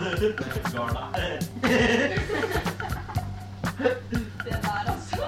Garda. 0.00 1.08
Det 4.44 4.56
der, 4.62 4.86
altså. 4.88 5.22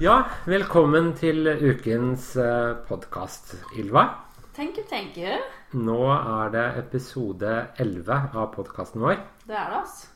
Ja, 0.00 0.16
velkommen 0.46 1.12
til 1.14 1.46
ukens 1.46 2.32
podkast, 2.88 3.54
Ylva. 3.78 4.02
Thank 4.56 4.80
you, 4.80 4.84
thank 4.90 5.16
you. 5.16 5.38
Nå 5.78 6.00
er 6.10 6.50
det 6.56 6.66
episode 6.82 7.54
11 7.78 8.18
av 8.34 8.50
podkasten 8.56 9.06
vår. 9.06 9.22
Det 9.46 9.54
er 9.54 9.70
det, 9.70 9.78
altså. 9.78 10.10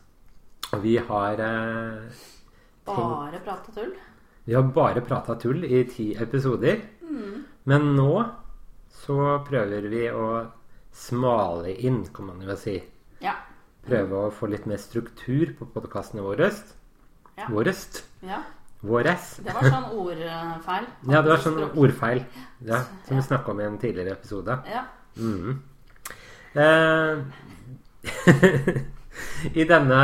Og 0.72 0.82
vi 0.82 0.96
har 0.98 1.44
eh, 1.46 2.26
Bare 2.90 3.44
prata 3.46 3.78
tull. 3.78 3.94
Vi 4.44 4.58
har 4.58 4.66
bare 4.74 5.06
prata 5.06 5.38
tull 5.38 5.62
i 5.70 5.84
ti 5.86 6.16
episoder. 6.18 6.82
Mm. 7.06 7.46
Men 7.70 7.92
nå 7.94 8.12
så 9.06 9.44
prøver 9.46 9.86
vi 9.92 10.08
å 10.10 10.28
smale 10.96 11.74
inn, 11.76 12.02
kan 12.16 12.30
man 12.30 12.40
jo 12.42 12.56
si. 12.58 12.78
Ja. 13.22 13.36
Prøve 13.86 14.26
å 14.26 14.34
få 14.34 14.48
litt 14.50 14.66
mer 14.66 14.80
struktur 14.82 15.52
på 15.58 15.68
podkastene 15.76 16.24
våre. 16.24 16.50
Ja. 17.36 17.50
Vårest. 17.52 18.04
ja. 18.24 18.42
Våres. 18.86 19.36
Det 19.42 19.54
var 19.56 19.64
sånn 19.66 19.86
ordfeil. 19.98 20.84
Ja, 21.10 21.22
det 21.24 21.30
var 21.30 21.40
sånn 21.42 21.62
ordfeil. 21.80 22.20
Ja, 22.68 22.82
som 23.06 23.16
vi 23.18 23.22
snakka 23.24 23.50
om 23.54 23.60
i 23.62 23.64
en 23.66 23.78
tidligere 23.82 24.12
episode. 24.14 24.58
Ja. 24.70 24.82
Mm. 25.16 25.62
Eh, 26.60 27.16
I 29.60 29.64
denne 29.68 30.00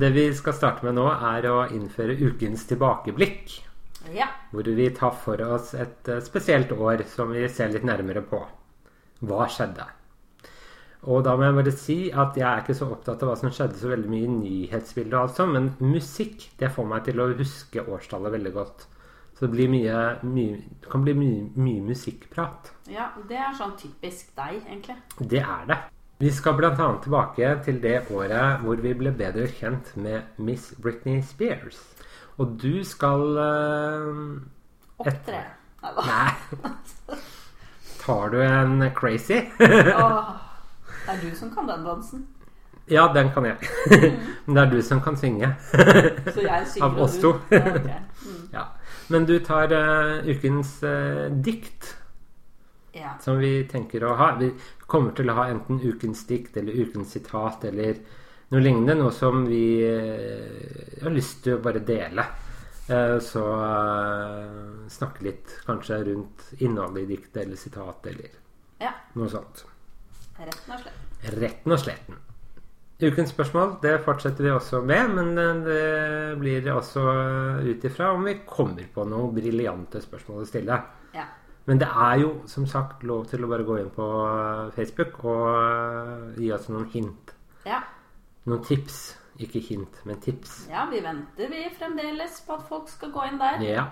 Det 0.00 0.10
vi 0.14 0.24
skal 0.34 0.56
starte 0.56 0.86
med 0.88 0.96
nå, 0.98 1.04
er 1.12 1.46
å 1.50 1.58
innføre 1.76 2.16
ukens 2.16 2.64
tilbakeblikk. 2.70 3.60
ja. 4.16 4.30
Hvor 4.50 4.66
vi 4.80 4.88
tar 4.96 5.14
for 5.20 5.40
oss 5.42 5.74
et 5.74 6.08
eh, 6.08 6.20
spesielt 6.24 6.72
år 6.72 7.04
som 7.10 7.30
vi 7.34 7.46
ser 7.48 7.72
litt 7.74 7.84
nærmere 7.86 8.22
på. 8.22 8.40
Hva 9.24 9.46
skjedde? 9.50 9.86
Og 11.04 11.24
da 11.26 11.34
må 11.36 11.44
jeg 11.44 11.56
bare 11.58 11.74
si 11.76 11.98
at 12.08 12.36
jeg 12.38 12.46
er 12.48 12.62
ikke 12.62 12.76
så 12.78 12.88
opptatt 12.94 13.22
av 13.22 13.30
hva 13.30 13.36
som 13.36 13.52
skjedde 13.52 13.76
så 13.80 13.90
veldig 13.92 14.10
mye 14.10 14.24
i 14.24 14.34
nyhetsbildet, 14.38 15.14
og 15.14 15.20
alt 15.26 15.38
sånt, 15.38 15.56
men 15.56 15.94
musikk 15.94 16.46
det 16.60 16.72
får 16.72 16.88
meg 16.88 17.04
til 17.08 17.20
å 17.20 17.30
huske 17.36 17.84
årstallet 17.84 18.32
veldig 18.38 18.52
godt. 18.54 18.86
Så 19.34 19.48
det, 19.48 19.50
blir 19.56 19.68
mye, 19.72 19.98
mye, 20.30 20.60
det 20.80 20.90
kan 20.92 21.02
bli 21.04 21.12
mye, 21.18 21.48
mye 21.58 21.82
musikkprat. 21.88 22.70
ja. 22.88 23.10
Det 23.28 23.36
er 23.36 23.56
sånn 23.58 23.74
typisk 23.80 24.30
deg, 24.38 24.60
egentlig. 24.62 24.96
Det 25.18 25.42
er 25.42 25.66
det. 25.68 25.80
Vi 26.22 26.30
skal 26.30 26.54
bl.a. 26.54 26.70
tilbake 27.02 27.48
til 27.66 27.80
det 27.82 28.04
året 28.14 28.62
hvor 28.62 28.78
vi 28.80 28.92
ble 28.94 29.10
bedre 29.18 29.48
kjent 29.50 29.90
med 29.98 30.38
Miss 30.38 30.70
Britney 30.78 31.18
Spears. 31.26 31.80
Og 32.38 32.54
du 32.62 32.84
skal 32.86 33.38
eh, 33.42 35.02
Opptre. 35.02 35.42
Nei. 35.82 36.30
Tar 38.04 38.30
du 38.30 38.38
en 38.44 38.90
crazy? 38.94 39.42
Åh, 39.58 40.30
det 41.04 41.12
er 41.12 41.20
du 41.20 41.34
som 41.36 41.50
kan 41.52 41.66
den 41.68 41.84
dansen. 41.84 42.26
ja, 42.88 43.12
den 43.12 43.30
kan 43.32 43.44
jeg. 43.44 43.56
Men 44.46 44.56
det 44.56 44.62
er 44.62 44.70
du 44.70 44.82
som 44.82 45.00
kan 45.00 45.16
synge. 45.16 45.54
Så 45.72 46.40
jeg 46.40 46.66
synger 46.72 46.86
Av 46.86 46.98
oss 46.98 47.18
to. 47.20 47.34
Ja, 47.50 47.60
okay. 47.60 48.00
Mm. 48.24 48.48
ja. 48.58 48.64
Men 49.08 49.26
du 49.28 49.38
tar 49.44 49.72
uh, 49.72 50.24
ukens 50.28 50.82
uh, 50.82 51.30
dikt, 51.30 51.96
Ja. 52.94 53.16
som 53.20 53.38
vi 53.38 53.64
tenker 53.66 54.04
å 54.06 54.14
ha. 54.14 54.36
Vi 54.38 54.52
kommer 54.86 55.12
til 55.12 55.30
å 55.30 55.34
ha 55.34 55.48
enten 55.50 55.80
ukens 55.82 56.26
dikt 56.28 56.56
eller 56.56 56.72
ukens 56.72 57.12
sitat 57.16 57.64
eller 57.64 57.98
noe 58.52 58.62
lignende. 58.62 58.94
Noe 58.94 59.12
som 59.12 59.44
vi 59.48 59.82
uh, 59.82 61.02
har 61.02 61.10
lyst 61.12 61.42
til 61.44 61.58
å 61.58 61.62
bare 61.64 61.84
dele. 61.84 62.24
Så 62.84 63.42
snakke 64.92 65.24
litt 65.24 65.54
kanskje 65.64 66.02
rundt 66.04 66.50
innholdet 66.58 67.06
i 67.06 67.14
diktet 67.14 67.38
eller 67.46 67.56
sitatet 67.56 68.10
eller 68.10 68.34
ja. 68.84 68.90
noe 69.16 69.28
sånt. 69.32 69.62
Retten 70.38 70.74
og 70.74 70.80
sletten. 70.82 71.40
Retten 71.40 71.72
og 71.76 71.78
sletten. 71.82 72.20
Ukens 73.04 73.32
spørsmål 73.34 73.72
det 73.82 73.94
fortsetter 74.04 74.46
vi 74.46 74.50
også 74.54 74.80
med, 74.86 75.08
men 75.16 75.32
eh, 75.38 75.62
det 75.66 76.38
blir 76.40 76.68
også 76.72 77.02
ut 77.66 77.84
ifra 77.84 78.12
om 78.14 78.22
vi 78.24 78.36
kommer 78.46 78.86
på 78.94 79.04
noen 79.10 79.34
briljante 79.34 80.00
spørsmål 80.02 80.44
å 80.44 80.48
stille. 80.48 80.78
Ja. 81.14 81.26
Men 81.66 81.80
det 81.80 81.88
er 81.88 82.18
jo 82.20 82.30
som 82.50 82.66
sagt 82.68 83.02
lov 83.08 83.26
til 83.30 83.44
å 83.44 83.48
bare 83.50 83.64
gå 83.66 83.78
inn 83.80 83.90
på 83.94 84.06
eh, 84.28 84.70
Facebook 84.76 85.18
og 85.24 85.44
eh, 85.56 86.40
gi 86.42 86.52
oss 86.54 86.70
noen 86.70 86.88
hint. 86.94 87.34
ja. 87.66 87.82
Noen 88.44 88.60
tips. 88.60 88.96
Ikke 89.40 89.58
hint, 89.64 89.96
men 90.06 90.20
tips. 90.22 90.68
Ja, 90.70 90.84
vi 90.86 91.00
venter 91.02 91.48
vi 91.50 91.64
fremdeles 91.74 92.36
på 92.46 92.54
at 92.54 92.66
folk 92.68 92.90
skal 92.92 93.10
gå 93.10 93.24
inn 93.26 93.40
der. 93.40 93.64
Ja. 93.66 93.86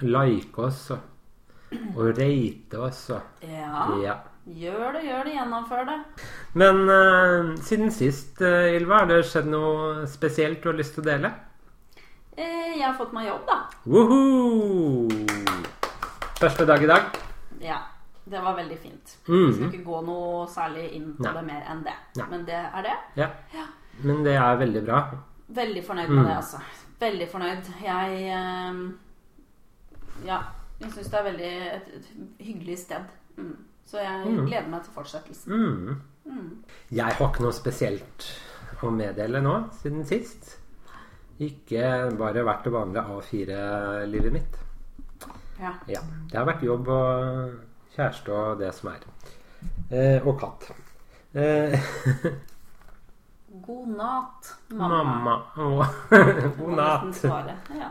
Like 0.00 0.62
oss 0.64 0.86
og 0.94 1.98
rate 2.16 2.78
oss 2.80 3.02
og 3.12 3.42
Ja. 3.44 3.82
Ja. 4.00 4.14
Gjør 4.48 4.92
det, 4.96 5.02
gjør 5.04 5.24
det, 5.28 5.32
gjennomfør 5.36 5.84
det. 5.88 5.96
Men 6.56 6.78
uh, 6.88 7.50
siden 7.60 7.90
sist, 7.92 8.40
uh, 8.40 8.70
Ylva, 8.78 9.02
har 9.02 9.06
det 9.10 9.18
skjedd 9.28 9.50
noe 9.52 10.06
spesielt 10.08 10.62
du 10.64 10.70
har 10.70 10.78
lyst 10.78 10.94
til 10.96 11.02
å 11.04 11.08
dele? 11.10 11.30
Eh, 12.38 12.78
Jeg 12.78 12.86
har 12.86 12.94
fått 12.96 13.12
meg 13.12 13.26
jobb, 13.28 13.44
da. 13.48 13.58
Woohoo! 13.84 15.08
Første 16.38 16.64
dag 16.70 16.82
i 16.82 16.88
dag. 16.88 17.08
Ja, 17.60 17.80
det 18.30 18.40
var 18.44 18.54
veldig 18.56 18.78
fint. 18.78 19.16
Mm 19.28 19.46
Jeg 19.48 19.54
skal 19.56 19.72
ikke 19.74 19.84
gå 19.90 20.00
noe 20.06 20.46
særlig 20.48 20.86
inn 20.96 21.10
på 21.18 21.26
Nei. 21.26 21.32
det 21.34 21.44
mer 21.48 21.62
enn 21.72 21.82
det. 21.84 21.96
Nei. 22.20 22.26
Men 22.30 22.44
det 22.46 22.60
er 22.62 22.86
det. 22.86 22.96
Ja. 23.18 23.28
Ja. 23.56 23.66
Men 24.06 24.22
det 24.24 24.36
er 24.38 24.60
veldig 24.60 24.84
bra. 24.86 25.00
Veldig 25.48 25.82
fornøyd 25.84 26.08
Mm. 26.08 26.14
med 26.22 26.26
det, 26.30 26.36
altså. 26.36 26.60
Veldig 27.00 27.28
fornøyd. 27.32 27.72
Jeg 27.84 28.10
uh, 28.32 28.92
Ja, 30.26 30.40
jeg 30.80 30.92
syns 30.92 31.10
det 31.10 31.18
er 31.20 31.24
veldig 31.32 31.50
et, 31.74 31.88
et 31.98 32.06
hyggelig 32.46 32.78
sted. 32.78 33.04
Mm. 33.36 33.56
Så 33.88 33.96
jeg 34.02 34.26
Mm. 34.28 34.46
gleder 34.46 34.68
meg 34.68 34.82
til 34.84 34.92
fortsettelsen. 34.92 35.52
Mm. 35.52 36.00
Mm. 36.28 36.48
Jeg 36.92 37.04
har 37.04 37.28
ikke 37.30 37.40
noe 37.46 37.52
spesielt 37.56 38.26
å 38.84 38.90
meddele 38.92 39.40
nå 39.42 39.54
siden 39.80 40.04
sist. 40.06 40.58
Ikke 41.40 42.10
bare 42.18 42.42
vært 42.44 42.64
det 42.66 42.72
vanlige 42.74 43.04
A4-livet 43.14 44.32
mitt. 44.32 44.58
Ja. 45.58 45.72
Ja. 45.88 46.00
Det 46.30 46.36
har 46.38 46.44
vært 46.46 46.62
jobb 46.66 46.88
og 46.88 47.54
kjæreste 47.96 48.28
og 48.34 48.58
det 48.60 48.74
som 48.74 48.90
er. 48.92 49.00
Eh, 49.90 50.20
og 50.26 50.36
katt. 50.40 50.68
Eh, 51.34 51.78
God 53.66 53.88
natt, 53.96 54.52
mamma. 54.70 55.02
mamma. 55.04 55.42
Oh. 55.56 55.86
god 56.58 56.76
natt. 56.76 57.24
Ja. 57.74 57.90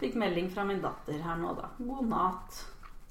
Fikk 0.00 0.16
melding 0.18 0.50
fra 0.50 0.64
min 0.64 0.80
datter 0.82 1.20
her 1.22 1.36
nå, 1.40 1.54
da. 1.56 1.68
God 1.78 2.08
natt. 2.10 2.64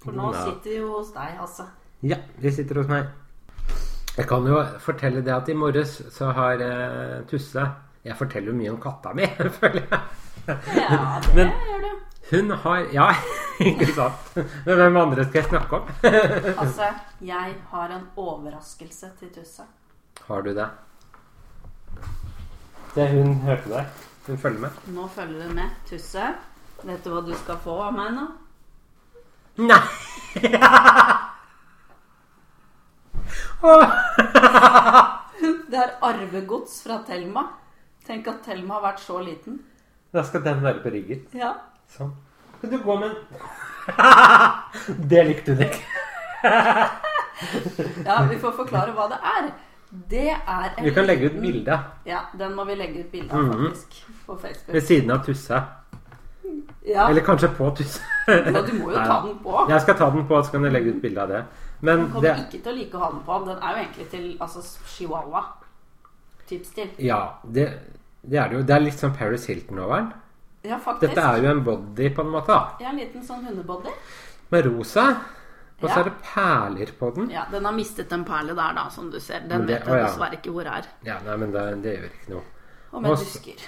For 0.04 0.12
God 0.12 0.18
nå 0.20 0.32
natt. 0.34 0.44
sitter 0.50 0.70
vi 0.70 0.78
jo 0.82 0.92
hos 0.98 1.14
deg, 1.16 1.38
altså. 1.40 1.66
Ja, 2.04 2.18
vi 2.44 2.52
sitter 2.52 2.82
hos 2.82 2.90
meg. 2.92 3.08
Jeg 4.18 4.28
kan 4.30 4.46
jo 4.46 4.60
fortelle 4.84 5.24
det 5.26 5.34
at 5.34 5.48
i 5.50 5.56
morges 5.58 5.96
så 6.14 6.28
har 6.38 6.60
uh, 6.62 7.24
Tusse 7.30 7.64
Jeg 8.06 8.18
forteller 8.20 8.52
jo 8.52 8.58
mye 8.60 8.74
om 8.74 8.80
katta 8.84 9.14
mi, 9.18 9.26
føler 9.60 9.86
jeg. 9.88 10.02
Ja, 10.76 11.22
det 11.24 11.36
Men- 11.38 11.54
gjør 11.70 11.86
du. 11.88 11.92
Hun 12.34 12.52
har 12.64 12.86
Ja, 12.96 13.08
ikke 13.70 13.88
sant? 13.96 14.36
Men 14.66 14.78
hvem 14.80 14.98
andre 14.98 15.26
skal 15.28 15.42
jeg 15.42 15.50
snakke 15.50 15.76
om? 15.80 15.90
Altså, 16.58 16.88
jeg 17.22 17.56
har 17.72 17.92
en 17.98 18.06
overraskelse 18.18 19.10
til 19.20 19.30
Tusse. 19.36 19.66
Har 20.28 20.42
du 20.46 20.54
det? 20.56 20.68
Det 22.96 23.10
hun 23.12 23.34
hørte 23.44 23.70
deg. 23.74 23.86
Hun 24.28 24.38
følger 24.40 24.60
med. 24.68 24.80
Nå 24.96 25.08
følger 25.12 25.48
du 25.50 25.54
med. 25.58 25.76
Tusse, 25.90 26.30
vet 26.88 27.04
du 27.04 27.12
hva 27.12 27.22
du 27.28 27.34
skal 27.44 27.60
få 27.64 27.76
av 27.90 27.94
meg 27.98 28.16
nå? 28.16 28.26
Nei! 29.68 29.84
Det 35.72 35.80
er 35.80 35.92
arvegods 36.06 36.84
fra 36.86 36.98
Thelma. 37.08 37.42
Tenk 38.08 38.28
at 38.28 38.42
Thelma 38.46 38.74
har 38.78 38.84
vært 38.92 39.00
så 39.04 39.18
liten. 39.24 39.60
Da 40.14 40.22
skal 40.28 40.44
den 40.46 40.62
være 40.64 40.80
på 40.84 40.90
ryggen. 40.94 41.20
Ja. 41.34 41.54
Sånn. 41.96 42.12
Kan 42.62 42.70
du 42.72 42.78
gå 42.84 42.94
med 43.00 43.10
en 43.10 43.16
Det 45.12 45.22
likte 45.28 45.52
hun 45.56 45.64
ikke. 45.66 45.84
ja, 48.08 48.16
vi 48.30 48.38
får 48.40 48.52
forklare 48.62 48.92
hva 48.96 49.06
det 49.12 49.20
er. 49.36 49.44
Det 50.10 50.30
er 50.34 50.68
en 50.78 50.86
Vi 50.88 50.92
kan 50.96 51.06
legge 51.06 51.24
ut 51.30 51.36
bilde 51.42 51.76
Ja, 52.10 52.20
den 52.40 52.52
må 52.58 52.64
vi 52.66 52.76
legge 52.80 53.00
ut 53.04 53.12
bilde 53.14 53.32
av, 53.36 53.40
Mhm. 53.44 53.50
faktisk. 53.68 53.92
På 54.26 54.34
Facebook. 54.42 54.74
ved 54.74 54.82
siden 54.88 55.12
av 55.12 55.20
Tusse. 55.26 55.58
Ja, 56.88 57.10
Eller 57.10 57.22
kanskje 57.22 57.48
på 57.58 57.70
Tusse. 57.78 58.02
ja 58.28 58.62
du 58.62 58.74
må 58.80 58.90
jo 58.92 58.96
ta 58.98 59.22
den 59.26 59.38
på. 59.44 59.66
Jeg 59.70 59.82
skal 59.82 59.96
ta 60.00 60.10
den 60.10 60.26
på, 60.28 60.42
så 60.44 60.52
kan 60.52 60.64
jeg 60.64 60.74
legge 60.74 60.90
ut 60.96 61.02
bilde 61.02 61.22
av 61.22 61.28
det. 61.30 61.44
Men 61.84 62.00
Den 62.00 62.12
kommer 62.14 62.30
det 62.30 62.46
ikke 62.48 62.64
til 62.64 62.72
å 62.72 62.76
like 62.78 62.96
å 62.98 63.04
ha 63.04 63.10
den 63.12 63.24
på. 63.28 63.38
Den 63.50 63.58
er 63.60 63.76
jo 63.76 63.82
egentlig 63.84 64.06
til 64.14 64.26
altså, 64.46 64.62
chihuahua. 64.96 65.42
Typstil. 66.48 66.90
Ja, 67.04 67.20
det, 67.44 67.66
det 68.24 68.40
er 68.40 68.52
det 68.52 68.58
jo. 68.60 68.64
Det 68.70 68.76
er 68.78 68.84
litt 68.86 69.00
sånn 69.00 69.16
Paris 69.18 69.48
Hilton 69.52 69.82
over 69.84 69.98
den. 70.00 70.12
Ja, 70.64 70.78
faktisk. 70.80 71.10
Dette 71.12 71.26
er 71.28 71.44
jo 71.44 71.50
en 71.52 71.64
body, 71.66 72.10
på 72.16 72.24
en 72.24 72.32
måte. 72.32 72.56
Ja, 72.80 72.92
en 72.94 73.00
liten 73.02 73.24
sånn 73.28 73.44
hundebody. 73.50 73.92
Med 74.54 74.68
rosa. 74.70 75.08
Og 75.82 75.90
så 75.90 75.92
Ja. 75.92 76.00
er 76.00 76.04
det 76.08 76.14
perler 76.24 76.92
på 77.00 77.10
den. 77.16 77.30
Ja, 77.34 77.44
den 77.52 77.66
har 77.66 77.74
mistet 77.76 78.12
en 78.16 78.24
perle 78.24 78.56
der, 78.56 78.74
da, 78.78 78.88
som 78.90 79.10
du 79.12 79.20
ser. 79.20 79.42
Den 79.50 79.66
det- 79.68 79.82
vet 79.82 79.86
jeg 79.88 79.94
jeg 79.94 80.00
ja. 80.04 80.08
dessverre 80.08 80.40
ikke 80.40 80.52
hvor 80.56 80.66
er. 80.78 80.88
Ja, 81.04 81.20
nei, 81.26 81.36
men 81.38 81.52
det, 81.52 81.64
det 81.84 81.98
gjør 81.98 82.10
ikke 82.14 82.30
noe. 82.30 82.44
Og 82.94 83.02
med 83.02 83.12
Også, 83.12 83.26
dusker. 83.26 83.66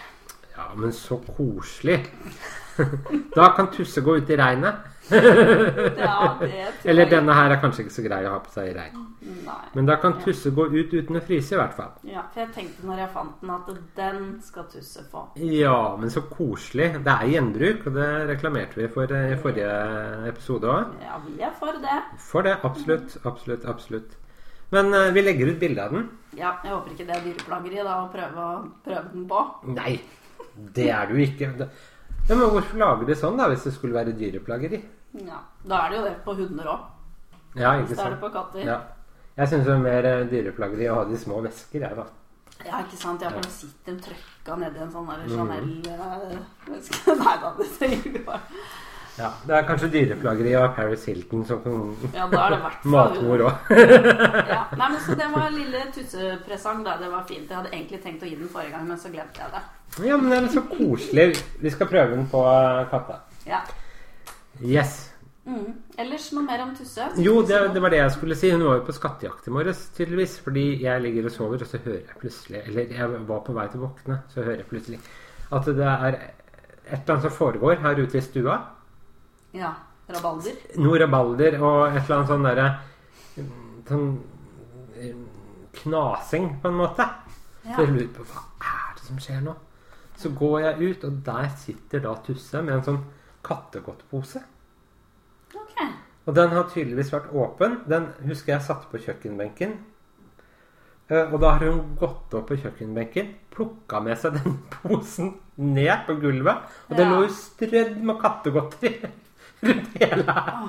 Ja, 0.55 0.69
men 0.75 0.91
så 0.91 1.17
koselig. 1.35 1.99
Da 3.35 3.49
kan 3.55 3.67
Tusse 3.71 4.01
gå 4.01 4.17
ut 4.17 4.29
i 4.29 4.35
regnet. 4.39 4.75
Ja, 5.11 6.37
Eller 6.83 7.09
denne 7.09 7.35
her 7.37 7.53
er 7.53 7.59
kanskje 7.61 7.85
ikke 7.85 7.93
så 7.93 8.05
grei 8.05 8.21
å 8.25 8.33
ha 8.33 8.39
på 8.41 8.53
seg 8.53 8.71
i 8.71 8.73
regn. 8.75 9.03
Nei. 9.45 9.61
Men 9.75 9.87
da 9.89 9.97
kan 10.01 10.17
Tusse 10.21 10.51
gå 10.55 10.65
ut 10.73 10.93
uten 10.93 11.19
å 11.19 11.21
fryse, 11.25 11.53
i 11.55 11.59
hvert 11.59 11.77
fall. 11.77 11.93
Ja, 12.09 12.25
for 12.33 12.43
jeg 12.43 12.53
tenkte 12.55 12.89
når 12.89 13.03
jeg 13.03 13.11
fant 13.13 13.41
den, 13.41 13.53
at 13.55 13.71
den 13.99 14.19
skal 14.45 14.67
Tusse 14.71 15.05
få. 15.11 15.27
Ja, 15.41 15.79
men 16.01 16.13
så 16.13 16.25
koselig. 16.29 16.91
Det 17.05 17.15
er 17.15 17.31
gjenbruk, 17.35 17.87
og 17.89 17.97
det 17.99 18.09
reklamerte 18.33 18.81
vi 18.81 18.91
for 18.97 19.15
eh, 19.15 19.31
i 19.35 19.39
forrige 19.41 19.71
episode 20.31 20.69
òg. 20.73 20.99
Ja, 21.05 21.21
vi 21.25 21.39
er 21.45 21.55
for 21.61 21.81
det. 21.85 22.01
For 22.31 22.45
det. 22.47 22.59
Absolutt. 22.65 23.17
Absolutt. 23.25 23.65
Absolutt. 23.69 24.21
Men 24.73 24.93
uh, 24.93 25.11
vi 25.13 25.21
legger 25.21 25.53
ut 25.53 25.59
bilde 25.61 25.83
av 25.83 25.93
den. 25.93 26.07
Ja, 26.35 26.57
jeg 26.65 26.73
håper 26.73 26.93
ikke 26.95 27.05
det 27.07 27.15
er 27.15 27.25
dyreplageri 27.29 27.81
da, 27.81 27.97
å 28.01 28.07
prøve, 28.11 28.47
prøve 28.83 29.11
den 29.13 29.27
på. 29.29 29.43
Nei, 29.75 29.99
det 30.75 30.89
er 30.91 31.11
du 31.11 31.19
ikke. 31.21 31.69
Ja, 32.29 32.35
men 32.35 32.49
hvorfor 32.49 32.77
lager 32.81 33.05
de 33.05 33.15
sånn, 33.19 33.37
da, 33.37 33.47
hvis 33.51 33.63
det 33.67 33.73
skulle 33.75 33.93
være 33.93 34.15
dyreplageri? 34.17 34.79
Ja, 35.25 35.39
Da 35.67 35.85
er 35.85 35.89
det 35.93 35.97
jo 35.99 36.03
det 36.09 36.13
på 36.25 36.33
hunder 36.35 36.65
òg. 36.73 36.79
Ja, 37.55 37.73
ikke 37.77 37.87
Hvis 37.87 37.97
det 37.97 38.05
er 38.05 38.09
det 38.09 38.19
sant? 38.19 38.21
på 38.21 38.29
katter. 38.33 38.65
Ja. 38.65 38.79
Jeg 39.37 39.47
syns 39.51 39.65
det 39.67 39.73
er 39.73 39.83
mer 39.83 40.05
eh, 40.09 40.23
dyreplageri 40.31 40.87
å 40.91 40.95
ha 40.95 41.03
de 41.09 41.17
små 41.19 41.41
vesker, 41.43 41.81
jeg, 41.85 41.95
da. 41.95 42.05
Ja, 42.65 42.79
ikke 42.81 42.97
sant? 42.97 43.21
Jeg 43.21 43.31
bare 43.35 43.51
sitter 43.51 43.97
trøkka 43.99 44.57
nedi 44.59 44.79
en 44.79 44.91
sånn 44.91 45.05
Mm. 45.05 45.21
der 45.21 45.35
Chanel 45.35 45.69
eh, 45.91 46.37
veske. 46.71 47.15
Nei 47.21 47.35
da, 47.43 47.53
det 47.59 47.67
ser 47.77 47.95
jo 47.95 48.23
bare 48.25 48.41
Ja, 49.17 49.29
Det 49.47 49.55
er 49.55 49.63
kanskje 49.67 49.89
dyreplageri 49.91 50.55
av 50.59 50.73
Paris 50.75 51.05
Hilton 51.07 51.45
som 51.47 51.61
Ja, 52.13 52.25
da 52.27 52.47
er 52.47 52.55
det 52.55 52.61
hvert 52.65 52.85
Matmor 52.85 53.43
òg. 53.47 53.69
Ja. 54.55 54.65
Nei, 54.75 54.89
men 54.89 54.99
Så 54.99 55.15
det 55.15 55.27
var 55.31 55.49
lille 55.51 55.83
tussepresang. 55.95 56.83
da, 56.83 56.97
Det 56.97 57.11
var 57.11 57.23
fint. 57.27 57.47
Jeg 57.49 57.55
hadde 57.57 57.71
egentlig 57.71 58.01
tenkt 58.03 58.23
å 58.23 58.27
gi 58.27 58.35
den 58.35 58.49
forrige 58.49 58.71
gang, 58.75 58.87
men 58.87 58.97
så 58.97 59.11
glemte 59.13 59.39
jeg 59.43 59.51
det. 59.55 59.63
Ja, 60.03 60.17
men 60.19 60.31
det 60.31 60.37
er 60.37 60.47
så 60.51 60.63
koselig. 60.67 61.35
Vi 61.61 61.71
skal 61.71 61.87
prøve 61.87 62.15
den 62.17 62.25
på 62.31 62.41
eh, 62.49 62.85
katta. 62.91 63.21
Ja. 63.47 63.61
Yes. 64.63 65.11
Mm. 65.45 65.75
Ellers 66.01 66.31
noe 66.33 66.43
mer 66.43 66.63
om 66.63 66.71
Tusse? 66.75 67.05
Jo, 67.21 67.37
det, 67.45 67.59
det 67.75 67.81
var 67.83 67.93
det 67.93 67.99
jeg 68.01 68.15
skulle 68.15 68.37
si. 68.39 68.49
Hun 68.51 68.65
var 68.65 68.79
jo 68.79 68.87
på 68.87 68.95
skattejakt 68.97 69.47
i 69.47 69.53
morges, 69.53 69.85
tydeligvis. 69.97 70.39
Fordi 70.43 70.65
jeg 70.83 71.03
ligger 71.05 71.29
og 71.29 71.35
sover, 71.35 71.61
og 71.61 71.69
så 71.69 71.79
hører 71.85 72.01
jeg 72.01 72.19
plutselig 72.21 72.63
Eller 72.65 72.95
jeg 72.97 73.27
var 73.29 73.43
på 73.45 73.55
vei 73.55 73.67
til 73.71 73.83
å 73.83 73.85
våkne, 73.87 74.19
så 74.33 74.41
hører 74.41 74.63
jeg 74.63 74.71
plutselig 74.71 74.99
at 75.53 75.67
det 75.77 75.85
er 75.85 76.15
et 76.15 76.93
eller 76.93 77.11
annet 77.13 77.25
som 77.27 77.33
foregår 77.33 77.81
her 77.83 77.99
ute 78.01 78.17
i 78.17 78.23
stua. 78.25 78.55
Ja. 79.53 79.73
Rabalder? 80.09 80.57
Noe 80.81 80.99
rabalder 81.01 81.57
og 81.61 81.79
et 81.87 82.01
eller 82.03 82.15
annet 82.17 82.29
sånn 82.29 82.45
derre 82.45 82.65
Sånn 83.85 84.09
eh, 84.97 85.15
knasing, 85.81 86.49
på 86.61 86.69
en 86.71 86.77
måte. 86.79 87.05
Ja. 87.65 87.75
Så 87.75 87.85
jeg 87.85 87.93
lurer 87.93 88.11
på 88.15 88.25
hva 88.31 88.43
er 88.71 88.93
det 88.97 89.05
som 89.05 89.21
skjer 89.21 89.41
nå? 89.45 89.53
Så 90.15 90.31
går 90.35 90.59
jeg 90.63 90.91
ut, 90.91 91.03
og 91.03 91.21
der 91.25 91.49
sitter 91.59 92.03
da 92.03 92.15
Tusse 92.25 92.61
med 92.63 92.77
en 92.79 92.85
sånn 92.85 93.01
kattegodtpose. 93.45 94.41
Ok. 95.55 95.75
Og 96.25 96.35
den 96.35 96.53
har 96.55 96.69
tydeligvis 96.71 97.11
vært 97.13 97.33
åpen. 97.35 97.81
Den 97.89 98.07
husker 98.25 98.55
jeg 98.55 98.65
satte 98.65 98.89
på 98.91 99.01
kjøkkenbenken. 99.03 99.75
Eh, 101.09 101.27
Og 101.33 101.37
da 101.41 101.51
har 101.53 101.67
hun 101.67 101.95
gått 101.99 102.33
opp 102.33 102.47
på 102.49 102.57
kjøkkenbenken, 102.63 103.33
plukka 103.53 103.99
med 104.01 104.17
seg 104.17 104.39
den 104.39 104.57
posen 104.79 105.35
ned 105.57 106.07
på 106.07 106.15
gulvet. 106.23 106.65
Og 106.89 106.95
ja. 106.95 107.03
den 107.03 107.13
lå 107.13 107.21
jo 107.27 107.29
strødd 107.35 107.99
med 108.01 108.21
kattegodteri 108.23 108.95
rundt 109.67 109.99
hele 110.01 110.25
her. 110.31 110.67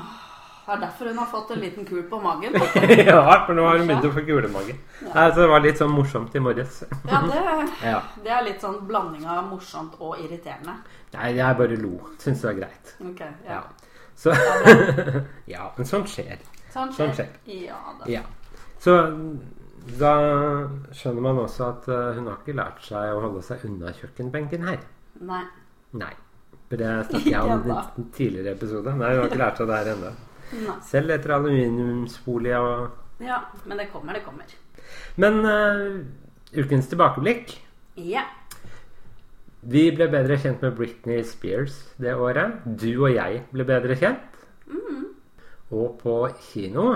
Det 0.67 0.75
er 0.75 0.81
derfor 0.83 1.07
hun 1.13 1.19
har 1.21 1.27
fått 1.31 1.51
en 1.55 1.61
liten 1.63 1.85
kul 1.87 2.03
på 2.11 2.19
magen. 2.21 2.57
Ja, 3.07 3.21
for 3.47 3.55
nå 3.55 3.63
har 3.69 3.79
hun 3.79 3.87
begynt 3.87 4.07
å 4.09 4.11
få 4.17 4.25
kulemage. 4.27 4.75
Nei, 5.07 5.27
så 5.31 5.41
det 5.45 5.49
var 5.53 5.63
litt 5.63 5.79
sånn 5.79 5.93
morsomt 5.95 6.35
i 6.35 6.43
morges. 6.43 6.81
Ja, 7.07 7.21
det, 7.23 7.43
Ja. 7.93 8.01
det 8.25 8.33
er 8.35 8.43
litt 8.49 8.65
sånn 8.65 8.81
blanding 8.89 9.27
av 9.31 9.45
morsomt 9.47 9.95
og 10.03 10.19
irriterende. 10.25 10.75
Nei, 11.15 11.31
jeg 11.39 11.59
bare 11.61 11.79
lo. 11.79 11.93
Syns 12.19 12.43
det 12.43 12.51
var 12.51 12.59
greit. 12.65 12.95
Ok, 13.13 13.23
Ja. 13.47 13.61
ja. 13.61 13.63
Så. 14.17 14.33
Ja, 15.47 15.71
men 15.77 15.87
sånt 15.87 16.09
skjer. 16.11 16.43
Sånn 16.75 16.91
skjer. 16.97 17.15
skjer. 17.15 17.31
skjer. 17.47 17.63
Ja 17.69 17.79
da. 18.01 18.11
Ja. 18.11 18.23
Så 18.83 18.99
da 20.01 20.13
skjønner 20.97 21.23
man 21.29 21.39
også 21.47 21.69
at 21.71 21.87
eh, 21.93 22.17
hun 22.19 22.27
har 22.27 22.41
ikke 22.41 22.57
lært 22.59 22.81
seg 22.83 23.13
å 23.15 23.21
holde 23.23 23.43
seg 23.47 23.63
unna 23.69 23.93
kjøkkenbenken 23.95 24.67
her. 24.67 24.81
Nei. 25.23 25.45
Nei. 26.01 26.11
For 26.67 26.81
det 26.81 26.91
snakket 27.07 27.29
jeg 27.31 27.53
om 27.55 27.69
i 27.71 27.77
en 27.77 28.09
tidligere 28.17 28.57
episode. 28.57 28.97
Nei, 28.99 29.13
hun 29.15 29.21
har 29.23 29.29
ikke 29.31 29.39
lært 29.45 29.61
seg 29.63 29.71
det 29.71 29.79
her 29.85 29.93
ennå. 29.95 30.11
Nei. 30.53 30.79
Selv 30.87 31.11
etter 31.15 31.35
aluminiumsfolie 31.35 32.61
og 32.63 33.25
Ja, 33.25 33.41
men 33.65 33.81
det 33.81 33.89
kommer, 33.91 34.15
det 34.15 34.23
kommer. 34.27 34.45
Men 35.17 35.41
uh, 35.43 36.03
ukens 36.55 36.91
tilbakeblikk 36.93 37.57
Ja. 37.97 38.27
Vi 39.67 39.89
ble 39.91 40.07
bedre 40.13 40.37
kjent 40.39 40.63
med 40.63 40.77
Britney 40.79 41.25
Spears 41.27 41.81
det 41.99 42.13
året. 42.15 42.61
Du 42.65 42.91
og 42.93 43.11
jeg 43.11 43.41
ble 43.51 43.65
bedre 43.67 43.97
kjent. 43.99 44.37
Og 45.75 45.97
på 45.99 46.29
kino 46.53 46.93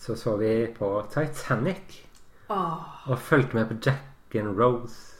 så 0.00 0.16
så 0.16 0.36
vi 0.36 0.66
på 0.78 0.88
Titanic. 1.12 2.04
Oh. 2.48 3.10
Og 3.10 3.18
fulgte 3.18 3.56
med 3.56 3.68
på 3.68 3.74
Jack 3.86 4.34
and 4.34 4.60
Rose. 4.60 5.14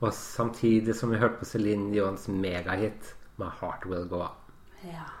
Og 0.00 0.12
samtidig 0.12 0.94
som 0.94 1.10
vi 1.10 1.18
hørte 1.18 1.40
på 1.40 1.44
Céline 1.44 1.94
Johans 1.94 2.28
megahit 2.28 3.14
'My 3.38 3.50
Heart 3.60 3.86
Will 3.86 4.08
Go 4.08 4.22
On'. 4.22 4.36
ja. 4.84 5.17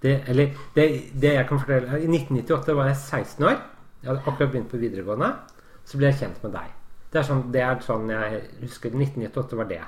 Det, 0.00 0.14
eller, 0.32 0.54
det, 0.74 0.86
det 1.20 1.34
jeg 1.34 1.46
kan 1.48 1.60
fortelle 1.60 1.98
I 2.00 2.08
1998 2.08 2.76
var 2.76 2.86
jeg 2.88 2.96
16 2.96 3.44
år. 3.44 3.58
Jeg 4.00 4.08
hadde 4.08 4.22
akkurat 4.24 4.52
begynt 4.52 4.70
på 4.70 4.80
videregående. 4.80 5.32
Så 5.84 5.98
ble 6.00 6.08
jeg 6.08 6.20
kjent 6.22 6.42
med 6.44 6.54
deg. 6.56 6.72
Det 7.10 7.20
er 7.20 7.26
sånn, 7.26 7.42
det 7.52 7.62
er 7.66 7.84
sånn 7.84 8.10
jeg 8.12 8.40
husker 8.62 8.94
1998 8.94 9.58
var 9.60 9.68
det. 9.70 9.82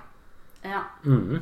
Ja. 0.67 0.82
Mm. 1.06 1.41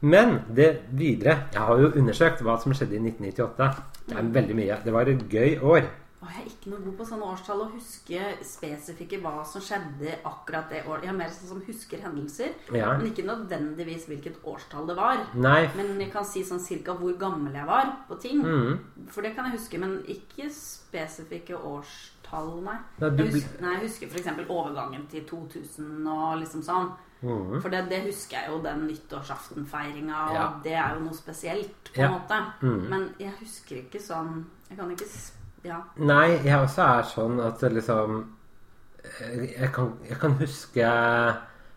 Men 0.00 0.36
det 0.56 0.68
videre 0.96 1.34
Jeg 1.52 1.60
har 1.66 1.80
jo 1.80 1.90
undersøkt 1.98 2.40
hva 2.46 2.54
som 2.60 2.72
skjedde 2.72 2.96
i 2.96 3.02
1998. 3.02 3.70
Det 4.08 4.16
er 4.16 4.30
veldig 4.36 4.56
mye. 4.58 4.78
Det 4.84 4.94
var 4.94 5.10
et 5.10 5.24
gøy 5.30 5.58
år. 5.60 5.88
Og 6.22 6.28
jeg 6.28 6.42
er 6.42 6.48
ikke 6.50 6.68
noe 6.70 6.80
god 6.84 6.96
på 6.98 7.04
sånne 7.08 7.28
årstall 7.32 7.60
å 7.64 7.70
huske 7.72 8.20
spesifikke 8.44 9.22
hva 9.22 9.42
som 9.48 9.62
skjedde 9.64 10.18
akkurat 10.28 10.68
det 10.68 10.82
året. 10.86 11.04
Jeg 11.06 11.14
er 11.14 11.16
mer 11.16 11.30
sånn 11.32 11.48
som 11.48 11.62
husker 11.64 11.98
hendelser, 12.04 12.50
Ja. 12.76 12.90
men 12.98 13.06
ikke 13.08 13.24
nødvendigvis 13.24 14.04
hvilket 14.06 14.36
årstall 14.44 14.86
det 14.86 14.96
var. 14.96 15.26
Nei. 15.34 15.70
Men 15.76 15.98
jeg 15.98 16.12
kan 16.12 16.24
si 16.24 16.42
sånn 16.44 16.60
cirka 16.60 16.92
hvor 16.92 17.16
gammel 17.18 17.54
jeg 17.54 17.64
var 17.66 17.96
på 18.06 18.20
ting. 18.20 18.42
Mm. 18.44 18.78
For 19.08 19.22
det 19.22 19.34
kan 19.34 19.46
jeg 19.50 19.58
huske, 19.58 19.78
men 19.80 20.02
ikke 20.04 20.50
spesifikke 20.52 21.56
årstall, 21.56 22.62
nei. 22.64 22.76
nei 23.00 23.10
du 23.16 23.22
Jeg 23.24 23.32
husker, 23.32 23.60
nei, 23.62 23.72
jeg 23.78 23.88
husker 23.88 24.06
f.eks. 24.12 24.46
overgangen 24.50 25.06
til 25.08 25.24
2000 25.24 26.06
og 26.06 26.38
liksom 26.42 26.62
sånn. 26.62 26.92
Mm. 27.22 27.60
For 27.62 27.68
det, 27.70 27.88
det 27.88 28.02
husker 28.04 28.36
jeg 28.42 28.50
jo, 28.50 28.60
den 28.62 28.86
nyttårsaftenfeiringa, 28.88 30.28
og 30.28 30.34
Ja. 30.34 30.60
det 30.64 30.72
er 30.72 30.94
jo 30.94 31.00
noe 31.00 31.14
spesielt, 31.14 31.84
på 31.94 31.96
Ja. 32.00 32.06
en 32.06 32.12
måte. 32.20 32.52
Mm. 32.62 32.88
Men 32.88 33.14
jeg 33.18 33.32
husker 33.40 33.76
ikke 33.76 34.00
sånn 34.00 34.44
Jeg 34.70 34.78
kan 34.78 34.88
ikke 34.90 35.02
s- 35.04 35.32
Ja. 35.66 35.82
Nei, 36.00 36.40
jeg 36.46 36.56
også 36.56 36.84
er 36.86 37.08
sånn 37.10 37.40
at 37.44 37.60
liksom 37.68 38.20
eh, 39.04 39.42
Jeg 39.60 39.68
kan, 39.76 39.90
jeg 40.08 40.16
kan 40.22 40.38
huske 40.40 40.92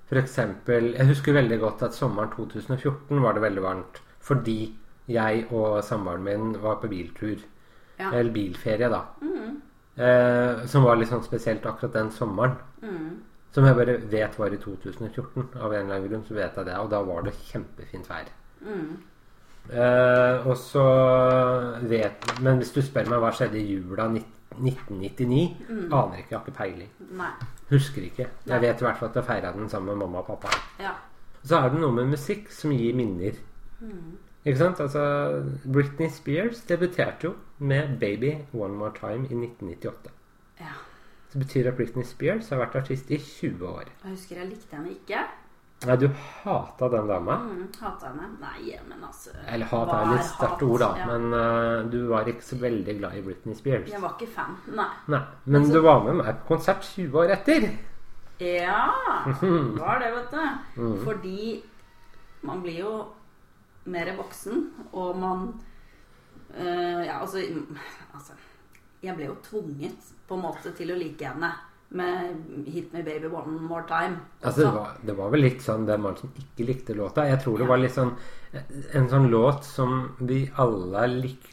for 0.07 0.21
eksempel 0.21 0.93
Jeg 0.93 1.09
husker 1.09 1.35
veldig 1.35 1.57
godt 1.59 1.83
at 1.89 1.97
sommeren 1.97 2.31
2014 2.31 3.21
var 3.23 3.35
det 3.35 3.43
veldig 3.43 3.63
varmt. 3.63 3.99
Fordi 4.23 4.59
jeg 5.11 5.45
og 5.51 5.83
samboeren 5.83 6.23
min 6.23 6.55
var 6.63 6.79
på 6.79 6.87
biltur. 6.87 7.41
Ja. 7.99 8.11
Eller 8.11 8.31
bilferie, 8.31 8.89
da. 8.89 9.01
Eh, 9.95 10.65
som 10.65 10.85
var 10.87 10.97
litt 10.97 11.11
sånn 11.11 11.25
spesielt 11.25 11.65
akkurat 11.69 11.93
den 11.97 12.11
sommeren. 12.11 12.55
Mm. 12.81 13.09
Som 13.53 13.67
jeg 13.67 13.77
bare 13.77 13.97
vet 14.09 14.37
var 14.39 14.53
i 14.53 14.61
2014. 14.61 15.49
Av 15.59 15.73
en 15.73 15.83
eller 15.83 15.97
annen 15.99 16.07
grunn 16.09 16.23
så 16.27 16.37
vet 16.37 16.55
jeg 16.57 16.69
det. 16.69 16.77
Og 16.79 16.89
da 16.93 17.01
var 17.05 17.25
det 17.27 17.35
kjempefint 17.51 18.09
vær. 18.09 18.31
Mm. 18.63 18.95
Eh, 19.71 20.47
og 20.47 20.57
så 20.59 20.83
vet 21.87 22.25
Men 22.43 22.57
hvis 22.59 22.73
du 22.75 22.81
spør 22.83 23.07
meg 23.09 23.21
hva 23.23 23.29
skjedde 23.31 23.61
i 23.61 23.77
jula 23.77 24.09
1999, 24.11 25.55
aner 25.69 26.17
ikke. 26.19 26.29
Jeg 26.29 26.37
har 26.37 26.43
ikke 26.43 26.57
peiling. 26.57 26.89
Nei. 27.17 27.31
Husker 27.71 28.03
ikke. 28.05 28.27
Nei. 28.45 28.53
Jeg 28.53 28.61
vet 28.61 28.81
i 28.83 28.85
hvert 28.87 28.99
fall 28.99 29.09
at 29.09 29.15
jeg 29.15 29.25
feira 29.29 29.53
den 29.55 29.69
sammen 29.71 29.93
med 29.93 30.03
mamma 30.03 30.21
og 30.21 30.27
pappa. 30.27 30.51
Ja. 30.83 30.91
Så 31.43 31.57
er 31.57 31.69
det 31.73 31.79
noe 31.81 31.95
med 31.95 32.11
musikk 32.11 32.51
som 32.53 32.71
gir 32.75 32.93
minner. 32.95 33.39
Ikke 34.43 34.59
sant? 34.59 34.79
Altså, 34.83 35.01
Britney 35.73 36.09
Spears 36.11 36.61
debuterte 36.67 37.27
jo 37.27 37.33
med 37.59 37.97
'Baby 37.99 38.33
One 38.53 38.75
More 38.75 38.91
Time' 38.91 39.27
i 39.31 39.35
1998. 39.35 40.11
ja. 40.59 40.73
Så 41.29 41.39
det 41.39 41.47
betyr 41.47 41.67
at 41.67 41.75
Britney 41.77 42.03
Spears 42.03 42.49
har 42.49 42.57
vært 42.57 42.75
artist 42.75 43.09
i 43.11 43.17
20 43.17 43.67
år. 43.67 43.83
Jeg 44.03 44.11
husker 44.11 44.35
jeg 44.37 44.47
likte 44.49 44.75
henne 44.75 44.89
ikke. 44.91 45.23
Nei, 45.85 45.95
du 45.99 46.07
hata 46.43 46.87
den 46.89 47.07
dama. 47.09 47.35
Mm, 47.43 47.63
Hata 47.81 48.07
henne. 48.11 48.27
Nei, 48.39 48.77
men 48.87 49.01
altså 49.03 49.33
Eller 49.47 49.65
hat 49.67 49.89
er 49.91 50.05
litt 50.13 50.19
er 50.21 50.27
sterkt 50.29 50.61
ord, 50.63 50.79
da. 50.79 50.89
Ja. 51.01 51.07
Men 51.09 51.33
uh, 51.33 51.89
du 51.91 51.97
var 52.07 52.29
ikke 52.31 52.45
så 52.47 52.55
veldig 52.61 52.95
glad 53.01 53.17
i 53.19 53.23
Britney 53.25 53.55
Spears. 53.57 53.89
Jeg 53.91 54.01
var 54.01 54.13
ikke 54.15 54.29
fan. 54.31 54.55
Nei. 54.67 54.87
Nei, 55.11 55.19
Men 55.45 55.61
Altså- 55.61 55.73
du 55.73 55.81
var 55.81 56.03
med 56.05 56.15
meg 56.21 56.39
på 56.39 56.47
konsert 56.53 56.87
20 56.87 57.19
år 57.23 57.33
etter. 57.35 57.67
Ja, 58.39 58.85
var 59.83 59.99
det, 59.99 60.13
vet 60.15 60.31
du. 60.31 60.81
Mm. 60.81 60.95
Fordi 61.03 61.63
man 62.43 62.61
blir 62.63 62.79
jo 62.79 62.93
mer 63.85 64.13
voksen, 64.17 64.63
og 64.93 65.17
man 65.19 65.45
uh, 66.57 67.03
Ja, 67.05 67.19
altså, 67.19 67.43
altså 68.13 68.33
Jeg 69.03 69.15
ble 69.17 69.25
jo 69.27 69.35
tvunget 69.43 70.13
på 70.27 70.35
en 70.35 70.41
måte 70.47 70.71
til 70.77 70.91
å 70.91 70.97
like 70.97 71.27
henne. 71.27 71.51
Med 71.93 72.65
'Hit 72.65 72.93
Me 72.93 73.03
Baby 73.03 73.27
One 73.27 73.61
More 73.61 73.83
Time'. 73.89 74.17
Altså, 74.41 74.61
det 74.61 74.71
var, 74.75 74.93
det 75.01 75.17
var 75.17 75.29
vel 75.33 75.45
litt 75.45 75.61
sånn 75.61 75.85
den 75.85 76.01
mannen 76.01 76.17
som 76.17 76.31
ikke 76.37 76.67
likte 76.67 76.93
låta? 76.97 77.27
Jeg 77.29 77.41
tror 77.43 77.57
det 77.57 77.67
var 77.69 77.81
litt 77.81 77.95
sånn 77.95 78.15
en 78.93 79.09
sånn 79.09 79.29
låt 79.33 79.65
som 79.65 80.15
vi 80.19 80.43
alle 80.61 81.07
lik, 81.07 81.47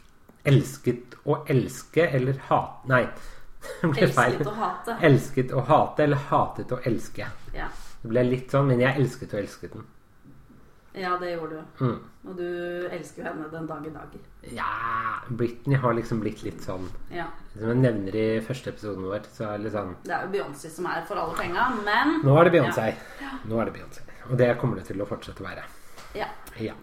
elsket 0.45 1.15
å 1.25 1.43
elske 1.49 2.07
eller 2.09 2.37
hate 2.49 2.89
Nei, 2.89 3.05
det 3.81 3.89
ble 3.93 4.07
feil. 4.09 4.35
Elsket 4.35 4.47
å 4.47 4.57
hate. 4.57 4.97
Elsket 5.09 5.51
å 5.53 5.65
hate 5.69 6.03
eller 6.03 6.27
hatet 6.29 6.71
å 6.71 6.79
elske. 6.85 7.27
Ja. 7.55 7.69
Det 8.01 8.09
ble 8.09 8.23
litt 8.25 8.53
sånn, 8.53 8.69
men 8.71 8.81
jeg 8.81 8.97
elsket 8.97 9.33
å 9.35 9.41
elske 9.41 9.69
den. 9.73 9.85
Ja, 10.93 11.17
det 11.21 11.31
gjorde 11.35 11.55
du. 11.61 11.85
Mm. 11.85 11.99
Og 12.27 12.37
du 12.37 12.45
elsker 12.91 13.21
jo 13.23 13.27
henne 13.29 13.47
den 13.51 13.67
dag 13.69 13.85
i 13.87 13.93
dag. 13.93 14.15
Ja 14.51 14.65
Britney 15.29 15.77
har 15.77 15.93
liksom 15.93 16.19
blitt 16.21 16.41
litt 16.43 16.61
sånn 16.65 16.87
Ja. 17.13 17.27
Som 17.53 17.69
jeg 17.69 17.77
nevner 17.83 18.15
i 18.17 18.25
første 18.45 18.69
episoden 18.73 19.05
vår, 19.05 19.25
så 19.33 19.45
er 19.47 19.57
det 19.57 19.65
litt 19.67 19.75
sånn 19.75 19.95
Det 20.05 20.13
er 20.17 20.25
jo 20.25 20.31
Beyoncé 20.35 20.69
som 20.73 20.87
er 20.91 21.03
for 21.07 21.21
alle 21.21 21.35
penga, 21.37 21.67
men 21.85 22.21
Nå 22.25 22.37
er 22.39 22.49
det 22.49 22.53
Beyoncé. 22.57 22.87
Nå 23.45 23.59
er 23.61 23.69
det 23.69 23.75
Beyoncé. 23.79 24.05
Og 24.29 24.37
det 24.37 24.49
kommer 24.61 24.81
det 24.81 24.85
til 24.91 25.01
å 25.01 25.07
fortsette 25.09 25.43
å 25.43 25.47
være. 25.47 25.63
Ja. 26.17 26.27
Ja. 26.59 26.73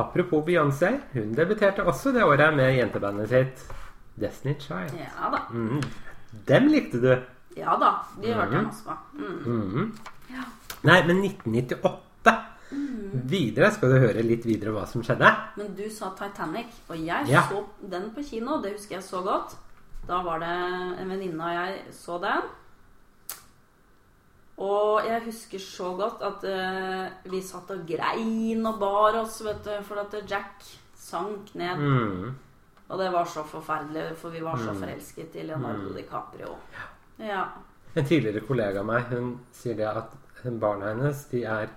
Apropos 0.00 0.44
Beyoncé, 0.46 0.94
hun 1.12 1.34
debuterte 1.36 1.84
også 1.84 2.12
det 2.14 2.24
året 2.24 2.54
med 2.56 2.76
jentebandet 2.78 3.28
sitt 3.28 3.64
Destiny 4.20 4.54
Child. 4.60 4.94
ja 5.00 5.30
da. 5.30 5.42
Mm. 5.50 5.80
Dem 6.46 6.68
likte 6.68 7.00
du. 7.02 7.12
Ja 7.56 7.76
da. 7.80 7.90
De 8.20 8.32
hørte 8.32 8.54
jeg 8.54 8.64
masse 8.64 8.84
på. 8.84 8.96
Mm. 9.18 9.92
Ja. 10.30 10.44
Nei, 10.84 11.00
men 11.06 11.22
1998 11.24 12.34
Videre 13.30 13.70
skal 13.72 13.92
du 13.94 13.98
høre 14.02 14.22
litt 14.26 14.44
videre 14.46 14.72
hva 14.74 14.84
som 14.90 15.02
skjedde. 15.06 15.28
Men 15.56 15.74
du 15.78 15.84
sa 15.90 16.10
Titanic, 16.18 16.66
og 16.88 16.96
jeg 16.98 17.28
Ja. 17.30 17.42
så 17.48 17.64
den 17.90 18.10
på 18.14 18.22
kino. 18.26 18.60
Det 18.62 18.72
husker 18.76 18.96
jeg 18.96 19.04
så 19.04 19.22
godt. 19.22 19.56
Da 20.06 20.22
var 20.22 20.38
det 20.42 20.48
en 21.00 21.08
venninne 21.08 21.40
og 21.40 21.54
jeg 21.54 21.82
så 21.92 22.18
den. 22.20 22.42
Og 24.62 25.02
jeg 25.08 25.22
husker 25.24 25.58
så 25.58 25.88
godt 25.98 26.22
at 26.22 26.44
uh, 26.46 27.30
vi 27.32 27.40
satt 27.42 27.70
og 27.74 27.80
grein 27.88 28.66
og 28.70 28.78
bar 28.78 29.16
oss, 29.24 29.40
vet 29.42 29.64
du, 29.66 29.72
for 29.82 29.98
at 30.04 30.14
Jack 30.30 30.62
sank 30.94 31.54
ned. 31.58 31.76
Mm. 31.80 32.34
Og 32.88 32.98
det 33.00 33.08
var 33.12 33.24
så 33.26 33.42
forferdelig, 33.48 34.12
for 34.20 34.30
vi 34.30 34.42
var 34.44 34.56
så 34.60 34.74
forelsket 34.76 35.34
i 35.40 35.46
Leonardo 35.48 35.88
Mm. 35.90 35.94
DiCaprio. 35.96 36.54
Ja. 37.18 37.46
En 37.96 38.04
tidligere 38.06 38.44
kollega 38.46 38.80
av 38.80 38.86
meg 38.86 39.04
hun 39.10 39.32
sier 39.54 39.74
det 39.78 39.86
at 39.86 40.12
barna 40.60 40.92
hennes 40.92 41.24
de 41.30 41.42
er 41.44 41.68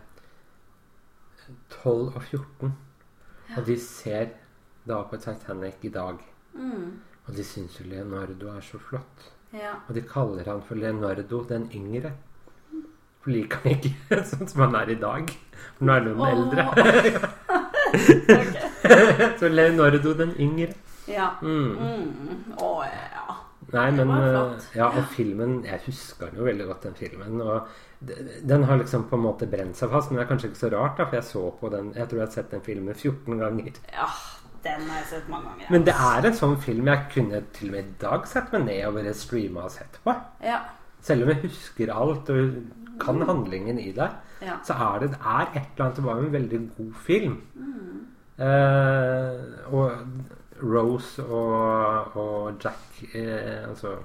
12 1.84 2.16
og 2.16 2.22
14. 2.24 2.74
Og 3.58 3.66
de 3.68 3.78
ser 3.80 4.28
da 4.88 5.02
på 5.08 5.18
Titanic 5.20 5.84
i 5.88 5.90
dag. 5.94 6.20
Mm. 6.54 7.00
Og 7.28 7.36
de 7.36 7.44
syns 7.44 7.80
jo 7.80 7.86
Leonardo 7.90 8.48
er 8.56 8.62
så 8.62 8.80
flott. 8.80 9.32
ja. 9.54 9.74
Og 9.88 9.96
de 9.96 10.02
kaller 10.02 10.46
han 10.48 10.62
for 10.62 10.76
Leonardo 10.76 11.44
den 11.50 11.70
yngre. 11.76 12.12
For 13.22 13.32
liker 13.32 13.58
han 13.64 13.72
ikke 13.78 14.22
sånn 14.32 14.48
som 14.48 14.62
han 14.66 14.76
er 14.82 14.94
i 14.94 15.00
dag. 15.02 15.32
For 15.78 15.86
nå 15.88 15.94
er 15.94 16.02
han 16.02 16.14
den 16.14 16.22
eldre. 16.32 16.64
så 19.40 19.50
Leonardo 19.52 20.14
den 20.14 20.34
yngre. 20.40 20.74
Ja. 21.08 21.30
Mm. 21.42 21.76
Mm. 21.80 22.54
Oh, 22.62 22.84
ja. 22.84 23.36
Nei, 23.72 23.92
men 23.92 24.12
eh. 24.16 24.66
Ja, 24.78 24.88
og 24.88 25.10
filmen 25.12 25.58
Jeg 25.66 25.82
husker 25.86 26.30
den 26.30 26.40
jo 26.40 26.46
veldig 26.48 26.68
godt, 26.70 26.84
den 26.88 26.96
filmen. 26.96 27.42
Og 27.42 27.68
den 28.00 28.64
har 28.64 28.78
liksom 28.78 29.08
på 29.10 29.16
en 29.18 29.24
måte 29.24 29.48
brent 29.50 29.76
seg 29.80 29.90
fast, 29.90 30.12
men 30.12 30.20
det 30.20 30.26
er 30.26 30.30
kanskje 30.32 30.50
ikke 30.52 30.60
så 30.62 30.70
rart, 30.74 30.98
da, 31.00 31.06
for 31.10 31.16
jeg 31.18 31.24
så 31.26 31.44
på 31.60 31.70
den 31.74 31.94
Jeg 31.96 32.08
tror 32.10 32.20
jeg 32.20 32.28
har 32.28 32.34
sett 32.36 32.52
den 32.52 32.62
filmen 32.62 32.94
14 32.96 33.40
ganger. 33.40 33.72
Ja, 33.94 34.08
den 34.64 34.82
har 34.90 35.00
jeg 35.02 35.08
sett 35.10 35.30
mange 35.30 35.50
ganger. 35.50 35.72
Men 35.74 35.86
det 35.88 35.96
er 35.96 36.28
en 36.30 36.38
sånn 36.38 36.58
film 36.62 36.88
jeg 36.92 37.08
kunne 37.14 37.42
til 37.58 37.70
og 37.72 37.76
med 37.78 37.86
i 37.90 37.96
dag 38.04 38.28
sett 38.30 38.52
meg 38.54 38.66
ned 38.68 38.84
og 38.88 38.94
bare 39.00 39.14
streama 39.18 39.66
og 39.66 39.72
sett 39.72 40.00
på. 40.04 40.14
Ja. 40.46 40.60
Selv 41.02 41.24
om 41.26 41.30
jeg 41.34 41.42
husker 41.48 41.94
alt 41.94 42.30
og 42.34 42.56
kan 43.02 43.22
handlingen 43.22 43.80
i 43.80 43.92
det, 43.98 44.10
Ja. 44.42 44.60
så 44.64 44.74
er 44.74 45.00
det, 45.00 45.12
det 45.16 45.20
er 45.26 45.48
et 45.56 45.64
eller 45.74 45.86
annet 45.86 45.96
Det 45.96 46.04
var 46.06 46.16
jo 46.22 46.26
en 46.28 46.34
veldig 46.34 46.60
god 46.78 46.94
film. 47.06 47.38
Eh, 48.38 49.74
og 49.74 49.92
Rose 50.62 51.24
og, 51.26 52.16
og 52.18 52.60
Jack 52.64 53.16
eh, 53.16 53.64
Altså 53.70 53.96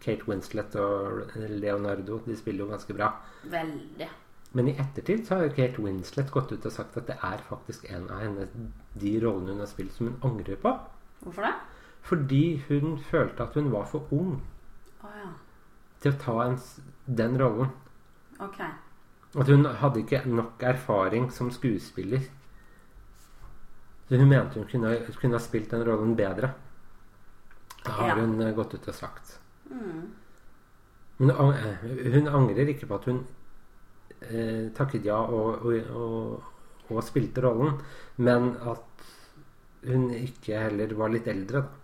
Kate 0.00 0.26
Winslet 0.28 0.74
og 0.80 1.34
Leonardo 1.36 2.20
De 2.26 2.36
spiller 2.36 2.64
jo 2.64 2.70
ganske 2.70 2.94
bra. 2.96 3.10
Veldig. 3.52 4.08
Men 4.52 4.68
i 4.68 4.74
ettertid 4.82 5.26
så 5.26 5.36
har 5.36 5.44
jo 5.46 5.54
Kate 5.54 5.82
Winslet 5.84 6.30
gått 6.34 6.52
ut 6.52 6.64
og 6.66 6.72
sagt 6.74 6.96
at 6.98 7.06
det 7.06 7.18
er 7.22 7.42
faktisk 7.48 7.84
en 7.90 8.08
av 8.10 8.22
henne 8.24 8.48
de 8.98 9.12
rollene 9.22 9.52
hun 9.54 9.62
har 9.62 9.70
spilt, 9.70 9.92
som 9.94 10.08
hun 10.08 10.16
angrer 10.26 10.58
på. 10.58 10.72
Hvorfor 11.20 11.46
det? 11.46 11.52
Fordi 12.02 12.44
hun 12.68 12.96
følte 13.10 13.44
at 13.44 13.54
hun 13.54 13.68
var 13.72 13.84
for 13.86 14.08
ung 14.16 14.40
oh, 15.04 15.12
ja. 15.20 15.28
til 16.00 16.14
å 16.14 16.18
ta 16.24 16.36
en, 16.46 16.56
den 17.06 17.36
rollen. 17.38 17.70
Ok. 18.40 18.58
At 19.38 19.52
hun 19.52 19.68
hadde 19.78 20.00
ikke 20.02 20.24
nok 20.26 20.62
erfaring 20.66 21.28
som 21.30 21.52
skuespiller. 21.54 22.24
Så 24.08 24.18
hun 24.18 24.26
mente 24.32 24.58
hun 24.58 24.66
kunne, 24.66 24.96
kunne 25.20 25.38
ha 25.38 25.42
spilt 25.44 25.70
den 25.70 25.84
rollen 25.86 26.16
bedre. 26.18 26.50
Det 27.84 27.92
har 27.94 28.08
Ja. 28.08 28.14
hun 28.24 28.40
eh, 28.42 28.54
gått 28.56 28.74
ut 28.74 28.88
og 28.88 28.94
sagt. 28.94 29.36
Mm. 29.70 30.06
Men 31.20 31.30
eh, 31.30 32.12
hun 32.14 32.28
angrer 32.28 32.68
ikke 32.72 32.86
på 32.88 32.94
at 33.00 33.04
hun 33.10 33.20
eh, 34.22 34.70
takket 34.76 35.04
ja 35.04 35.18
og, 35.20 35.64
og, 35.66 35.90
og, 35.96 36.42
og 36.90 37.02
spilte 37.04 37.42
rollen, 37.44 37.76
men 38.18 38.54
at 38.66 38.86
hun 39.86 40.08
ikke 40.16 40.58
heller 40.66 40.94
var 40.98 41.12
litt 41.12 41.28
eldre. 41.30 41.62
da. 41.62 41.76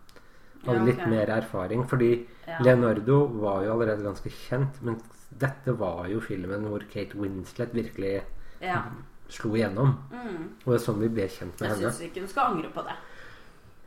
Hadde 0.67 0.79
Ja, 0.81 0.85
litt 0.89 1.05
mer 1.09 1.31
erfaring. 1.37 1.85
Fordi 1.89 2.27
Ja. 2.47 2.59
Leonardo 2.63 3.27
var 3.43 3.63
jo 3.65 3.73
allerede 3.73 4.03
ganske 4.05 4.31
kjent, 4.31 4.81
men 4.83 5.01
dette 5.39 5.73
var 5.79 6.07
jo 6.09 6.21
filmen 6.21 6.63
hvor 6.71 6.85
Kate 6.93 7.17
Winslet 7.19 7.73
virkelig 7.75 8.23
Ja. 8.63 8.83
slo 9.29 9.51
igjennom. 9.55 9.97
Mm. 10.13 10.45
Og 10.65 10.73
det 10.73 10.81
er 10.81 10.85
sånn 10.85 11.01
vi 11.01 11.09
ble 11.09 11.27
kjent 11.29 11.61
med 11.61 11.69
Jeg 11.71 11.77
henne. 11.77 11.91
syns 11.93 12.01
ikke 12.11 12.21
hun 12.21 12.29
skal 12.29 12.53
angre 12.55 12.71
på 12.71 12.83
det. 12.87 12.95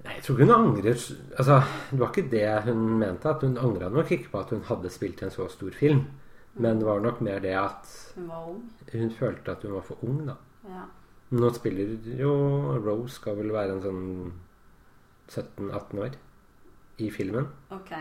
Nei, 0.03 0.13
jeg 0.15 0.23
tror 0.23 0.37
ikke 0.39 0.45
hun 0.45 0.55
angrer 0.69 0.93
Altså, 1.37 1.55
Det 1.91 1.99
var 1.99 2.07
ikke 2.13 2.29
det 2.31 2.63
hun 2.63 2.99
mente. 2.99 3.29
at 3.29 3.41
Hun 3.41 3.57
angra 3.57 3.89
nok 3.89 4.11
ikke 4.11 4.29
på 4.31 4.39
at 4.39 4.49
hun 4.49 4.61
hadde 4.63 4.89
spilt 4.89 5.21
i 5.21 5.25
en 5.25 5.31
så 5.31 5.47
stor 5.51 5.71
film. 5.71 6.05
Men 6.55 6.79
det 6.79 6.85
var 6.87 6.99
nok 6.99 7.21
mer 7.21 7.39
det 7.39 7.53
at 7.55 8.13
Hun 8.15 8.27
var 8.29 8.47
ung. 8.49 8.63
hun 8.93 9.11
følte 9.11 9.51
at 9.51 9.63
hun 9.63 9.73
var 9.73 9.81
for 9.81 9.97
ung, 10.03 10.25
da. 10.27 10.33
Ja. 10.67 10.83
Nå 11.31 11.49
spiller 11.53 11.97
jo 12.19 12.31
Rose 12.85 13.13
skal 13.15 13.35
vel 13.37 13.51
være 13.53 13.71
en 13.75 13.81
sånn 13.81 14.31
17-18 15.29 15.99
år 15.99 16.15
i 16.97 17.09
filmen. 17.11 17.47
Ok. 17.71 17.91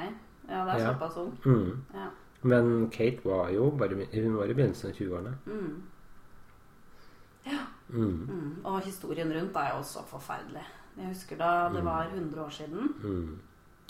Ja, 0.49 0.65
det 0.65 0.75
er 0.75 0.79
Ja. 0.79 0.93
såpass 0.95 1.17
ung. 1.17 1.37
Mm. 1.45 1.83
Ja. 1.95 2.07
Men 2.43 2.91
Kate 2.91 3.21
var 3.25 3.51
jo 3.51 3.71
bare 3.71 4.07
Hun 4.15 4.37
var 4.37 4.45
i 4.45 4.55
begynnelsen 4.55 4.91
av 4.91 4.95
20-årene. 4.97 5.35
Mm. 5.47 5.83
Mm. 7.91 8.29
Mm. 8.29 8.57
Og 8.65 8.81
historien 8.85 9.31
rundt 9.33 9.57
er 9.57 9.71
jo 9.73 9.79
også 9.81 10.03
forferdelig. 10.11 10.65
Jeg 10.99 11.09
husker 11.13 11.39
da 11.39 11.69
det 11.73 11.85
var 11.85 12.09
100 12.11 12.41
år 12.45 12.51
siden 12.51 12.95
Mm. 13.05 13.39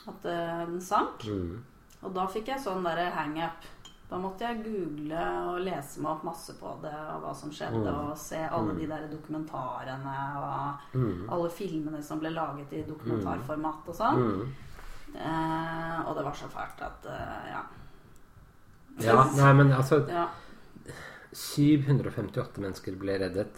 at 0.08 0.24
eh, 0.26 0.66
den 0.66 0.80
sank. 0.80 1.24
Mm. 1.24 1.62
Og 2.02 2.14
da 2.14 2.26
fikk 2.26 2.46
jeg 2.52 2.60
sånn 2.60 2.84
derre 2.84 3.10
hangup. 3.10 3.64
Da 4.08 4.16
måtte 4.16 4.40
jeg 4.40 4.62
google 4.64 5.22
og 5.50 5.58
lese 5.60 6.00
meg 6.00 6.10
opp 6.12 6.22
masse 6.24 6.54
på 6.60 6.70
det, 6.82 6.92
og 6.94 7.22
hva 7.24 7.34
som 7.36 7.50
skjedde, 7.50 7.82
Mm. 7.84 8.10
og 8.10 8.16
se 8.16 8.36
alle 8.38 8.74
de 8.78 8.86
der 8.86 9.08
dokumentarene 9.08 10.14
og 10.38 10.96
Mm. 10.98 11.28
alle 11.30 11.50
filmene 11.50 12.02
som 12.02 12.18
ble 12.20 12.30
laget 12.30 12.72
i 12.72 12.82
dokumentarformat 12.88 13.88
og 13.88 13.94
sånn. 13.94 14.16
Mm. 14.16 14.54
Eh, 15.14 16.08
og 16.08 16.14
det 16.16 16.24
var 16.24 16.32
så 16.34 16.48
fælt 16.48 16.80
at 16.82 17.06
eh, 17.06 17.50
ja. 17.52 17.62
Ja, 19.00 19.24
nei, 19.36 19.52
men 19.54 19.72
altså 19.72 20.06
ja. 20.08 20.28
758 21.32 22.58
mennesker 22.60 22.96
ble 22.98 23.18
reddet. 23.18 23.54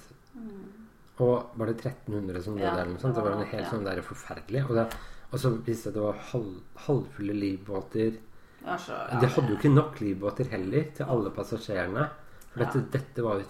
Og 1.21 1.51
var 1.61 1.67
det 1.71 1.77
1300 1.85 2.43
som 2.43 2.55
døde? 2.57 2.65
Ja, 2.65 2.73
eller 2.81 2.93
noe 2.95 3.03
sånt? 3.03 3.15
Det 3.15 3.21
det 3.23 3.25
var 3.29 3.37
en 3.37 3.45
det, 3.45 3.51
helt 3.53 3.65
ja. 3.67 3.71
sånn 3.75 3.85
der 3.85 4.01
forferdelig. 4.07 4.63
Og, 4.71 4.75
det, 4.79 4.87
og 5.31 5.39
så 5.43 5.51
viste 5.67 5.91
det 5.91 5.93
at 5.93 5.95
det 5.99 6.07
var 6.07 6.25
halv, 6.33 6.55
halvfulle 6.87 7.35
livbåter. 7.37 8.17
Det 8.61 8.79
så, 8.81 8.97
ja. 9.11 9.21
De 9.21 9.27
hadde 9.35 9.49
jo 9.53 9.57
ikke 9.59 9.75
nok 9.75 10.01
livbåter 10.01 10.51
heller 10.53 10.91
til 10.97 11.05
alle 11.13 11.31
passasjerene. 11.37 12.09
For 12.51 12.65
dette, 12.65 12.81
dette 12.91 13.23
var 13.23 13.39
jo 13.39 13.45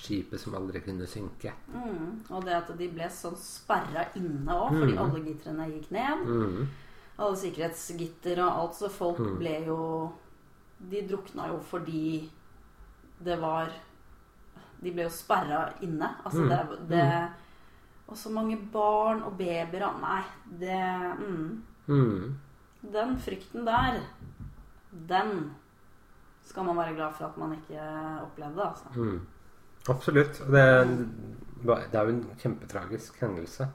skipet 0.00 0.40
som 0.40 0.54
aldri 0.56 0.80
kunne 0.80 1.04
synke. 1.06 1.52
Mm. 1.74 2.22
Og 2.32 2.44
det 2.46 2.54
at 2.56 2.70
de 2.78 2.86
ble 2.88 3.04
sånn 3.12 3.36
sperra 3.36 4.06
inne 4.16 4.48
òg, 4.54 4.70
fordi 4.72 4.94
Mm. 4.94 5.02
alle 5.02 5.20
gitrene 5.26 5.66
gikk 5.74 5.90
ned. 5.92 6.22
Mm. 6.24 6.68
Alle 7.18 7.36
sikkerhetsgitter 7.36 8.40
og 8.46 8.52
alt, 8.62 8.74
så 8.74 8.88
folk 8.90 9.18
Mm. 9.18 9.38
ble 9.38 9.64
jo 9.66 10.12
De 10.78 11.00
drukna 11.08 11.46
jo 11.48 11.58
fordi 11.70 12.28
det 13.24 13.38
var 13.40 13.70
De 14.86 14.92
ble 14.94 15.06
jo 15.08 15.12
sperra 15.12 15.64
inne. 15.82 16.12
Altså 16.24 16.44
Mm. 16.44 16.48
det, 16.48 16.88
det 16.90 17.28
Og 18.08 18.16
så 18.16 18.30
mange 18.30 18.56
barn 18.72 19.22
og 19.26 19.32
babyer 19.38 19.82
og 19.88 19.96
Nei, 20.00 20.22
det 20.60 20.82
mm. 21.18 21.62
Mm. 21.86 22.34
Den 22.92 23.16
frykten 23.18 23.66
der, 23.66 23.96
den 25.08 25.50
skal 26.46 26.64
man 26.68 26.76
være 26.78 26.94
glad 26.94 27.12
for 27.18 27.26
at 27.26 27.38
man 27.38 27.52
ikke 27.56 27.82
opplevde, 28.22 28.62
altså. 28.68 28.84
Mm. 28.94 29.20
Absolutt. 29.88 30.38
Det, 30.38 31.08
det 31.66 31.98
er 31.98 32.02
jo 32.02 32.08
en 32.14 32.30
kjempetragisk 32.38 33.20
hendelse. 33.20 33.68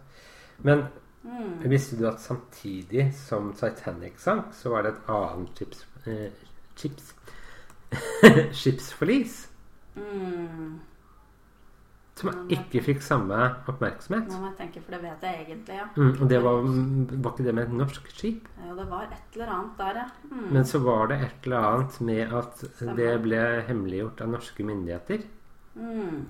Men 0.59 0.85
Mm. 1.23 1.69
visste 1.69 1.97
du 1.99 2.07
at 2.07 2.19
samtidig 2.21 3.11
som 3.13 3.51
Titanic 3.53 4.13
sank, 4.17 4.45
så 4.57 4.69
var 4.69 4.81
det 4.81 4.89
et 4.95 5.09
annet 5.09 5.49
chips, 5.55 5.87
eh, 6.07 6.31
chips 6.75 7.13
skipsforlis. 8.61 9.49
Mm. 9.95 10.79
Som 12.21 12.51
ikke 12.53 12.83
fikk 12.85 12.99
samme 13.01 13.37
oppmerksomhet. 13.69 14.27
Nå 14.29 14.39
må 14.41 14.51
jeg 14.51 14.57
tenke, 14.59 14.81
for 14.85 14.93
det 14.93 14.99
vet 15.01 15.23
jeg 15.25 15.45
egentlig, 15.45 15.77
ja. 15.79 15.87
Mm, 15.95 16.11
og 16.11 16.27
det 16.29 16.41
var, 16.45 16.59
var 16.67 17.31
ikke 17.31 17.45
det 17.47 17.55
med 17.57 17.63
et 17.63 17.77
norsk 17.79 18.11
skip? 18.13 18.49
Ja, 18.61 18.75
det 18.77 18.85
var 18.91 19.07
et 19.07 19.37
eller 19.37 19.53
annet 19.55 19.79
der, 19.81 19.99
ja. 20.03 20.05
Mm. 20.29 20.43
Men 20.51 20.67
så 20.69 20.83
var 20.85 21.09
det 21.09 21.17
et 21.25 21.47
eller 21.49 21.69
annet 21.71 21.97
med 22.11 22.35
at 22.41 22.61
Stemmer. 22.61 22.99
det 22.99 23.09
ble 23.23 23.41
hemmeliggjort 23.71 24.21
av 24.21 24.31
norske 24.35 24.67
myndigheter. 24.67 25.25
Mm. 25.75 26.21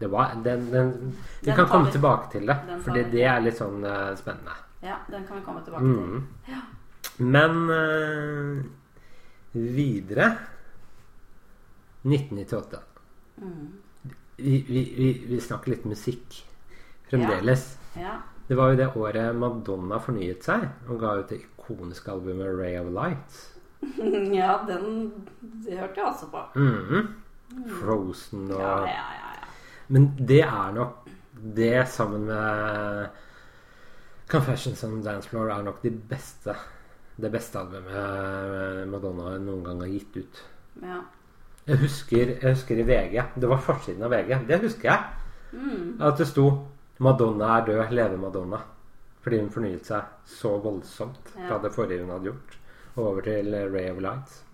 Det 0.00 0.12
var, 0.14 0.36
den, 0.44 0.70
den, 0.70 0.94
vi 1.40 1.50
Den 1.50 1.56
kan 1.56 1.66
komme 1.68 1.90
vi. 1.90 1.96
tilbake 1.98 2.30
til 2.32 2.46
det, 2.48 2.56
for 2.84 2.96
det 2.96 3.24
er 3.26 3.42
litt 3.44 3.58
sånn 3.58 3.82
uh, 3.84 4.14
spennende. 4.16 4.54
Ja, 4.80 5.02
den 5.10 5.26
kan 5.28 5.36
vi 5.36 5.44
komme 5.44 5.64
tilbake 5.66 5.84
til. 5.84 5.98
Mm. 5.98 6.22
Ja. 6.48 6.62
Men 7.18 7.58
uh, 7.68 8.62
videre 9.52 10.30
1998. 12.06 12.80
Mm. 13.42 13.68
Vi, 14.40 14.64
vi, 14.68 14.82
vi, 14.96 15.08
vi 15.28 15.40
snakker 15.40 15.74
litt 15.74 15.84
musikk 15.88 16.40
fremdeles. 17.10 17.76
Ja. 17.98 18.18
Det 18.48 18.56
var 18.58 18.72
jo 18.72 18.78
det 18.80 18.88
året 18.98 19.36
Madonna 19.38 19.98
fornyet 20.02 20.42
seg 20.46 20.64
og 20.88 21.00
ga 21.02 21.14
ut 21.20 21.30
det 21.30 21.40
ikoniske 21.44 22.10
albumet 22.10 22.50
Ray 22.58 22.78
of 22.80 22.90
Light. 22.94 23.40
ja, 24.40 24.56
den 24.68 25.10
Det 25.64 25.78
hørte 25.78 26.00
jeg 26.00 26.06
også 26.06 26.30
på. 26.32 26.42
Mhm. 26.58 27.14
Frozen 27.80 28.50
og 28.54 28.60
Ja, 28.60 28.74
ja, 28.86 29.06
ja. 29.16 29.30
ja. 29.40 29.46
Men 29.88 30.04
det 30.18 30.42
er 30.44 30.72
nok 30.76 31.08
Det 31.56 31.88
sammen 31.90 32.28
med 32.28 33.08
Confessions 34.30 34.84
on 34.86 35.00
Dance 35.02 35.28
Floor 35.28 35.50
er 35.50 35.62
nok 35.66 35.80
de 35.82 35.90
beste 35.90 36.54
det 37.20 37.28
beste 37.32 37.58
albumet 37.58 38.86
Madonna 38.88 39.34
noen 39.42 39.64
gang 39.66 39.80
har 39.82 39.90
gitt 39.92 40.14
ut. 40.16 40.38
ja. 40.82 41.00
Jeg 41.70 41.78
husker, 41.84 42.32
jeg 42.42 42.50
husker 42.50 42.80
i 42.82 42.84
VG 42.86 43.16
Det 43.38 43.48
var 43.50 43.62
forsiden 43.62 44.02
av 44.02 44.10
VG. 44.10 44.34
Det 44.48 44.58
husker 44.64 44.90
jeg. 44.90 45.00
Mm. 45.52 46.00
At 46.02 46.18
det 46.18 46.26
sto 46.26 46.46
'Madonna 47.00 47.56
er 47.58 47.66
død. 47.66 47.92
Leve 47.94 48.18
Madonna'. 48.18 48.60
Fordi 49.22 49.38
hun 49.40 49.50
fornyet 49.50 49.86
seg 49.86 50.02
så 50.26 50.58
voldsomt 50.58 51.32
fra 51.36 51.58
det 51.62 51.72
forrige 51.72 52.02
hun 52.02 52.10
hadde 52.10 52.30
gjort. 52.30 52.58
Over 52.96 53.20
til 53.20 53.54
Ray 53.54 53.90
of 53.90 54.00
Lights. 54.00 54.44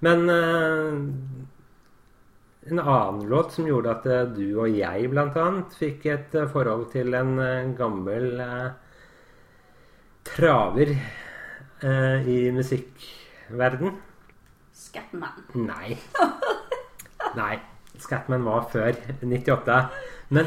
Men 0.00 0.30
eh, 0.30 0.92
en 2.70 2.78
annen 2.78 3.28
låt 3.28 3.52
som 3.52 3.66
gjorde 3.66 3.90
at 3.90 4.06
eh, 4.06 4.28
du 4.36 4.58
og 4.60 4.68
jeg 4.68 5.10
annet 5.16 5.74
fikk 5.78 6.06
et 6.06 6.34
eh, 6.34 6.48
forhold 6.52 6.90
til 6.92 7.14
en 7.14 7.74
gammel 7.76 8.40
eh, 8.40 8.70
traver 10.24 10.92
eh, 11.82 12.28
i 12.28 12.50
musikkverden. 12.52 13.96
Scatman. 14.96 15.44
Nei. 15.54 15.96
Nei. 17.36 17.56
Scatman 17.98 18.44
var 18.44 18.66
før 18.72 18.92
98. 19.22 19.76
Men 20.28 20.46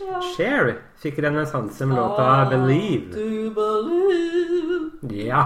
Ja. 0.00 0.20
Cher 0.36 0.74
fikk 1.02 1.18
renessanse 1.24 1.86
med 1.86 1.96
låta 1.98 2.26
'Believe'. 2.50 3.12
To 3.12 3.50
believe. 3.56 4.90
Ja! 5.26 5.42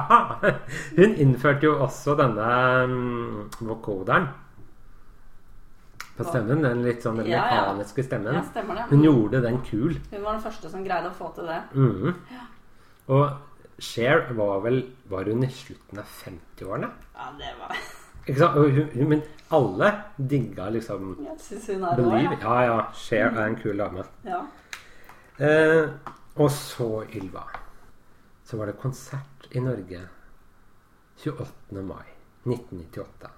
Hun 0.97 1.15
innførte 1.17 1.67
jo 1.67 1.79
også 1.83 2.15
denne 2.19 2.51
um, 2.85 3.51
vokoderen 3.61 4.29
på 6.17 6.25
stemmen. 6.29 6.63
Den 6.63 6.83
litt 6.85 7.03
sånn 7.03 7.23
Ja, 7.25 7.39
ja. 7.39 7.45
mekaniske 7.49 8.05
stemmen. 8.05 8.35
Ja, 8.37 8.43
stemmer 8.51 8.75
det. 8.77 8.89
Hun 8.91 9.05
gjorde 9.07 9.41
den 9.47 9.61
kul. 9.65 9.97
Hun 10.11 10.23
var 10.27 10.33
den 10.37 10.43
første 10.45 10.71
som 10.71 10.85
greide 10.85 11.09
å 11.11 11.17
få 11.17 11.31
til 11.35 11.49
det. 11.49 11.61
Mhm. 11.75 12.15
Og 13.09 13.31
Cher 13.81 14.27
var 14.37 14.61
vel 14.61 14.83
Var 15.09 15.25
hun 15.25 15.43
i 15.43 15.49
slutten 15.49 15.99
av 15.99 16.05
50-årene? 16.05 16.91
Ja, 17.17 17.31
det 17.39 17.55
var 17.59 17.75
Men 18.95 19.23
alle 19.49 19.93
digga 20.17 20.69
liksom 20.71 21.17
Believe. 21.97 22.37
ja. 22.43 22.63
Ja. 22.65 22.79
Cher 22.95 23.31
er 23.33 23.47
en 23.47 23.57
kul 23.57 23.77
dame. 23.79 24.05
ja. 24.25 24.47
Eh, 25.39 25.89
og 26.37 26.51
så, 26.51 27.05
Ylva, 27.17 27.43
så 28.45 28.57
var 28.57 28.67
det 28.67 28.77
konsert 28.79 29.49
i 29.51 29.61
Norge 29.61 30.01
28. 31.25 31.83
mai 31.83 32.05
1998. 32.45 33.31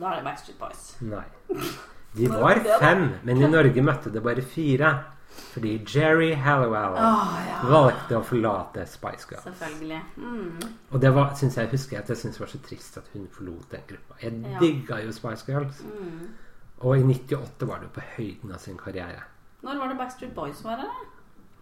Da 0.00 0.06
er 0.12 0.16
det 0.16 0.24
Backstreet 0.24 0.58
Boys. 0.58 0.96
Nei. 1.00 1.24
De 2.16 2.28
var 2.30 2.62
fem, 2.80 3.08
men 3.24 3.42
i 3.42 3.48
Norge 3.56 3.82
møtte 3.82 4.10
det 4.14 4.22
bare 4.24 4.42
fire. 4.42 4.92
Fordi 5.52 5.72
Jerry 5.88 6.32
Hallowell 6.34 6.96
oh, 7.00 7.36
ja. 7.48 7.58
valgte 7.70 8.18
å 8.18 8.22
forlate 8.24 8.84
Spice 8.88 9.28
Girls. 9.30 9.44
Selvfølgelig. 9.46 10.00
Mm. 10.16 10.66
Og 10.92 11.00
det 11.00 11.12
var, 11.16 11.34
synes 11.40 11.56
jeg, 11.56 11.70
husker 11.72 11.98
at 12.00 12.08
jeg 12.12 12.20
syntes 12.20 12.40
var 12.40 12.50
så 12.52 12.60
trist 12.66 12.98
at 13.00 13.08
hun 13.14 13.26
forlot 13.32 13.70
den 13.72 13.84
gruppa. 13.88 14.18
Jeg 14.22 14.32
Ja. 14.44 14.58
digga 14.60 15.00
jo 15.04 15.12
Spice 15.16 15.44
Girls. 15.48 15.80
Mm. 15.84 16.26
Og 16.84 16.98
i 16.98 17.02
98 17.02 17.66
var 17.68 17.80
det 17.80 17.88
jo 17.88 17.94
på 18.00 18.04
høyden 18.16 18.52
av 18.52 18.58
sin 18.60 18.76
karriere. 18.76 19.22
Når 19.64 19.78
var 19.80 19.88
det 19.88 19.96
Backstreet 19.98 20.34
Boys 20.36 20.60
var 20.64 20.76
det? 20.82 20.90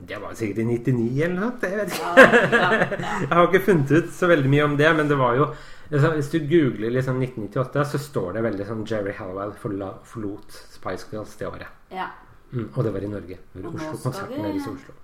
Det 0.08 0.16
var 0.20 0.34
sikkert 0.34 0.58
i 0.58 0.64
99 0.66 1.22
eller 1.22 1.36
noe. 1.38 1.52
Jeg 1.62 1.76
vet 1.78 1.92
ikke. 1.94 2.08
Ja. 2.50 2.70
Jeg 3.22 3.30
har 3.30 3.46
ikke 3.46 3.60
funnet 3.68 3.92
ut 3.94 4.10
så 4.12 4.26
veldig 4.26 4.50
mye 4.50 4.64
om 4.66 4.74
det, 4.76 4.90
men 4.98 5.06
det 5.08 5.18
var 5.20 5.36
jo 5.38 5.44
altså, 5.92 6.10
Hvis 6.16 6.30
du 6.32 6.38
googler 6.50 6.90
liksom 6.90 7.22
1998, 7.22 7.84
så 7.92 7.98
står 8.02 8.32
det 8.34 8.42
veldig 8.48 8.66
sånn 8.66 8.82
Jerry 8.90 9.14
Hallowell 9.14 9.54
forlot 9.54 10.50
Spice 10.74 11.06
Girls 11.12 11.36
det 11.38 11.46
året. 11.46 11.70
ja. 11.94 12.10
Mm, 12.54 12.68
og 12.74 12.84
det 12.86 12.92
var 12.94 13.02
i 13.02 13.08
Norge. 13.10 13.38
Var 13.54 13.68
Oslo, 13.74 13.96
konserten 14.04 14.36
de- 14.36 14.42
deres 14.52 14.66
i 14.66 14.70
Oslo. 14.70 14.94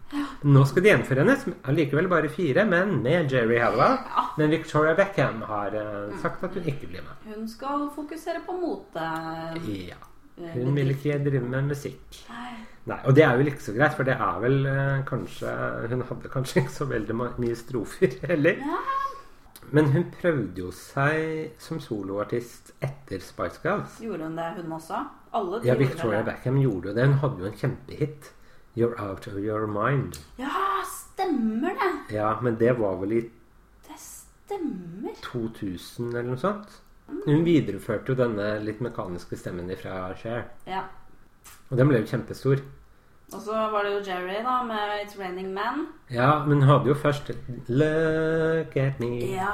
Nå 0.50 0.62
skal 0.66 0.82
de 0.84 0.88
gjenforenes. 0.92 1.44
Allikevel 1.70 2.08
bare 2.10 2.28
fire, 2.30 2.64
men 2.66 2.96
med 3.02 3.30
Jerry 3.32 3.58
Hallowell. 3.58 3.96
Ja. 4.06 4.24
Men 4.38 4.50
Victoria 4.54 4.94
Beckham 4.98 5.42
har 5.48 5.74
uh, 5.74 6.14
sagt 6.22 6.44
at 6.46 6.54
hun 6.54 6.62
ikke 6.70 6.86
blir 6.92 7.02
med. 7.06 7.34
Hun 7.34 7.48
skal 7.48 7.88
fokusere 7.94 8.40
på 8.46 8.52
mote. 8.60 9.04
Ja. 9.66 9.98
eh, 10.38 10.54
Hun 10.54 10.74
vil 10.76 10.90
ikke 10.94 11.18
drive 11.24 11.42
med 11.48 11.68
musikk. 11.74 12.22
Nei. 12.30 12.54
Nei, 12.86 12.96
Og 13.04 13.14
det 13.14 13.24
er 13.26 13.36
jo 13.36 13.44
ikke 13.44 13.62
så 13.62 13.74
greit, 13.76 13.92
for 13.94 14.08
det 14.08 14.14
er 14.16 14.38
vel 14.40 14.66
eh, 14.66 15.02
kanskje 15.06 15.50
Hun 15.90 16.00
hadde 16.08 16.30
kanskje 16.32 16.62
ikke 16.62 16.72
så 16.72 16.86
veldig 16.88 17.14
mye 17.20 17.54
strofer 17.58 18.14
heller. 18.30 18.56
Ja. 18.62 18.80
Men 19.72 19.90
hun 19.92 20.06
prøvde 20.10 20.58
jo 20.64 20.70
seg 20.74 21.52
som 21.62 21.78
soloartist 21.78 22.72
etter 22.82 23.20
Spice 23.22 23.60
Girls. 23.62 23.98
Gjorde 24.02 24.24
hun 24.30 24.36
det, 24.40 24.48
hun 24.56 24.72
også? 24.72 25.02
Alle 25.32 25.60
Ja, 25.64 25.74
Victoria. 25.74 26.22
Beckham 26.22 26.58
gjorde 26.58 26.88
jo 26.88 26.94
det. 26.94 27.06
Hun 27.06 27.18
hadde 27.22 27.38
jo 27.38 27.46
en 27.46 27.58
kjempehit. 27.58 28.32
'You're 28.76 28.94
Out 28.98 29.26
of 29.26 29.34
Your 29.34 29.66
Mind'. 29.66 30.20
Ja, 30.38 30.82
stemmer 30.86 31.68
det! 31.68 32.14
Ja, 32.14 32.40
men 32.40 32.54
det 32.58 32.78
var 32.78 32.96
vel 32.96 33.12
i 33.12 33.20
Det 33.86 33.98
stemmer. 33.98 35.10
2000 35.22 36.08
eller 36.08 36.22
noe 36.22 36.38
sånt. 36.38 36.82
Hun 37.26 37.44
videreførte 37.44 38.12
jo 38.12 38.14
denne 38.14 38.60
litt 38.62 38.80
mekaniske 38.80 39.36
stemmen 39.36 39.70
fra 39.76 40.14
Cher. 40.14 40.44
Ja. 40.66 40.84
Og 41.70 41.78
den 41.78 41.88
ble 41.88 41.98
jo 41.98 42.06
kjempestor. 42.06 42.62
Og 43.32 43.42
så 43.42 43.54
var 43.70 43.82
det 43.86 43.92
jo 43.92 44.10
Jerry, 44.10 44.38
da, 44.42 44.62
med 44.62 44.76
'It's 44.76 45.18
Raining 45.18 45.52
Men'. 45.54 45.86
Ja, 46.10 46.44
men 46.46 46.62
hun 46.62 46.68
hadde 46.68 46.88
jo 46.88 46.94
først 46.94 47.30
'Look 47.68 48.76
at 48.76 49.00
me'. 49.00 49.34
Ja, 49.34 49.50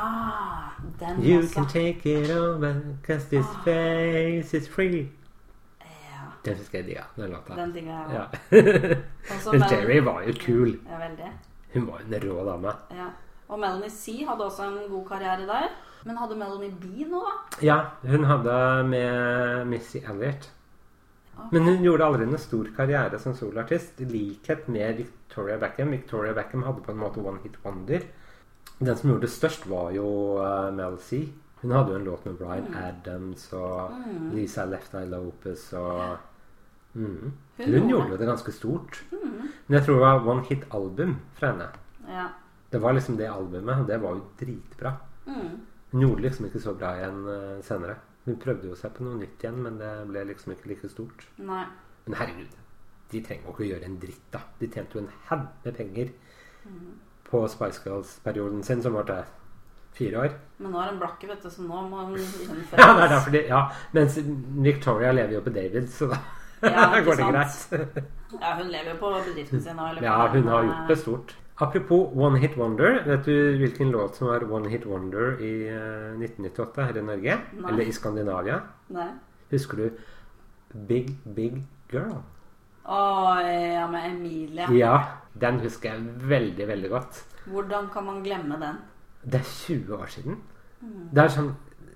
den 1.01 1.25
You 1.25 1.39
også. 1.39 1.55
can 1.55 1.67
take 1.67 2.23
it 2.23 2.31
over, 2.37 2.75
cause 3.07 3.27
this 3.29 3.47
oh. 3.47 3.65
face 3.65 4.57
is 4.57 4.69
free. 4.69 5.09
Ja, 6.47 6.53
Den 6.53 6.59
husker 6.63 6.79
jeg 6.79 6.87
digga, 6.87 7.05
den 7.17 7.31
låta. 7.35 7.57
den 7.57 7.73
digger 7.75 7.93
jeg 7.93 8.15
Ja. 8.15 8.25
også. 8.27 8.97
Også 9.37 9.53
Men 9.57 9.63
Jerry 9.71 10.01
var 10.05 10.23
jo 10.27 10.33
kul. 10.41 10.75
Ja, 10.91 10.99
veldig. 11.09 11.31
Hun 11.75 11.87
var 11.87 12.01
jo 12.01 12.15
en 12.15 12.23
rå 12.29 12.45
dame. 12.51 12.73
Ja. 12.97 13.09
Og 13.49 13.59
Melanie 13.63 13.91
C 13.91 14.25
hadde 14.29 14.45
også 14.45 14.63
en 14.67 14.91
god 14.91 15.05
karriere 15.09 15.47
der. 15.47 15.69
Men 16.05 16.17
hadde 16.17 16.37
Melanie 16.39 16.71
B 16.81 17.05
nå, 17.11 17.21
da? 17.27 17.59
Ja, 17.67 17.77
hun 18.07 18.25
hadde 18.25 18.85
med 18.89 19.65
Missy 19.67 19.99
Elliot. 19.99 20.51
Men 21.53 21.63
hun 21.69 21.83
gjorde 21.85 22.05
aldri 22.07 22.25
noen 22.27 22.39
stor 22.41 22.65
karriere 22.77 23.19
som 23.21 23.35
soloartist. 23.37 24.01
I 24.01 24.05
likhet 24.09 24.69
med 24.73 24.97
Victoria 25.03 25.59
Beckham. 25.61 25.91
Victoria 25.93 26.33
Beckham 26.33 26.63
hadde 26.65 26.81
på 26.87 26.91
en 26.95 26.99
måte 27.03 27.21
one 27.21 27.43
hit 27.43 27.59
wonder. 27.65 28.01
Den 28.79 28.97
som 28.97 29.11
gjorde 29.11 29.27
det 29.27 29.31
størst, 29.35 29.67
var 29.71 29.91
jo 29.93 30.07
uh, 30.41 30.71
Mel 30.75 30.97
C. 30.99 31.27
Hun 31.63 31.71
hadde 31.73 31.93
jo 31.93 31.99
en 31.99 32.05
låt 32.05 32.25
med 32.27 32.39
Bryan 32.39 32.75
Adams 32.75 33.53
og 33.53 33.91
Mm. 33.97 34.31
Lisa 34.35 34.65
Left 34.65 34.95
Eye 34.95 35.07
Lopez 35.11 35.73
og 35.73 36.17
mm. 36.97 37.33
Hun 37.57 37.65
Hun, 37.65 37.73
gjorde 37.73 37.91
gjorde 37.91 38.11
jo 38.15 38.19
det 38.21 38.29
ganske 38.29 38.53
stort. 38.53 38.99
Men 39.13 39.79
jeg 39.79 39.87
tror 39.87 39.95
det 39.95 40.03
var 40.03 40.29
one 40.33 40.45
hit 40.49 40.67
album 40.77 41.17
fra 41.39 41.53
henne. 41.53 41.69
Ja. 42.09 42.27
Det 42.71 42.83
var 42.83 42.93
liksom 42.97 43.17
det 43.17 43.31
albumet, 43.31 43.81
og 43.81 43.89
det 43.89 44.01
var 44.03 44.19
jo 44.19 44.27
dritbra. 44.41 44.93
Mm. 45.27 45.55
Hun 45.93 46.05
gjorde 46.05 46.27
liksom 46.27 46.47
ikke 46.51 46.61
så 46.61 46.75
bra 46.75 46.93
igjen 46.99 47.25
eh, 47.33 47.57
senere. 47.65 47.97
Hun 48.27 48.39
prøvde 48.43 48.69
jo 48.69 48.77
seg 48.77 48.93
på 48.97 49.07
noe 49.07 49.21
nytt 49.21 49.43
igjen, 49.43 49.59
men 49.63 49.79
det 49.81 49.91
ble 50.11 50.25
liksom 50.33 50.53
ikke 50.53 50.73
like 50.73 50.91
stort. 50.91 51.27
Nei. 51.39 51.65
Men 52.07 52.19
herregud, 52.21 52.57
de 53.13 53.23
trenger 53.23 53.47
jo 53.47 53.55
ikke 53.55 53.65
å 53.65 53.71
gjøre 53.71 53.89
en 53.89 53.99
dritt, 54.03 54.25
da. 54.35 54.43
De 54.61 54.69
tjente 54.71 54.99
jo 54.99 55.05
en 55.05 55.13
haug 55.31 55.47
med 55.65 55.77
penger 55.79 56.13
på 57.27 57.43
Spice 57.51 57.83
Girls-perioden 57.85 58.63
sin, 58.67 58.83
som 58.83 58.99
varte 58.99 59.21
fire 59.97 60.27
år. 60.27 60.35
Men 60.59 60.75
nå 60.75 60.81
er 60.83 60.91
hun 60.93 61.01
blakke, 61.01 61.29
vet 61.31 61.43
du, 61.43 61.51
så 61.51 61.65
nå 61.65 61.85
må 61.89 62.09
hun 62.11 62.19
Ja, 62.81 62.91
det 62.93 63.07
er 63.07 63.13
derfor 63.15 63.35
de, 63.35 63.43
ja. 63.49 63.63
Mens 63.97 64.19
Victoria 64.67 65.13
lever 65.15 65.39
jo 65.39 65.45
på 65.47 65.55
David, 65.55 65.89
så 65.93 66.11
da 66.13 66.21
Ja, 66.63 67.01
går 67.07 67.19
det 67.21 67.27
greit. 67.33 67.57
Ja, 68.41 68.55
hun 68.59 68.71
lever 68.73 68.93
jo 68.95 69.01
på 69.01 69.11
bedriften 69.29 69.63
sin 69.63 69.77
nå. 69.77 69.91
Ja, 70.05 70.21
hun 70.33 70.49
har 70.49 70.65
gjort 70.65 70.89
det 70.93 70.99
stort. 71.03 71.37
Apropos 71.57 72.13
One 72.15 72.39
Hit 72.39 72.57
Wonder. 72.57 73.03
Vet 73.07 73.25
du 73.25 73.57
hvilken 73.57 73.91
låt 73.91 74.17
som 74.17 74.29
var 74.29 74.45
One 74.53 74.69
Hit 74.69 74.85
Wonder 74.87 75.39
i 75.41 75.69
eh, 75.69 76.17
1998 76.21 76.85
her 76.85 76.99
i 77.01 77.05
Norge? 77.05 77.37
Nei. 77.57 77.71
Eller 77.71 77.89
i 77.89 77.93
Skandinavia? 77.97 78.59
Nei. 78.93 79.09
Husker 79.51 79.81
du 79.81 79.87
Big 80.89 81.15
Big 81.25 81.63
Girl? 81.93 82.19
Å, 82.87 82.99
ja, 83.43 83.87
med 83.91 84.11
Emilie. 84.11 84.69
Ja, 84.77 84.99
den 85.35 85.63
husker 85.65 85.95
jeg 85.95 86.29
veldig, 86.29 86.69
veldig 86.69 86.91
godt. 86.93 87.23
Hvordan 87.47 87.89
kan 87.95 88.05
man 88.07 88.21
glemme 88.23 88.61
den? 88.61 88.83
Det 89.25 89.41
er 89.41 89.49
20 89.49 89.97
år 89.97 90.13
siden. 90.13 90.37
Mm. 90.83 91.09
Det 91.15 91.25
er 91.25 91.33
sånn 91.33 91.55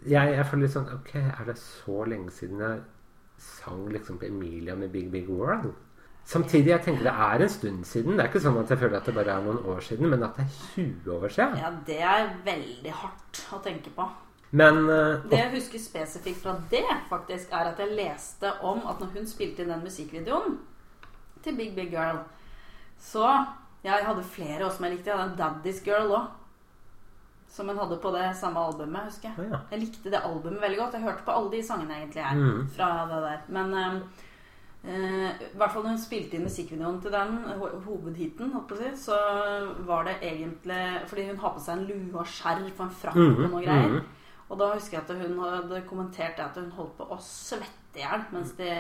jeg, 0.09 0.33
jeg 0.33 0.47
føler 0.49 0.65
litt 0.65 0.73
sånn 0.73 0.87
Ok, 0.95 1.11
er 1.21 1.45
det 1.45 1.59
så 1.61 2.05
lenge 2.09 2.33
siden 2.33 2.63
jeg 2.65 2.79
sang 3.41 3.87
liksom 3.93 4.19
på 4.21 4.29
Emilia 4.29 4.75
med 4.77 4.93
Big 4.93 5.11
Big 5.11 5.29
World? 5.29 5.73
Samtidig 6.31 6.71
jeg 6.71 6.85
tenker 6.85 7.07
det 7.09 7.13
er 7.27 7.43
en 7.43 7.51
stund 7.51 7.85
siden. 7.89 8.17
Det 8.17 8.25
er 8.25 8.29
ikke 8.31 8.43
sånn 8.45 8.59
at 8.61 8.71
jeg 8.71 8.79
føler 8.79 9.01
at 9.01 9.07
det 9.09 9.15
bare 9.17 9.35
er 9.35 9.47
noen 9.47 9.63
år 9.73 9.81
siden, 9.83 10.11
men 10.13 10.23
at 10.23 10.37
det 10.37 10.45
er 10.45 10.59
20 10.77 11.15
år 11.17 11.33
siden. 11.35 11.57
Ja, 11.59 11.71
det 11.87 12.01
er 12.07 12.35
veldig 12.47 12.93
hardt 13.01 13.41
å 13.57 13.63
tenke 13.65 13.93
på. 13.97 14.07
Men 14.51 14.83
uh, 14.91 15.23
Det 15.31 15.39
jeg 15.39 15.53
husker 15.55 15.83
spesifikt 15.83 16.43
fra 16.43 16.57
det, 16.71 16.85
faktisk, 17.11 17.51
er 17.55 17.71
at 17.71 17.81
jeg 17.83 17.95
leste 17.99 18.51
om 18.67 18.83
at 18.91 19.03
når 19.03 19.15
hun 19.17 19.27
spilte 19.31 19.63
inn 19.65 19.73
den 19.73 19.83
musikkvideoen 19.87 20.59
til 21.45 21.57
Big 21.57 21.75
Big 21.79 21.91
Girl, 21.95 22.23
så 22.99 23.27
Jeg 23.81 24.05
hadde 24.05 24.23
flere 24.29 24.67
også 24.67 24.77
som 24.77 24.85
jeg 24.85 24.93
likte. 24.93 25.09
Jeg 25.09 25.17
hadde 25.17 25.33
en 25.33 25.39
Daddy's 25.41 25.79
Girl 25.85 26.11
òg. 26.13 26.27
Som 27.51 27.69
hun 27.69 27.79
hadde 27.79 27.99
på 27.99 28.11
det 28.15 28.29
samme 28.39 28.63
albumet, 28.63 29.09
husker 29.09 29.33
jeg. 29.33 29.51
Ja. 29.51 29.59
Jeg 29.73 29.83
likte 29.83 30.11
det 30.13 30.23
albumet 30.23 30.63
veldig 30.63 30.79
godt. 30.79 30.97
Jeg 30.99 31.07
hørte 31.09 31.27
på 31.27 31.35
alle 31.35 31.51
de 31.57 31.63
sangene 31.67 31.97
egentlig 31.99 32.23
her. 32.23 32.39
Mm. 32.39 32.69
Fra 32.77 32.91
det 33.11 33.23
der. 33.25 33.41
Men 33.57 33.75
eh, 33.81 33.97
eh, 34.85 35.43
i 35.49 35.59
hvert 35.59 35.75
fall 35.75 35.83
når 35.83 35.97
hun 35.97 36.05
spilte 36.05 36.39
inn 36.39 36.47
musikkvideoen 36.47 37.01
til 37.03 37.17
den, 37.17 37.35
ho 37.59 37.73
hovedheaten, 37.89 38.55
holdt 38.55 38.71
på 38.71 38.79
å 38.79 38.81
si, 38.85 38.93
så 39.03 39.19
var 39.89 40.07
det 40.07 40.21
egentlig 40.21 40.81
Fordi 41.11 41.27
hun 41.33 41.43
har 41.43 41.57
på 41.57 41.65
seg 41.67 41.77
en 41.77 41.85
lue 41.91 42.23
og 42.23 42.33
skjerf 42.39 42.71
og 42.71 42.87
en 42.87 42.97
frakk 43.03 43.19
mm. 43.19 43.29
og 43.35 43.45
noe 43.49 43.67
greier. 43.67 43.99
Mm. 43.99 44.17
Og 44.51 44.59
da 44.59 44.73
husker 44.75 44.99
jeg 44.99 45.07
at 45.07 45.27
hun 45.27 45.39
hadde 45.45 45.85
kommentert 45.91 46.39
det 46.39 46.47
at 46.47 46.59
hun 46.59 46.73
holdt 46.79 46.97
på 46.99 47.07
å 47.07 47.19
svette 47.23 47.99
i 47.99 48.03
hjel 48.03 48.27
mens 48.31 48.55
de 48.59 48.71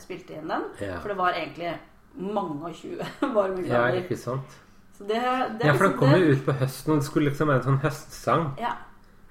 spilte 0.00 0.36
inn 0.36 0.52
den. 0.52 0.68
Ja. 0.84 1.00
For 1.00 1.12
det 1.12 1.18
var 1.20 1.36
egentlig 1.36 1.74
mange 2.18 2.70
og 2.70 2.76
tjue 2.76 2.98
Ja, 3.22 3.28
varmegrader. 3.32 4.02
ikke 4.02 4.16
sant? 4.20 4.56
Så 4.98 5.04
det, 5.04 5.20
det 5.60 5.66
Ja, 5.66 5.72
for 5.72 5.84
den 5.88 5.96
kommer 5.98 6.12
kom 6.18 6.22
jo 6.26 6.32
ut 6.34 6.44
på 6.44 6.52
høsten, 6.52 6.92
og 6.92 6.98
det 6.98 7.06
skulle 7.06 7.30
liksom 7.30 7.48
være 7.48 7.56
en 7.62 7.66
sånn 7.68 7.82
høstsang. 7.84 8.46
Ja. 8.58 8.72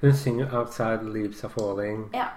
Hun 0.01 0.13
synger 0.13 0.51
'Outside 0.53 1.03
Leaves 1.13 1.43
Are 1.43 1.51
Falling'. 1.53 2.09
ja. 2.13 2.27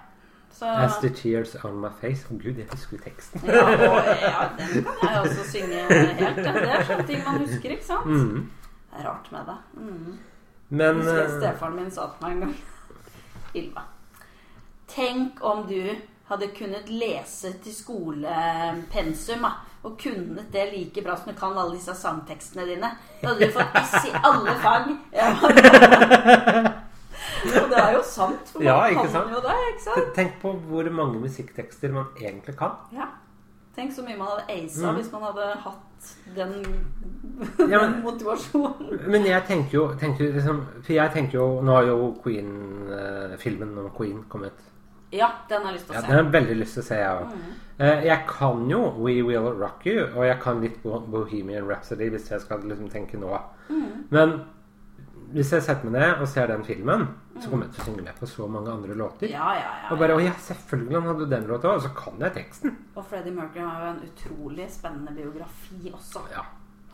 Så 0.53 0.67
As 0.67 0.97
the 1.01 1.09
tears 1.09 1.57
on 1.65 1.79
my 1.81 1.89
face. 2.01 2.27
Å 2.31 2.37
gud, 2.43 2.59
jeg 2.59 2.67
husker 2.73 2.97
jo 2.97 3.03
teksten. 3.05 3.41
ja, 3.47 3.63
og, 3.65 4.09
ja, 4.23 4.49
den 4.59 4.85
kan 4.85 5.09
jeg 5.09 5.21
også 5.21 5.45
synge 5.51 5.79
helt. 5.95 6.21
ja. 6.21 6.53
Det 6.53 6.71
er 6.71 6.85
sånne 6.85 7.07
ting 7.07 7.23
man 7.25 7.39
husker, 7.41 7.71
ikke 7.71 7.85
sant? 7.87 8.07
Mm. 8.07 8.51
Det 8.91 8.99
er 9.01 9.07
rart 9.09 9.33
med 9.33 9.41
det. 9.47 9.57
Mm. 9.75 10.19
Men 10.69 10.87
Jeg 10.87 10.95
husker 10.97 11.23
eh, 11.23 11.39
stefaren 11.39 11.77
min 11.77 11.91
sa 11.91 12.01
til 12.11 12.27
meg 12.27 12.33
en 12.33 12.41
gang 12.41 12.57
Ylva. 13.55 13.83
Tenk 14.89 15.41
om 15.43 15.67
du 15.67 15.95
hadde 16.29 16.49
kunnet 16.59 16.89
lese 16.91 17.53
til 17.63 17.75
skolepensum 17.75 19.43
da, 19.47 19.51
og 19.85 19.95
kunnet 19.99 20.51
det 20.53 20.67
like 20.75 21.03
bra 21.03 21.17
som 21.17 21.33
du 21.33 21.39
kan 21.39 21.57
alle 21.59 21.75
disse 21.77 21.95
sangtekstene 21.97 22.67
dine. 22.69 22.91
Da 23.23 23.29
hadde 23.29 23.47
du 23.47 23.53
fått 23.55 23.79
S 23.81 24.05
i 24.05 24.13
alle 24.23 24.55
fag. 24.61 24.91
Ja. 25.17 25.31
Og 27.41 27.71
det 27.71 27.79
er 27.79 27.93
jo 27.95 28.03
sant, 28.05 28.49
for 28.53 28.61
man 28.61 28.67
Ja, 28.67 29.03
kan 29.03 29.09
sant? 29.11 29.31
jo 29.33 29.41
det. 29.45 29.57
ikke 29.73 29.83
sant? 29.87 30.15
tenk 30.17 30.33
på 30.43 30.53
hvor 30.69 30.91
mange 30.93 31.21
musikktekster 31.23 31.93
man 31.93 32.07
egentlig 32.21 32.57
kan. 32.59 32.77
Ja. 32.93 33.07
Tenk 33.77 33.93
så 33.95 34.03
mye 34.05 34.17
man 34.19 34.29
hadde 34.29 34.45
aisa 34.53 34.91
Mm. 34.91 34.97
hvis 34.99 35.13
man 35.13 35.23
hadde 35.23 35.47
hatt 35.65 36.15
den, 36.35 36.53
Ja, 37.71 37.81
men- 37.81 38.03
motivasjonen. 38.09 39.01
Men 39.07 39.25
jeg 39.25 39.45
tenker 39.47 39.71
jo, 39.79 39.95
tenker 40.01 40.33
liksom 40.35 40.67
For 40.83 40.93
jeg 40.93 41.11
tenker 41.13 41.39
jo 41.39 41.61
Nå 41.63 41.73
har 41.75 41.83
jo 41.85 42.17
Queen-filmen 42.23 43.79
om 43.79 43.91
Queen 43.97 44.25
kommet. 44.29 44.53
Ja, 45.13 45.33
den 45.51 45.65
har 45.65 45.73
jeg 45.73 45.81
lyst 45.81 45.89
til 45.89 45.97
å 45.97 45.97
se. 45.97 46.01
Ja, 46.01 46.07
Den 46.07 46.17
har 46.17 46.23
jeg 46.23 46.33
veldig 46.37 46.57
lyst 46.61 46.79
til 46.79 46.83
å 46.83 46.87
se, 46.87 47.01
jeg 47.01 47.25
òg. 47.25 47.35
Jeg 47.81 48.21
kan 48.29 48.65
jo 48.71 48.81
We 49.01 49.15
Will 49.25 49.51
Rock 49.57 49.87
You, 49.89 50.07
og 50.13 50.25
jeg 50.29 50.39
kan 50.43 50.61
litt 50.63 50.83
Bohemian 50.85 51.67
Rhapsody 51.67 52.11
hvis 52.13 52.29
jeg 52.31 52.43
skal 52.45 52.67
liksom 52.69 52.91
tenke 52.93 53.19
nå. 53.19 53.33
Mm. 53.71 53.87
Men 54.13 54.35
hvis 55.35 55.53
jeg 55.55 55.63
setter 55.65 55.87
meg 55.87 55.95
ned 55.97 56.23
og 56.23 56.29
ser 56.29 56.51
den 56.51 56.63
filmen, 56.67 57.07
så 57.39 57.51
kommer 57.51 57.67
jeg 57.69 57.75
til 57.75 57.83
å 57.83 57.87
synge 57.89 58.05
med 58.07 58.17
på 58.19 58.29
så 58.29 58.47
mange 58.51 58.73
andre 58.73 58.97
låter. 58.99 59.31
Ja, 59.31 59.53
ja, 59.57 59.69
ja. 59.85 59.91
Og 59.95 60.01
bare, 60.03 60.17
å 60.19 60.23
ja, 60.23 60.33
selvfølgelig 60.47 60.99
han 60.99 61.09
hadde 61.13 61.29
den 61.31 61.47
låta, 61.51 61.75
og 61.77 61.85
så 61.85 61.93
kan 61.97 62.19
jeg 62.25 62.35
teksten. 62.37 62.75
Og 62.97 63.07
Freddie 63.07 63.35
Mercury 63.35 63.63
har 63.65 63.85
jo 63.85 63.93
en 63.93 64.03
utrolig 64.09 64.67
spennende 64.75 65.15
biografi 65.17 65.93
også. 65.95 66.25
Ja. 66.35 66.45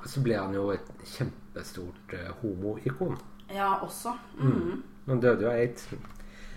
Og 0.02 0.10
så 0.12 0.22
ble 0.22 0.36
han 0.38 0.54
jo 0.54 0.68
et 0.74 0.92
kjempestort 1.16 2.14
uh, 2.14 2.28
homoikon. 2.42 3.16
Ja, 3.50 3.72
også. 3.82 4.12
Mm. 4.38 4.84
Han 5.08 5.22
døde 5.22 5.46
jo 5.46 5.50
av 5.50 5.60
aids. 5.62 5.88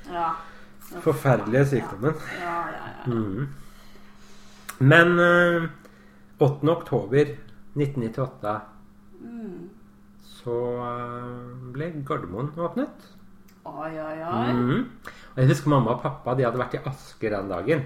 Ja. 0.10 0.34
Forferdelige 1.04 1.66
sykdommen. 1.76 2.16
Ja, 2.42 2.56
ja, 2.74 2.88
ja. 3.06 3.14
Mm. 3.14 3.48
Men 4.80 5.20
eh, 5.20 5.70
8. 6.40 6.70
oktober 6.72 7.36
1998 7.76 8.60
Mm. 9.20 9.70
så 10.24 10.54
eh, 10.80 11.72
ble 11.76 11.90
Gardermoen 12.08 12.54
åpnet. 12.56 13.10
Oi, 13.68 13.90
oi, 14.00 14.22
oi. 14.24 14.54
Mm. 14.56 14.86
Og 15.34 15.42
jeg 15.42 15.50
husker 15.52 15.70
mamma 15.74 15.92
og 15.98 16.02
pappa 16.06 16.34
de 16.40 16.46
hadde 16.48 16.62
vært 16.62 16.78
i 16.80 16.82
Asker 16.88 17.36
den 17.36 17.52
dagen. 17.52 17.84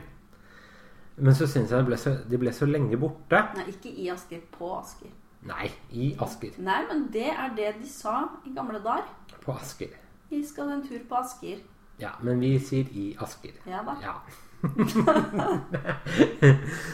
Men 1.17 1.33
så 1.37 1.47
syns 1.49 1.73
jeg 1.73 1.81
de 1.81 1.89
ble, 1.89 1.97
så, 1.97 2.13
de 2.29 2.37
ble 2.41 2.53
så 2.53 2.65
lenge 2.69 2.97
borte. 3.01 3.41
Nei, 3.57 3.65
ikke 3.73 3.89
i 3.89 4.07
Asker. 4.13 4.39
På 4.53 4.75
Asker. 4.77 5.09
Nei, 5.49 5.71
i 5.91 6.13
Asker. 6.21 6.53
Nei, 6.63 6.79
men 6.89 7.07
det 7.13 7.27
er 7.33 7.51
det 7.57 7.73
de 7.81 7.89
sa 7.89 8.27
i 8.45 8.53
gamle 8.55 8.79
dager. 8.85 9.09
På 9.43 9.57
Asker. 9.57 9.97
Vi 10.29 10.39
skal 10.45 10.69
en 10.77 10.85
tur 10.85 11.01
på 11.09 11.17
Asker. 11.19 11.59
Ja, 12.01 12.09
men 12.21 12.39
vi 12.41 12.55
sier 12.59 12.89
i 12.97 13.11
Asker. 13.21 13.53
Ja 13.69 13.83
da. 13.85 13.93
Ja. 14.01 14.15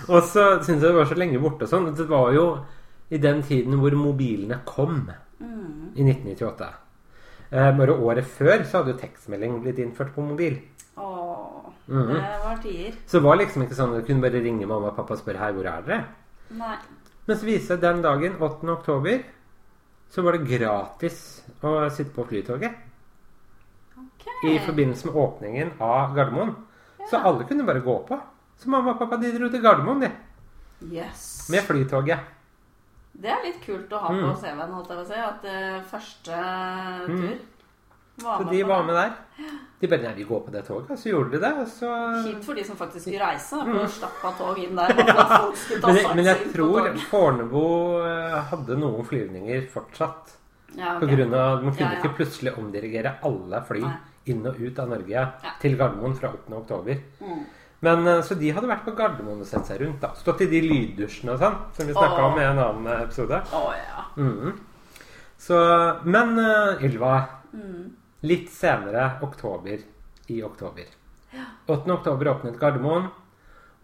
og 0.09 0.23
så 0.25 0.43
syns 0.65 0.81
jeg 0.81 0.87
det 0.87 0.95
var 0.97 1.09
så 1.09 1.17
lenge 1.19 1.39
borte 1.41 1.67
og 1.67 1.71
sånn. 1.71 1.89
Det 1.95 2.07
var 2.09 2.31
jo 2.35 2.45
i 3.13 3.17
den 3.21 3.41
tiden 3.45 3.77
hvor 3.81 3.95
mobilene 3.97 4.59
kom. 4.69 5.03
Mm. 5.39 5.91
I 5.95 6.05
1998. 6.05 6.69
Eh, 7.49 7.71
bare 7.79 7.95
året 7.95 8.27
før 8.29 8.63
så 8.67 8.77
hadde 8.81 8.93
jo 8.93 8.99
tekstmelding 9.01 9.59
blitt 9.63 9.79
innført 9.81 10.13
på 10.15 10.25
mobil. 10.25 10.59
Åh, 10.99 11.71
Mhm. 11.89 12.13
det 12.13 12.39
var 12.43 12.57
tider. 12.61 12.93
Så 13.07 13.17
det 13.17 13.23
var 13.23 13.35
liksom 13.37 13.63
ikke 13.63 13.75
sånn 13.75 13.95
at 13.95 14.01
du 14.01 14.05
kunne 14.13 14.21
bare 14.21 14.43
ringe 14.43 14.67
mamma 14.67 14.87
og 14.91 14.95
pappa 14.95 15.13
og 15.15 15.19
spørre 15.19 15.37
Hei, 15.39 15.51
hvor 15.53 15.65
er 15.65 15.81
dere? 15.81 16.05
Nei. 16.51 16.77
Men 17.27 17.37
så 17.37 17.45
viste 17.45 17.69
det 17.77 17.81
den 17.81 18.01
dagen, 18.03 18.35
8. 18.39 18.69
oktober, 18.69 19.23
så 20.09 20.21
var 20.23 20.31
det 20.33 20.47
gratis 20.59 21.41
å 21.63 21.89
sitte 21.89 22.11
på 22.13 22.25
Flytoget. 22.27 22.71
Ok. 24.19 24.43
I 24.51 24.59
forbindelse 24.59 25.05
med 25.07 25.15
åpningen 25.15 25.71
av 25.81 26.15
Gardermoen. 26.15 26.55
Så 27.09 27.17
alle 27.23 27.43
kunne 27.47 27.63
bare 27.65 27.79
gå 27.81 27.95
på. 28.07 28.19
Så 28.59 28.69
mamma 28.69 28.91
og 28.91 28.99
pappa 28.99 29.17
de 29.17 29.31
dro 29.37 29.47
til 29.49 29.61
Gardermoen, 29.63 30.01
de. 30.03 30.11
Yes. 30.91 31.47
Med 31.51 31.63
Flytoget. 31.63 32.19
Det 33.19 33.27
er 33.31 33.41
litt 33.43 33.61
kult 33.65 33.89
å 33.91 33.99
ha 33.99 34.07
på 34.07 34.19
Mm. 34.29 34.35
CV-en, 34.39 34.71
holdt 34.75 34.89
jeg 34.89 34.97
på 34.97 35.03
å 35.03 35.07
si. 35.07 35.19
At 35.19 35.45
eh, 35.45 35.81
første 35.91 36.35
tur 37.07 37.37
var 38.23 38.37
Så 38.43 38.49
de 38.51 38.61
på 38.63 38.67
var 38.67 38.83
med 38.83 38.95
der. 38.95 39.11
De 39.79 39.87
bare 39.87 40.01
Nei, 40.03 40.13
vi 40.13 40.23
går 40.27 40.41
på 40.45 40.51
det 40.51 40.65
toget. 40.67 40.91
Og 40.91 40.97
så 40.99 41.09
gjorde 41.09 41.31
de 41.31 41.39
det. 41.39 41.51
Og 41.63 41.67
så 41.67 41.89
Kjipt 42.25 42.43
for 42.45 42.53
de 42.59 42.63
som 42.67 42.75
faktisk 42.79 43.05
skulle 43.07 43.23
reise. 43.25 43.55
Mm. 43.55 43.79
å 43.79 43.87
av 44.27 44.33
tog 44.37 44.59
inn 44.59 44.75
der. 44.75 44.93
Mm. 44.93 45.85
men, 45.85 45.95
jeg- 45.95 46.15
men 46.15 46.25
jeg 46.25 46.51
tror. 46.53 46.89
Fornebu 47.09 47.63
eh, 48.05 48.39
hadde 48.51 48.77
noen 48.79 49.05
flyvninger 49.05 49.67
fortsatt. 49.71 50.35
ja, 50.75 50.95
okay. 50.97 50.99
På 51.07 51.15
grunn 51.15 51.33
av, 51.33 51.63
Man 51.63 51.73
kunne 51.73 51.91
Ja, 51.91 51.95
ja. 51.95 51.99
ikke 52.03 52.15
plutselig 52.15 52.57
omdirigere 52.57 53.15
alle 53.23 53.63
fly 53.65 53.81
Nei. 53.81 53.95
Inn 54.25 54.45
og 54.47 54.59
ut 54.59 54.79
av 54.79 54.89
Norge 54.89 55.09
Ja. 55.11 55.31
til 55.61 55.77
Gardermoen 55.77 56.15
fra 56.15 56.29
8. 56.33 56.53
oktober. 56.57 56.97
Mm. 57.21 57.45
Men, 57.81 58.07
eh, 58.07 58.21
så 58.21 58.35
de 58.37 58.51
hadde 58.51 58.67
vært 58.67 58.83
på 58.85 58.95
Gardermoen 58.95 59.39
og 59.39 59.45
sett 59.47 59.65
seg 59.65 59.79
rundt. 59.81 59.99
da 60.01 60.13
Stått 60.13 60.41
i 60.41 60.45
de 60.47 60.61
lyddusjene 60.61 61.31
og 61.31 61.39
sånn, 61.39 61.55
som 61.73 61.87
vi 61.87 61.93
snakka 61.93 62.23
om 62.33 62.39
i 62.39 62.43
en 62.43 62.59
annen 62.59 62.87
episode. 63.03 63.41
Åh, 63.53 63.73
ja. 63.75 64.03
Mm. 64.17 64.59
Så, 65.37 66.03
men 66.05 66.37
eh, 66.39 66.83
Ylva, 66.85 67.27
Mm. 67.53 67.95
litt 68.23 68.49
senere 68.51 69.19
oktober 69.23 69.79
i 70.29 70.43
oktober. 70.43 70.85
8. 71.67 71.91
oktober 71.91 72.25
åpnet 72.25 72.59
Gardermoen, 72.59 73.09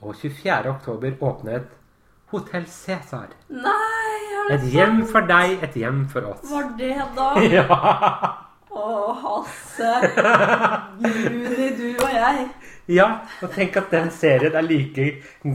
og 0.01 0.15
24. 0.15 0.69
oktober 0.69 1.11
åpnet 1.21 1.65
Hotell 2.31 2.65
Cæsar. 2.65 3.27
Nei, 3.49 4.51
er 4.51 4.53
Et 4.55 4.61
hjem 4.73 5.05
for 5.05 5.21
deg, 5.21 5.63
et 5.63 5.73
hjem 5.73 6.07
for 6.09 6.21
oss. 6.25 6.43
Var 6.51 6.73
det 6.77 6.97
da? 7.15 7.33
Ja! 7.55 8.44
Å, 8.75 9.13
Hasse. 9.21 9.91
Juni, 10.99 11.69
du 11.77 11.85
og 12.03 12.11
jeg. 12.11 12.47
ja, 12.91 13.07
og 13.43 13.53
tenk 13.55 13.77
at 13.79 13.89
den 13.93 14.09
serien 14.13 14.55
er 14.59 14.65
like 14.67 15.05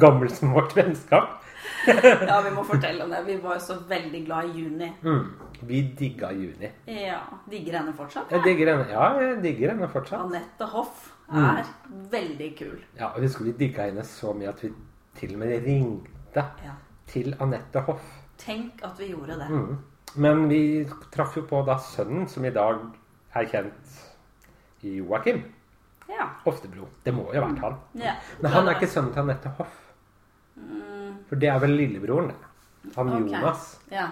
gammel 0.01 0.31
som 0.33 0.55
vårt 0.57 0.75
vennskap. 0.79 1.37
Ja, 1.87 2.41
vi 2.45 2.51
må 2.53 2.61
fortelle 2.67 3.05
om 3.07 3.13
det. 3.13 3.21
Vi 3.25 3.37
var 3.41 3.55
jo 3.57 3.63
så 3.65 3.75
veldig 3.89 4.19
glad 4.27 4.51
i 4.51 4.63
Juni. 4.65 4.89
Mm. 5.05 5.31
Vi 5.69 5.79
digga 5.97 6.29
Juni. 6.37 6.69
Ja, 6.93 7.21
Digger 7.49 7.79
henne 7.79 7.95
fortsatt? 7.97 8.29
Jeg 8.35 8.43
digger 8.45 8.71
henne, 8.73 8.85
ja, 8.93 9.07
jeg 9.21 9.39
digger 9.45 9.73
henne 9.73 9.89
fortsatt. 9.93 10.21
Anette 10.27 10.69
Hoff 10.75 11.09
Mm. 11.31 11.45
er 11.47 11.67
veldig 12.11 12.47
kul. 12.59 12.79
Ja, 12.99 13.13
og 13.15 13.21
husker 13.23 13.45
vi 13.47 13.53
digga 13.61 13.85
henne 13.87 14.03
så 14.03 14.33
mye 14.35 14.49
at 14.51 14.65
vi 14.65 14.73
til 15.21 15.37
og 15.37 15.39
med 15.45 15.53
ringte 15.65 16.43
Ja. 16.65 16.73
til 17.07 17.37
Anette 17.41 17.81
Hoff. 17.87 18.03
Tenk 18.43 18.83
at 18.83 18.99
vi 18.99 19.13
gjorde 19.13 19.37
det. 19.39 19.49
Mm. 19.49 19.79
Men 20.17 20.49
vi 20.51 20.61
traff 21.15 21.37
jo 21.39 21.43
på 21.47 21.63
da 21.69 21.77
sønnen, 21.79 22.27
som 22.29 22.45
i 22.45 22.51
dag 22.51 22.81
er 23.35 23.45
kjent 23.51 23.99
i 24.83 24.97
Joakim 24.99 25.43
Ja. 26.09 26.27
Oftebro. 26.45 26.89
Det 27.05 27.13
må 27.15 27.29
jo 27.33 27.41
ha 27.41 27.47
vært 27.47 27.61
han. 27.63 27.77
ja. 27.95 28.15
Men 28.41 28.51
han 28.53 28.69
er 28.69 28.75
ikke 28.79 28.89
sønnen 28.91 29.13
til 29.15 29.23
Anette 29.23 29.53
Hoff. 29.59 29.77
For 31.29 31.39
det 31.39 31.49
er 31.53 31.61
vel 31.63 31.77
lillebroren, 31.79 32.33
det. 32.33 32.91
Han 32.97 33.13
okay. 33.13 33.29
Jonas. 33.31 33.69
Ja. 33.93 34.09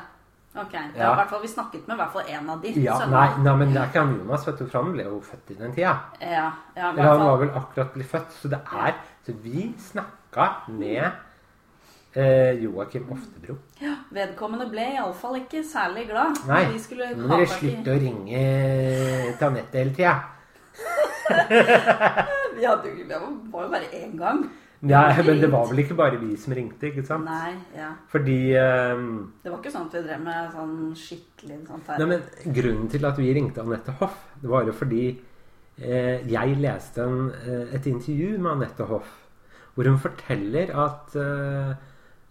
Ok. 0.54 0.72
Ja, 0.72 0.80
Ja. 0.96 1.12
i 1.12 1.16
hvert 1.18 1.30
fall, 1.30 1.42
vi 1.42 1.48
snakket 1.48 1.86
med 1.88 1.94
i 1.96 1.98
hvert 1.98 2.12
fall 2.12 2.28
en 2.28 2.50
av 2.50 2.62
de. 2.62 2.70
Ja, 2.82 2.98
nei, 3.06 3.26
nei, 3.42 3.54
men 3.56 3.72
det 3.74 3.80
er 3.82 3.90
ikke 3.90 4.04
han 4.04 4.14
Jonas, 4.18 4.46
vet 4.46 4.58
du, 4.58 4.66
for 4.66 4.82
han 4.82 4.92
ble 4.94 5.04
jo 5.08 5.20
født 5.20 5.50
i 5.50 5.54
den 5.58 5.74
tida. 5.74 5.94
Ja, 6.20 6.46
ja, 6.76 6.90
Eller 6.92 7.02
han 7.10 7.24
var 7.26 7.38
vel 7.42 7.50
akkurat 7.50 7.92
blitt 7.94 8.10
født. 8.10 8.30
Så 8.32 8.48
det 8.48 8.60
er 8.72 8.94
Så 9.26 9.34
vi 9.42 9.74
snakka 9.78 10.46
med 10.68 11.10
eh, 12.18 12.62
Joakim 12.62 13.08
Oftebro. 13.14 13.56
Ja, 13.82 13.94
vedkommende 14.14 14.68
ble 14.72 14.86
iallfall 14.96 15.40
ikke 15.42 15.62
særlig 15.66 16.08
glad. 16.10 16.38
Nei, 16.48 16.64
må 16.68 17.28
dere 17.30 17.46
tak 17.46 17.56
slutte 17.56 17.94
å 17.94 17.98
ringe 18.04 18.44
til 19.38 19.48
Anette 19.50 19.82
hele 19.82 19.94
tida. 19.96 20.16
Vi 22.58 22.64
hadde 22.64 22.90
jo, 22.90 23.04
det 23.06 23.20
var 23.52 23.66
jo 23.66 23.70
bare 23.74 23.92
én 23.94 24.16
gang. 24.18 24.48
Ja, 24.88 25.08
men 25.26 25.40
det 25.42 25.48
var 25.50 25.66
vel 25.66 25.82
ikke 25.82 25.96
bare 25.98 26.20
vi 26.20 26.36
som 26.38 26.52
ringte, 26.54 26.92
ikke 26.92 27.02
sant? 27.06 27.26
Nei, 27.26 27.56
ja. 27.74 27.88
Fordi 28.12 28.36
um, 28.54 29.08
Det 29.42 29.50
var 29.50 29.58
ikke 29.58 29.72
sånn 29.74 29.88
at 29.88 29.96
vi 29.96 30.02
drev 30.06 30.20
med 30.22 30.52
sånn 30.54 30.76
skikkelig 30.98 31.56
sånt 31.66 31.90
her. 31.90 31.98
Nei, 31.98 32.12
men 32.12 32.52
Grunnen 32.54 32.92
til 32.92 33.08
at 33.08 33.18
vi 33.18 33.32
ringte 33.34 33.64
Anette 33.64 33.96
Hoff, 33.98 34.20
det 34.38 34.52
var 34.52 34.68
jo 34.68 34.74
fordi 34.78 35.02
eh, 35.10 36.28
jeg 36.30 36.60
leste 36.62 37.02
en, 37.02 37.32
eh, 37.42 37.74
et 37.74 37.90
intervju 37.90 38.36
med 38.38 38.52
Anette 38.54 38.86
Hoff 38.86 39.16
hvor 39.74 39.86
hun 39.86 39.98
forteller 40.02 40.72
at 40.74 41.12
eh, 41.14 41.74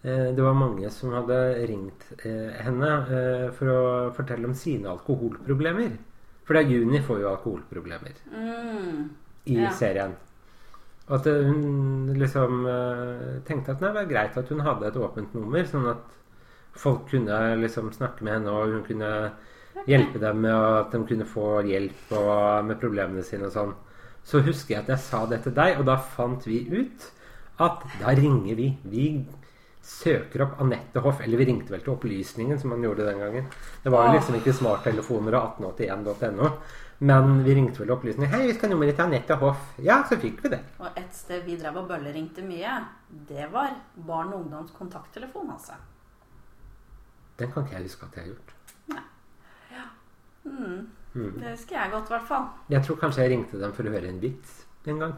det 0.02 0.42
var 0.44 0.54
mange 0.54 0.90
som 0.94 1.12
hadde 1.16 1.36
ringt 1.68 2.04
eh, 2.22 2.52
henne 2.64 2.90
eh, 3.10 3.48
for 3.56 3.72
å 3.72 3.80
fortelle 4.14 4.46
om 4.46 4.54
sine 4.54 4.88
alkoholproblemer. 4.92 5.96
For 6.46 6.54
det 6.56 6.62
er 6.64 6.70
Juni 6.76 7.00
får 7.04 7.18
jo 7.24 7.30
alkoholproblemer 7.32 8.14
mm, 8.30 9.00
i 9.52 9.58
Ja. 9.58 9.72
serien. 9.74 10.14
Og 11.08 11.16
at 11.18 11.26
eh, 11.26 11.42
hun 11.48 12.12
liksom 12.20 12.62
eh, 12.68 13.42
tenkte 13.48 13.74
at 13.74 13.82
det 13.82 13.92
var 13.96 14.08
greit 14.10 14.38
at 14.38 14.48
hun 14.52 14.62
hadde 14.64 14.86
et 14.90 14.96
åpent 15.02 15.34
nummer, 15.34 15.66
sånn 15.66 15.88
at 15.90 16.04
folk 16.78 17.08
kunne 17.10 17.56
liksom 17.58 17.90
snakke 17.92 18.22
med 18.24 18.38
henne, 18.38 18.54
og 18.54 18.76
hun 18.76 18.84
kunne 18.86 19.12
hjelpe 19.88 20.20
dem 20.22 20.40
med 20.44 20.54
at 20.54 20.92
de 20.94 21.00
kunne 21.06 21.26
få 21.26 21.60
hjelp 21.66 22.10
med 22.66 22.78
problemene 22.80 23.22
sine 23.26 23.48
og 23.48 23.54
sånn. 23.54 23.74
Så 24.26 24.40
husker 24.44 24.74
jeg 24.76 24.82
at 24.84 24.90
jeg 24.92 25.02
sa 25.04 25.24
det 25.30 25.42
til 25.44 25.54
deg, 25.56 25.78
og 25.80 25.86
da 25.88 25.96
fant 25.98 26.44
vi 26.46 26.60
ut 26.70 27.06
at 27.64 27.82
da 28.00 28.12
ringer 28.18 28.58
vi. 28.58 28.68
Vi 28.84 29.04
søker 29.88 30.42
opp 30.44 30.60
Anette 30.60 31.00
Hoff, 31.00 31.22
eller 31.24 31.40
vi 31.40 31.46
ringte 31.48 31.72
vel 31.72 31.80
til 31.84 31.94
Opplysningen, 31.94 32.58
som 32.60 32.74
man 32.74 32.84
gjorde 32.84 33.06
den 33.06 33.22
gangen. 33.22 33.46
Det 33.82 33.92
var 33.92 34.08
jo 34.08 34.18
liksom 34.18 34.36
ikke 34.38 34.52
smarttelefoner 34.52 35.36
og 35.38 35.62
1881.no. 35.62 36.50
Men 37.08 37.38
vi 37.46 37.54
ringte 37.54 37.80
vel 37.84 37.94
Opplysningen. 37.94 38.30
'Hei, 38.32 38.46
vi 38.50 38.54
skal 38.58 38.72
nummeret 38.74 38.98
til 38.98 39.06
Anette 39.06 39.38
Hoff.' 39.40 39.80
Ja, 39.82 40.02
så 40.08 40.18
fikk 40.20 40.42
vi 40.44 40.52
det. 40.56 40.60
Og 40.78 40.98
et 40.98 41.14
sted 41.14 41.46
vi 41.46 41.56
drev 41.56 41.80
og 41.80 41.88
bølleringte 41.88 42.44
mye, 42.44 42.74
det 43.30 43.48
var 43.52 43.72
barn 43.94 44.32
og 44.34 44.44
ungdoms 44.44 44.74
kontakttelefon, 44.76 45.50
altså. 45.56 45.78
Den 47.38 47.52
kan 47.52 47.64
ikke 47.64 47.76
jeg 47.76 47.88
huske 47.88 48.06
at 48.06 48.16
jeg 48.16 48.24
har 48.24 48.32
gjort. 48.34 48.54
Mm. 50.44 50.88
Mm. 51.14 51.40
Det 51.40 51.50
husker 51.50 51.76
jeg 51.76 51.90
godt, 51.92 52.10
i 52.10 52.14
hvert 52.14 52.28
fall. 52.28 52.48
Jeg 52.70 52.84
tror 52.84 52.96
kanskje 52.96 53.22
jeg 53.22 53.30
ringte 53.30 53.60
dem 53.60 53.72
for 53.72 53.88
å 53.88 53.92
høre 53.92 54.08
en 54.08 54.20
vits 54.22 54.67
en 54.86 54.98
gang. 54.98 55.14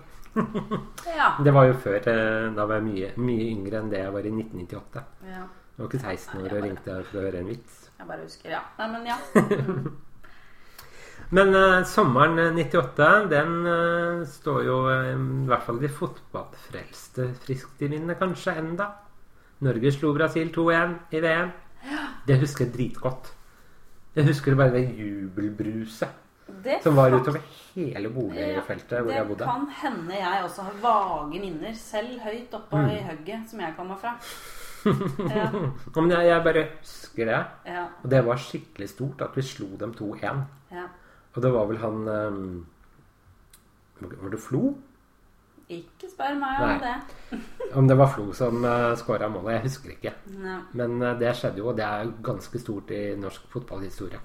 Ja. 1.11 1.37
Det 1.45 1.53
var 1.53 1.65
jo 1.67 1.73
før. 1.75 1.97
eh, 2.07 2.55
Da 2.55 2.65
var 2.67 2.75
jeg 2.79 2.85
mye, 2.85 3.09
mye 3.17 3.49
yngre 3.51 3.81
enn 3.81 3.91
det 3.91 3.99
jeg 3.99 4.13
var 4.13 4.21
i 4.27 4.31
1998. 4.31 5.05
ja. 5.27 5.43
Jeg 5.81 5.87
var 5.87 5.89
ikke 5.95 6.05
16 6.05 6.41
år 6.45 6.53
og 6.57 6.63
ringte 6.63 6.95
for 7.09 7.19
å 7.19 7.23
høre 7.25 7.39
en 7.41 7.47
vits. 7.49 7.91
Jeg 7.99 8.07
bare 8.07 8.25
husker, 8.27 8.51
ja. 8.51 8.61
Nei, 8.79 8.89
men 8.93 9.07
ja. 9.07 9.17
Men 11.31 11.55
uh, 11.55 11.85
sommeren 11.87 12.39
eh, 12.43 12.51
98, 12.57 13.09
den 13.31 13.53
uh, 13.67 14.27
står 14.27 14.65
jo 14.67 14.77
uh, 14.89 15.13
i 15.15 15.47
hvert 15.47 15.63
fall 15.63 15.79
de 15.81 15.89
fotballfrelste 15.95 17.29
friskt 17.45 17.83
i 17.87 17.89
minne, 17.93 18.17
kanskje 18.19 18.57
enda. 18.59 18.89
Norge 19.63 19.93
slo 19.95 20.11
Brasil 20.17 20.51
2-1 20.55 20.97
i 21.15 21.21
VM. 21.23 21.53
Det 22.27 22.39
husker 22.41 22.67
jeg 22.67 22.75
dritgodt. 22.75 23.31
Jeg 24.17 24.27
husker 24.27 24.57
bare 24.59 24.75
det 24.75 24.89
jubelbruset 24.99 26.09
Det, 26.65 26.81
som 26.83 26.97
var 26.99 27.15
utover 27.15 27.39
hele 27.75 28.09
boligfeltet 28.15 29.03
hvor 29.03 29.13
jeg 29.13 29.27
bodde. 29.29 29.45
Det 29.45 29.49
kan 29.51 29.67
hende 29.83 30.15
jeg 30.21 30.45
også 30.45 30.63
har 30.63 30.79
vage 30.83 31.41
minner, 31.41 31.75
selv 31.75 32.21
høyt 32.25 32.55
oppe 32.55 32.77
Mm. 32.77 32.91
i 32.91 33.03
hugget 33.11 33.51
som 33.51 33.61
jeg 33.61 33.75
kommer 33.77 33.97
fra. 33.97 34.15
Ja, 34.85 35.45
Ja, 35.45 36.01
Men 36.01 36.11
jeg, 36.11 36.27
jeg 36.27 36.43
bare 36.45 36.67
husker 36.81 37.25
det. 37.29 37.41
ja, 37.67 37.83
Og 38.03 38.11
det 38.11 38.25
var 38.27 38.37
skikkelig 38.41 38.89
stort 38.89 39.21
at 39.21 39.35
vi 39.37 39.43
slo 39.43 39.67
dem 39.77 39.93
2-1. 39.93 40.45
ja. 40.73 40.85
Og 41.35 41.43
det 41.43 41.53
var 41.53 41.67
vel 41.67 41.77
han 41.79 42.09
um, 42.09 42.67
Var 44.01 44.31
det 44.33 44.41
Flo? 44.41 44.75
Ikke 45.71 46.09
spør 46.11 46.35
meg 46.41 46.63
om 46.65 46.69
Nei. 46.73 46.79
det. 46.83 47.39
Om 47.79 47.87
det 47.87 47.97
var 48.01 48.09
Flo 48.11 48.33
som 48.35 48.65
uh, 48.65 48.97
skåra 48.99 49.29
målet. 49.31 49.53
Jeg 49.53 49.63
husker 49.69 49.91
ikke. 49.93 50.13
Ja, 50.43 50.57
Men 50.75 50.97
uh, 51.03 51.13
det 51.21 51.31
skjedde 51.39 51.59
jo, 51.63 51.69
og 51.71 51.77
det 51.79 51.85
er 51.87 52.11
ganske 52.27 52.59
stort 52.59 52.91
i 52.91 53.15
norsk 53.21 53.45
fotballhistorie. 53.53 54.19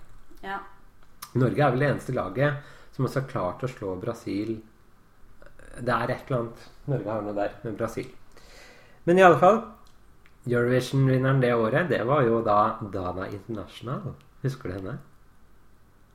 ja. 0.43 0.57
Norge 1.35 1.59
er 1.65 1.71
vel 1.75 1.79
det 1.83 1.89
eneste 1.91 2.13
laget 2.15 2.53
som 2.95 3.05
også 3.07 3.21
har 3.21 3.29
klart 3.31 3.63
å 3.65 3.69
slå 3.71 3.95
Brasil 3.99 4.55
Det 5.75 5.91
er 5.91 6.11
et 6.13 6.29
eller 6.29 6.37
annet 6.39 6.61
Norge 6.87 7.11
har 7.11 7.23
noe 7.25 7.35
der 7.35 7.55
med 7.65 7.75
Brasil. 7.79 8.07
Men 9.05 9.19
i 9.19 9.25
alle 9.25 9.39
fall 9.41 9.57
Eurovision-vinneren 10.47 11.41
det 11.41 11.51
året, 11.57 11.89
det 11.89 12.03
var 12.07 12.21
jo 12.23 12.39
da 12.45 12.77
Dana 12.93 13.25
International. 13.33 14.13
Husker 14.43 14.69
du 14.69 14.75
henne? 14.77 14.93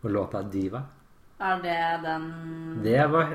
Og 0.05 0.11
låta 0.15 0.41
Diva. 0.47 0.85
Er 1.41 1.61
det 1.65 1.77
den 2.05 2.27
Det, 2.85 2.99
var, 3.11 3.35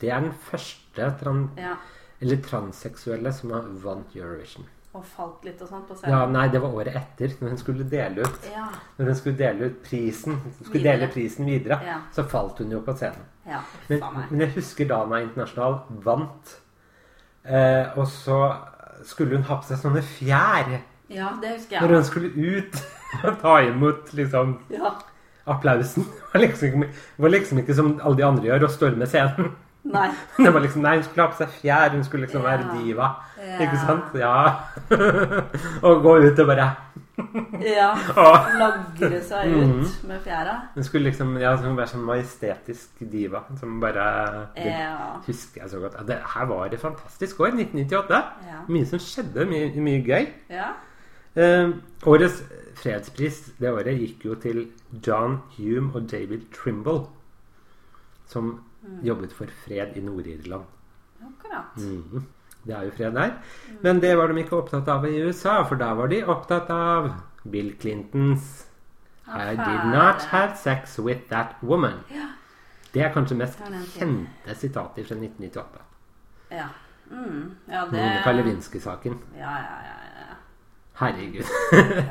det 0.00 0.10
er 0.10 0.20
den 0.26 0.34
første 0.50 1.08
tran, 1.20 1.44
Ja. 1.56 1.76
eller 2.20 2.42
transseksuelle 2.42 3.32
som 3.32 3.50
har 3.54 3.62
vant 3.84 4.16
Eurovision. 4.16 4.66
Og 4.94 5.04
falt 5.08 5.44
litt 5.46 5.60
og 5.62 5.68
sånt 5.70 5.86
på 5.88 5.96
Ja. 6.06 6.26
Nei, 6.28 6.48
det 6.52 6.60
var 6.60 6.68
året 6.76 6.94
etter, 6.96 7.28
når 7.40 7.48
hun 7.48 7.58
skulle 7.58 7.84
dele 7.88 8.20
ut 8.26 8.48
Ja. 8.52 8.66
Når 8.98 9.06
hun 9.06 9.14
skulle 9.14 9.36
dele 9.38 9.64
ut 9.70 9.82
prisen 9.82 10.36
Skulle 10.62 10.82
Videre. 10.82 10.98
dele 10.98 11.08
prisen 11.14 11.46
videre, 11.46 11.78
Ja. 11.84 11.98
så 12.12 12.24
falt 12.28 12.58
hun 12.58 12.70
jo 12.70 12.80
på 12.80 12.94
scenen. 12.96 13.24
ja. 13.46 13.60
Men, 13.88 14.02
men 14.30 14.40
jeg 14.40 14.50
husker 14.54 14.86
Dana 14.88 15.20
Internasjonal 15.22 15.80
vant. 16.04 16.58
Eh, 17.44 17.86
og 17.98 18.06
så 18.06 18.54
skulle 19.04 19.36
hun 19.36 19.42
ha 19.44 19.56
på 19.56 19.64
seg 19.64 19.78
sånne 19.78 20.02
fjær 20.02 20.80
Ja, 21.10 21.30
det 21.40 21.56
husker 21.58 21.80
når 21.80 21.94
hun 21.96 22.04
skulle 22.04 22.30
ut 22.36 22.84
og 23.24 23.40
ta 23.40 23.56
imot 23.62 24.12
liksom 24.14 24.58
Ja. 24.70 24.92
applausen. 25.46 26.04
Det 26.32 26.32
var 26.34 26.40
liksom, 26.46 26.84
var 27.18 27.28
liksom 27.30 27.58
ikke 27.58 27.74
som 27.74 28.00
alle 28.02 28.16
de 28.16 28.22
andre 28.24 28.44
gjør, 28.44 28.64
å 28.68 28.70
storme 28.70 29.06
scenen. 29.06 29.54
Nei. 29.84 30.08
Det 30.38 30.52
var 30.54 30.60
liksom, 30.62 30.82
Nei, 30.82 30.94
hun 30.96 31.02
skulle 31.04 31.22
ha 31.26 31.30
på 31.32 31.36
seg 31.42 31.48
fjær. 31.60 31.90
Hun 31.96 32.04
skulle 32.04 32.26
liksom 32.26 32.42
Ja. 32.42 32.48
være 32.56 32.76
diva. 32.78 33.08
Ja. 33.42 33.58
Ikke 33.64 33.78
sant? 33.82 34.12
Ja. 34.14 34.54
og 35.86 36.02
gå 36.04 36.12
ut 36.22 36.38
og 36.38 36.46
bare 36.46 36.68
Ja. 37.62 37.88
Lagre 38.58 39.18
seg 39.26 39.50
ut 39.56 40.04
med 40.08 40.20
fjæra. 40.24 40.54
Hun 40.74 40.84
skulle 40.86 41.08
liksom 41.10 41.34
ja, 41.40 41.56
hun 41.56 41.76
være 41.76 41.90
sånn 41.92 42.06
majestetisk 42.06 43.02
diva 43.12 43.42
som 43.60 43.80
bare 43.82 44.06
Ja. 44.56 44.94
husker 45.26 45.62
jeg 45.64 45.70
så 45.74 45.82
godt. 45.82 45.98
Ja, 45.98 46.06
Det 46.12 46.18
her 46.34 46.46
var 46.46 46.68
det 46.68 46.80
fantastisk 46.80 47.40
år, 47.40 47.52
1998. 47.58 48.22
Ja. 48.48 48.62
Mye 48.68 48.86
som 48.86 48.98
skjedde, 49.02 49.46
mye, 49.50 49.70
mye 49.80 50.02
gøy. 50.06 50.26
ja. 50.50 50.70
Eh, 51.34 51.70
årets 52.04 52.42
fredspris 52.76 53.38
det 53.58 53.70
året 53.72 53.96
gikk 53.98 54.24
jo 54.26 54.34
til 54.34 54.66
John 55.06 55.38
Hume 55.56 55.94
og 55.94 56.10
David 56.10 56.42
Trimble, 56.52 57.06
som 58.28 58.58
jobbet 59.02 59.32
for 59.32 59.46
fred 59.64 59.96
i 59.96 60.00
Nord-Irland. 60.00 60.64
Akkurat. 61.22 61.76
Mm. 61.76 62.26
Det 62.62 62.74
er 62.76 62.82
jo 62.86 62.90
fred 62.96 63.14
der. 63.14 63.32
Men 63.82 64.00
det 64.00 64.16
var 64.18 64.30
de 64.30 64.42
ikke 64.42 64.56
opptatt 64.56 64.88
av 64.88 65.06
i 65.06 65.22
USA, 65.22 65.62
for 65.68 65.80
da 65.80 65.92
var 65.98 66.10
de 66.12 66.22
opptatt 66.24 66.70
av 66.70 67.10
Bill 67.50 67.72
Clintons 67.80 68.66
I 69.26 69.54
did 69.56 69.84
not 69.90 70.22
have 70.30 70.56
sex 70.56 70.98
with 70.98 71.28
that 71.30 71.56
woman. 71.62 72.02
Det 72.94 73.02
er 73.02 73.12
kanskje 73.14 73.36
mest 73.38 73.60
kjente 73.96 74.54
sitatet 74.54 75.06
fra 75.08 75.16
1998. 75.16 75.84
Ja. 76.52 76.66
Mm. 77.10 77.54
ja, 77.68 77.86
det 77.90 77.96
Monica 77.96 78.32
Lewinsky-saken. 78.32 79.18
Ja, 79.38 79.52
ja, 79.56 79.78
ja, 79.86 79.96
ja. 80.20 80.34
Herregud. 81.00 81.44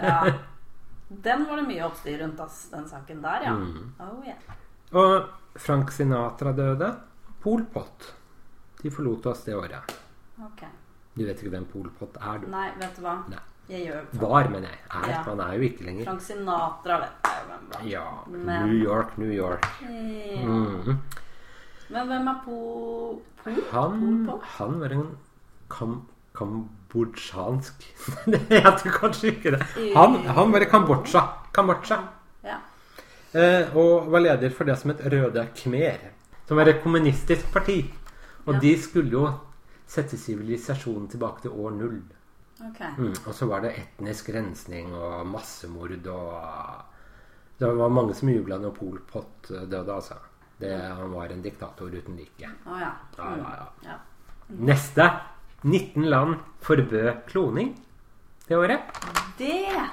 ja. 0.01 0.33
Den 1.09 1.45
var 1.49 1.59
det 1.59 1.67
mye 1.67 1.85
oppstyr 1.85 2.23
rundt, 2.23 2.39
ass, 2.39 2.69
den 2.71 2.87
saken 2.89 3.21
der, 3.21 3.45
ja. 3.45 3.53
Mm. 3.53 3.93
Oh, 3.99 4.25
yeah. 4.25 4.57
Og 4.91 5.29
Frank 5.61 5.91
Sinatra 5.91 6.51
døde. 6.55 6.89
Pol 7.43 7.63
Pot. 7.73 8.11
De 8.81 8.91
forlot 8.91 9.25
oss 9.31 9.43
det 9.45 9.55
året. 9.55 9.95
Okay. 10.51 10.69
Du 11.15 11.23
vet 11.27 11.39
ikke 11.41 11.51
hvem 11.53 11.65
Pol 11.69 11.89
Pot 11.99 12.17
er, 12.21 12.41
du? 12.43 12.47
Nei, 12.51 12.67
vet 12.79 12.95
du 12.97 13.01
hva? 13.05 13.15
Nei. 13.31 13.39
Jeg 13.71 13.85
gjør 13.87 14.05
Var, 14.19 14.47
mener 14.51 14.67
jeg. 14.73 14.79
Er. 14.89 15.09
Ja. 15.13 15.19
Han 15.29 15.39
er 15.45 15.51
jo 15.55 15.65
ikke 15.69 15.85
lenger. 15.87 16.05
Frank 16.09 16.23
Sinatra 16.25 16.97
vet 17.03 17.27
jeg 17.29 17.43
hvem 17.47 17.67
var. 17.71 17.83
Ja. 17.87 18.05
Men- 18.27 18.65
New 18.67 18.79
York, 18.83 19.17
New 19.21 19.31
York. 19.31 19.67
Ja. 19.81 20.45
Mm. 20.45 20.97
Men 21.91 22.07
hvem 22.07 22.27
er 22.31 22.41
Po... 22.45 22.57
Po? 23.43 23.53
Han, 23.71 23.99
Pol 24.01 24.17
Pot? 24.27 24.47
han 24.57 24.79
var 24.79 24.95
en 24.95 25.05
kam, 25.71 25.95
kambodsjansk 26.37 27.85
Det 28.31 28.41
heter 28.49 28.91
kanskje 28.95 29.31
ikke 29.35 29.55
det. 29.55 29.61
Han, 29.95 30.19
han 30.27 30.51
var 30.53 30.61
i 30.65 30.69
Kambodsja. 30.71 31.23
Kambodsja. 31.55 31.99
Eh, 33.33 33.75
og 33.77 34.09
var 34.11 34.19
leder 34.25 34.49
for 34.51 34.67
det 34.67 34.75
som 34.79 34.91
het 34.91 35.03
Røde 35.11 35.47
Khmer. 35.55 35.99
Som 36.47 36.57
var 36.57 36.67
et 36.67 36.81
kommunistisk 36.83 37.51
parti. 37.53 37.93
Og 38.45 38.53
Ja. 38.55 38.59
de 38.59 38.77
skulle 38.81 39.11
jo 39.11 39.29
sette 39.87 40.17
sivilisasjonen 40.17 41.07
tilbake 41.09 41.41
til 41.41 41.51
år 41.51 41.71
null. 41.71 42.01
Ok. 42.61 42.81
Mm, 42.97 43.13
og 43.25 43.33
så 43.33 43.45
var 43.47 43.61
det 43.61 43.73
etnisk 43.77 44.29
rensning 44.29 44.93
og 44.93 45.25
massemord 45.27 46.07
og 46.07 46.83
Det 47.59 47.67
var 47.77 47.89
mange 47.89 48.13
som 48.15 48.29
jubla 48.29 48.57
når 48.57 48.71
Pol 48.73 48.99
Pot 49.07 49.47
døde, 49.49 49.93
altså. 49.93 50.15
Det, 50.59 50.71
han 50.81 51.11
var 51.13 51.25
en 51.31 51.41
diktator 51.41 51.85
uten 51.93 52.15
like. 52.17 52.49
Oh, 52.65 52.79
ja. 52.79 52.89
Ja, 53.17 53.23
Mm. 53.35 53.37
ja, 53.45 53.65
ja. 53.83 53.93
mm. 54.49 54.65
Neste. 54.65 55.09
19 55.63 56.05
land 56.09 56.35
forbød 56.61 57.11
kloning 57.27 57.75
det 58.47 58.57
året. 58.57 58.79
Det 59.37 59.89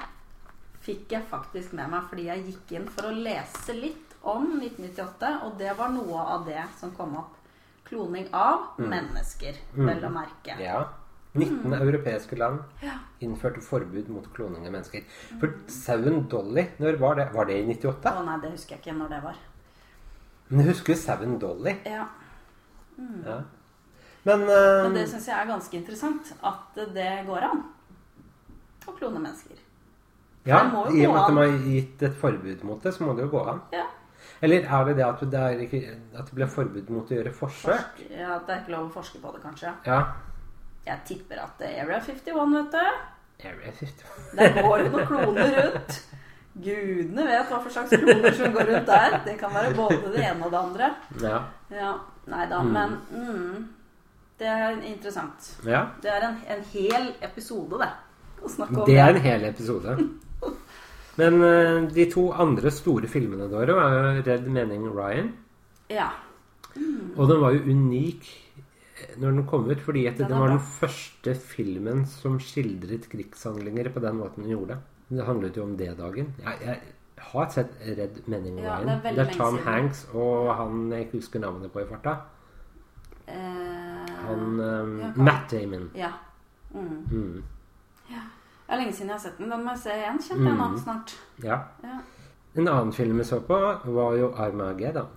fikk 0.88 1.12
jeg 1.12 1.27
faktisk 1.31 1.74
med 1.77 1.90
meg 1.92 2.07
fordi 2.11 2.29
jeg 2.31 2.44
gikk 2.48 2.77
inn 2.79 2.87
for 2.92 3.11
å 3.11 3.16
lese 3.16 3.77
litt 3.77 4.14
om 4.29 4.46
1998, 4.59 5.33
og 5.46 5.59
det 5.61 5.74
var 5.79 5.92
noe 5.94 6.22
av 6.37 6.46
det 6.48 6.62
som 6.81 6.92
kom 6.96 7.16
opp. 7.20 7.35
Kloning 7.88 8.27
av 8.37 8.74
mennesker, 8.81 9.57
vel 9.77 10.03
å 10.05 10.11
merke. 10.12 10.57
Ja. 10.61 10.83
19 11.38 11.72
europeiske 11.77 12.37
land 12.37 12.61
Ja. 12.83 12.98
innførte 13.20 13.61
forbud 13.61 14.09
mot 14.09 14.27
kloning 14.35 14.66
av 14.66 14.72
mennesker. 14.72 15.05
For 15.40 15.55
sauen 15.68 16.27
Dolly, 16.29 16.66
når 16.81 16.98
var 16.98 17.14
det? 17.14 17.29
Var 17.33 17.44
det 17.46 17.59
i 17.61 17.66
98? 17.66 18.12
Å 18.12 18.24
nei, 18.24 18.40
det 18.42 18.51
husker 18.51 18.77
jeg 18.77 18.83
ikke 18.83 18.98
når 18.98 19.09
det 19.09 19.22
var. 19.22 19.37
Men 20.48 20.61
jeg 20.64 20.74
husker 20.74 20.94
sauen 20.94 21.38
Dolly. 21.38 21.77
Ja. 21.87 22.09
Ja. 23.24 23.42
Men, 24.24 24.42
uh, 24.42 24.83
Men 24.83 24.94
det 24.94 25.09
syns 25.09 25.29
jeg 25.29 25.37
er 25.38 25.46
ganske 25.46 25.77
interessant. 25.77 26.33
At 26.42 26.74
det 26.74 27.27
går 27.27 27.44
an 27.53 27.64
å 28.87 28.96
klone 28.98 29.20
mennesker. 29.20 29.57
Ja, 30.46 30.62
det 30.64 30.94
jo 30.94 30.96
I 31.03 31.07
og 31.07 31.14
med 31.14 31.20
at 31.22 31.29
de 31.31 31.37
har 31.37 31.59
gitt 31.72 32.03
et 32.03 32.14
forbud 32.16 32.62
mot 32.64 32.83
det, 32.83 32.94
så 32.94 33.05
må 33.05 33.16
det 33.16 33.22
jo 33.27 33.31
gå 33.37 33.42
an. 33.51 33.61
Ja. 33.72 33.85
Eller 34.40 34.62
er 34.70 34.85
det 34.85 34.96
det 34.96 35.05
at 35.05 35.20
det, 35.31 35.44
ikke, 35.66 35.81
at 36.14 36.27
det 36.27 36.35
ble 36.35 36.46
forbud 36.46 36.90
mot 36.94 37.11
å 37.11 37.14
gjøre 37.16 37.33
forsøk? 37.35 37.68
Forsk- 37.74 38.11
ja, 38.18 38.35
At 38.37 38.46
det 38.46 38.55
er 38.55 38.61
ikke 38.62 38.72
lov 38.77 38.87
å 38.87 38.92
forske 38.94 39.18
på 39.22 39.33
det, 39.35 39.42
kanskje. 39.42 39.72
Ja. 39.87 40.03
Jeg 40.87 40.98
tipper 41.05 41.40
at 41.42 41.59
det 41.59 41.72
er 41.74 41.83
Area 41.85 41.98
51, 42.01 42.55
vet 42.55 42.70
du. 42.72 43.48
Area 43.48 43.72
51. 43.72 44.05
Der 44.38 44.62
går 44.62 44.79
det 44.85 44.92
noen 44.92 45.07
kloner 45.11 45.57
rundt. 45.59 45.98
Gudene 46.59 47.27
vet 47.29 47.51
hva 47.53 47.59
for 47.62 47.70
slags 47.70 47.90
kloner 47.94 48.33
som 48.35 48.53
går 48.55 48.66
rundt 48.72 48.87
der. 48.88 49.18
Det 49.27 49.35
kan 49.38 49.53
være 49.55 49.74
både 49.77 50.12
det 50.14 50.22
ene 50.27 50.46
og 50.46 50.55
det 50.55 50.59
andre. 50.62 50.88
Ja. 51.22 51.42
Ja, 51.70 51.92
Nei 52.29 52.46
da, 52.51 52.62
men 52.62 52.96
mm, 53.11 53.68
det 54.38 54.46
er 54.55 54.81
interessant. 54.85 55.53
ja. 55.64 55.85
Det 56.03 56.11
er 56.12 56.27
en, 56.29 56.40
en 56.57 56.64
hel 56.72 57.12
episode, 57.24 57.79
det. 57.81 57.90
Å 58.42 58.48
snakke 58.53 58.81
om 58.83 58.87
Det 58.87 58.98
er 59.03 59.14
en 59.14 59.22
hel 59.24 59.44
episode. 59.48 59.94
Men 61.18 61.40
uh, 61.42 61.88
de 61.90 62.04
to 62.12 62.28
andre 62.33 62.70
store 62.74 63.11
filmene 63.11 63.48
dere 63.50 63.74
var 63.76 63.94
jo 63.96 64.24
Redd 64.26 64.46
mening 64.54 64.87
Ryan. 64.94 65.33
Ja. 65.90 66.11
Og 67.16 67.24
den 67.31 67.40
var 67.42 67.57
jo 67.57 67.64
unik 67.74 68.28
eh, 68.28 69.16
når 69.18 69.33
den 69.33 69.46
kom 69.50 69.66
ut, 69.66 69.81
fordi 69.83 70.04
Den 70.04 70.28
den 70.31 70.38
var 70.38 70.52
den 70.52 70.61
første 70.61 71.35
filmen 71.35 72.04
som 72.07 72.38
skildret 72.38 73.09
krigshandlinger 73.11 73.90
på 73.94 74.02
den 74.04 74.20
måten 74.20 74.44
den 74.44 74.54
gjorde. 74.54 74.78
Det 75.09 75.24
handlet 75.24 75.57
jo 75.57 75.64
om 75.64 75.76
D-dagen. 75.76 76.35
Jeg, 76.44 76.59
jeg 76.62 76.81
har 77.33 77.50
sett 77.50 77.70
Redd 77.83 78.22
mening 78.28 78.61
Ja, 78.61 78.78
Ryan. 78.78 78.87
det 78.87 79.11
er 79.11 79.16
det 79.16 79.26
er 79.26 79.38
Tom. 79.38 79.59
Hanks 79.64 80.07
og 80.14 80.54
han 80.54 80.92
jeg 80.92 81.09
ikke 81.09 81.18
husker 81.22 81.42
navnet 81.42 81.72
på 81.72 81.83
i 81.83 81.88
farta. 81.88 82.18
Uh, 83.28 83.35
Han 84.28 84.61
um, 84.61 84.98
ja, 85.00 85.12
Matt 85.16 85.50
Damon. 85.50 85.90
Ja. 85.96 86.12
Mm. 86.70 87.07
Mm. 87.11 87.42
Det 88.68 88.74
er 88.76 88.81
lenge 88.83 88.92
siden 88.92 89.09
jeg 89.09 89.16
har 89.16 89.22
sett 89.24 89.38
den. 89.40 89.48
Den 89.48 89.62
må 89.64 89.72
jeg 89.72 89.81
se 89.87 89.94
igjen, 89.96 90.18
kjente 90.20 90.50
jeg 90.50 90.57
nå 90.59 90.81
snart. 90.83 91.14
Ja. 91.40 91.57
Ja. 91.83 91.98
En 92.61 92.68
annen 92.68 92.92
film 92.92 93.16
vi 93.22 93.24
så 93.24 93.38
på, 93.40 93.57
var 93.96 94.16
jo 94.18 94.28
Armageddon. 94.37 95.09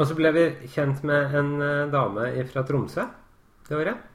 Og 0.00 0.08
så 0.08 0.16
ble 0.18 0.32
vi 0.34 0.44
kjent 0.72 1.02
med 1.06 1.34
en 1.36 1.52
eh, 1.62 1.82
dame 1.92 2.30
fra 2.50 2.64
Tromsø 2.66 3.04
det 3.68 3.76
året. 3.78 4.08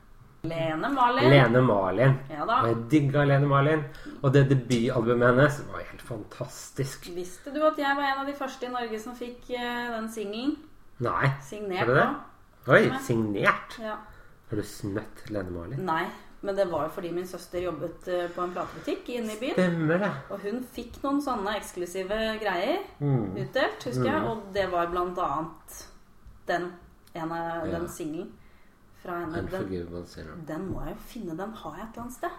Lene 0.47 0.89
Malin. 0.93 1.29
Lene 1.31 1.61
Malin. 1.65 2.17
Ja 2.33 2.43
da. 2.49 2.59
Og 2.63 2.67
jeg 2.73 2.83
digga 2.91 3.23
Lene 3.29 3.47
Malin. 3.49 3.85
Og 4.19 4.33
det 4.35 4.47
debutalbumet 4.51 5.31
hennes 5.31 5.61
var 5.71 5.85
helt 5.87 6.03
fantastisk. 6.05 7.07
Visste 7.15 7.53
du 7.55 7.61
at 7.67 7.79
jeg 7.79 7.95
var 7.97 8.09
en 8.11 8.23
av 8.25 8.27
de 8.29 8.35
første 8.37 8.67
i 8.67 8.73
Norge 8.73 8.99
som 9.01 9.15
fikk 9.17 9.51
eh, 9.55 9.87
den 9.95 10.11
singelen 10.13 10.57
Nei, 11.05 11.27
signert 11.45 11.85
Var 11.85 11.93
det 11.93 12.03
det? 12.03 12.73
oi, 12.73 12.83
signert. 13.05 13.75
Ja. 13.79 13.95
Har 14.49 14.59
du 14.59 14.65
snøtt 14.65 15.27
Lene 15.29 15.53
Malin? 15.53 15.83
Nei, 15.85 16.03
men 16.41 16.55
det 16.55 16.67
var 16.71 16.83
jo 16.85 16.89
fordi 16.93 17.11
min 17.11 17.25
søster 17.27 17.59
jobbet 17.63 18.07
eh, 18.07 18.27
på 18.35 18.41
en 18.43 18.51
platebutikk 18.53 19.09
inne 19.09 19.33
i 19.33 19.39
byen. 19.39 19.53
Stemmer 19.57 19.97
det. 20.03 20.11
Og 20.31 20.39
hun 20.43 20.59
fikk 20.75 20.99
noen 21.03 21.21
sånne 21.21 21.55
eksklusive 21.57 22.17
greier 22.41 22.83
Mm. 22.99 23.35
utdelt, 23.37 23.83
husker 23.89 24.05
jeg. 24.11 24.23
Og 24.23 24.43
det 24.53 24.67
var 24.71 24.87
blant 24.91 25.17
annet 25.17 25.87
den 26.47 26.71
ene, 27.15 27.39
Ja. 27.65 27.79
den 27.79 27.87
singelen 27.87 28.31
fra 29.03 29.19
henne. 29.19 29.47
Den, 29.49 30.45
den 30.45 30.67
må 30.71 30.83
jeg 30.85 30.93
jo 30.95 31.01
finne. 31.07 31.37
Den 31.37 31.53
har 31.53 31.75
jeg 31.77 31.83
et 31.87 31.89
eller 31.93 32.03
annet 32.03 32.13
sted. 32.13 32.29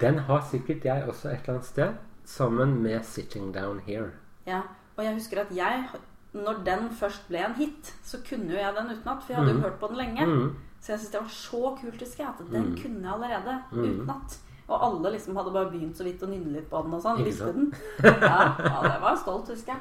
Den 0.00 0.18
har 0.18 0.40
sikkert 0.50 0.84
jeg 0.84 1.04
også 1.08 1.28
et 1.30 1.40
eller 1.40 1.54
annet 1.54 1.64
sted, 1.66 1.94
sammen 2.24 2.82
med 2.82 3.00
'Sitting 3.04 3.52
Down 3.54 3.80
Here'. 3.86 4.10
Ja, 4.46 4.60
og 4.96 5.04
jeg 5.04 5.14
husker 5.14 5.40
at 5.40 5.50
jeg, 5.56 5.84
når 6.32 6.64
den 6.64 6.90
først 6.90 7.28
ble 7.28 7.38
en 7.44 7.54
hit, 7.54 7.94
så 8.02 8.18
kunne 8.28 8.50
jo 8.50 8.56
jeg 8.58 8.74
den 8.76 8.86
utenat, 8.98 9.22
for 9.22 9.32
jeg 9.32 9.36
hadde 9.36 9.52
jo 9.52 9.60
hørt 9.60 9.78
på 9.80 9.86
den 9.88 9.96
lenge. 9.96 10.54
Mm. 10.84 10.86
Så 10.86 10.92
jeg 10.92 11.00
syntes 11.00 11.12
det 11.12 11.20
var 11.20 11.28
så 11.32 11.76
kult, 11.80 12.00
husker 12.00 12.24
jeg, 12.24 12.32
at 12.34 12.50
den 12.52 12.74
kunne 12.76 13.00
jeg 13.00 13.12
allerede 13.14 13.54
Mm. 13.72 13.84
utenat. 13.84 14.34
Og 14.68 14.80
alle 14.86 15.12
liksom 15.12 15.36
hadde 15.36 15.52
bare 15.52 15.70
begynt 15.70 15.96
så 15.96 16.04
vidt 16.04 16.22
å 16.22 16.26
nynne 16.28 16.52
litt 16.52 16.68
på 16.70 16.82
den 16.84 16.92
og 16.94 17.02
sånn. 17.02 17.24
Visste 17.24 17.52
den. 17.52 17.72
Ja, 18.04 18.54
ja, 18.58 18.82
det 18.82 19.00
var 19.00 19.16
stolt, 19.16 19.48
husker 19.48 19.72
jeg. 19.72 19.80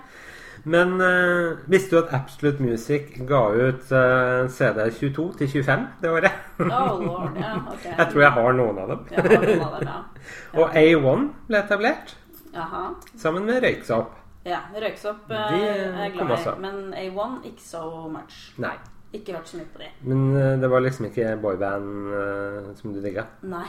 Men 0.66 0.94
uh, 1.02 1.58
visste 1.68 1.96
du 1.96 2.00
at 2.06 2.14
Absolute 2.14 2.64
Music 2.64 3.18
ga 3.28 3.42
ut 3.52 3.92
uh, 3.92 4.48
CD 4.48 4.80
22 4.92 5.26
til 5.40 5.48
25 5.48 5.88
det 6.02 6.10
året? 6.10 6.32
Oh 6.60 7.00
lord, 7.04 7.36
ja, 7.40 7.56
okay. 7.68 7.96
Jeg 8.00 8.08
tror 8.12 8.22
jeg 8.22 8.32
har 8.32 8.54
noen 8.54 8.80
av 8.80 8.88
dem. 8.94 9.06
Noen 9.12 9.64
av 9.68 9.80
dem, 9.80 9.90
ja. 9.90 10.00
Og 10.62 10.76
A1 10.80 11.28
ble 11.50 11.60
etablert 11.60 12.16
Aha. 12.56 12.94
sammen 13.18 13.46
med 13.46 13.64
Røyksopp. 13.64 14.16
Ja, 14.46 14.62
Røyksopp 14.76 15.32
uh, 15.32 15.52
er 15.52 16.00
jeg 16.06 16.16
glad 16.16 16.32
i, 16.40 16.58
men 16.64 16.82
A1 16.96 17.40
ikke 17.52 17.64
så 17.64 17.84
much. 18.12 18.54
Nei. 18.58 18.78
Ikke 19.14 19.36
hørt 19.36 19.48
så 19.52 19.58
mye 19.60 19.70
på 19.74 19.82
de. 19.84 19.88
Men 20.10 20.24
eh, 20.36 20.56
det 20.62 20.70
var 20.72 20.82
liksom 20.82 21.06
ikke 21.10 21.36
boyband 21.42 21.90
uh, 22.14 22.72
som 22.80 22.94
du 22.96 23.00
digga. 23.04 23.28
Nei. 23.46 23.68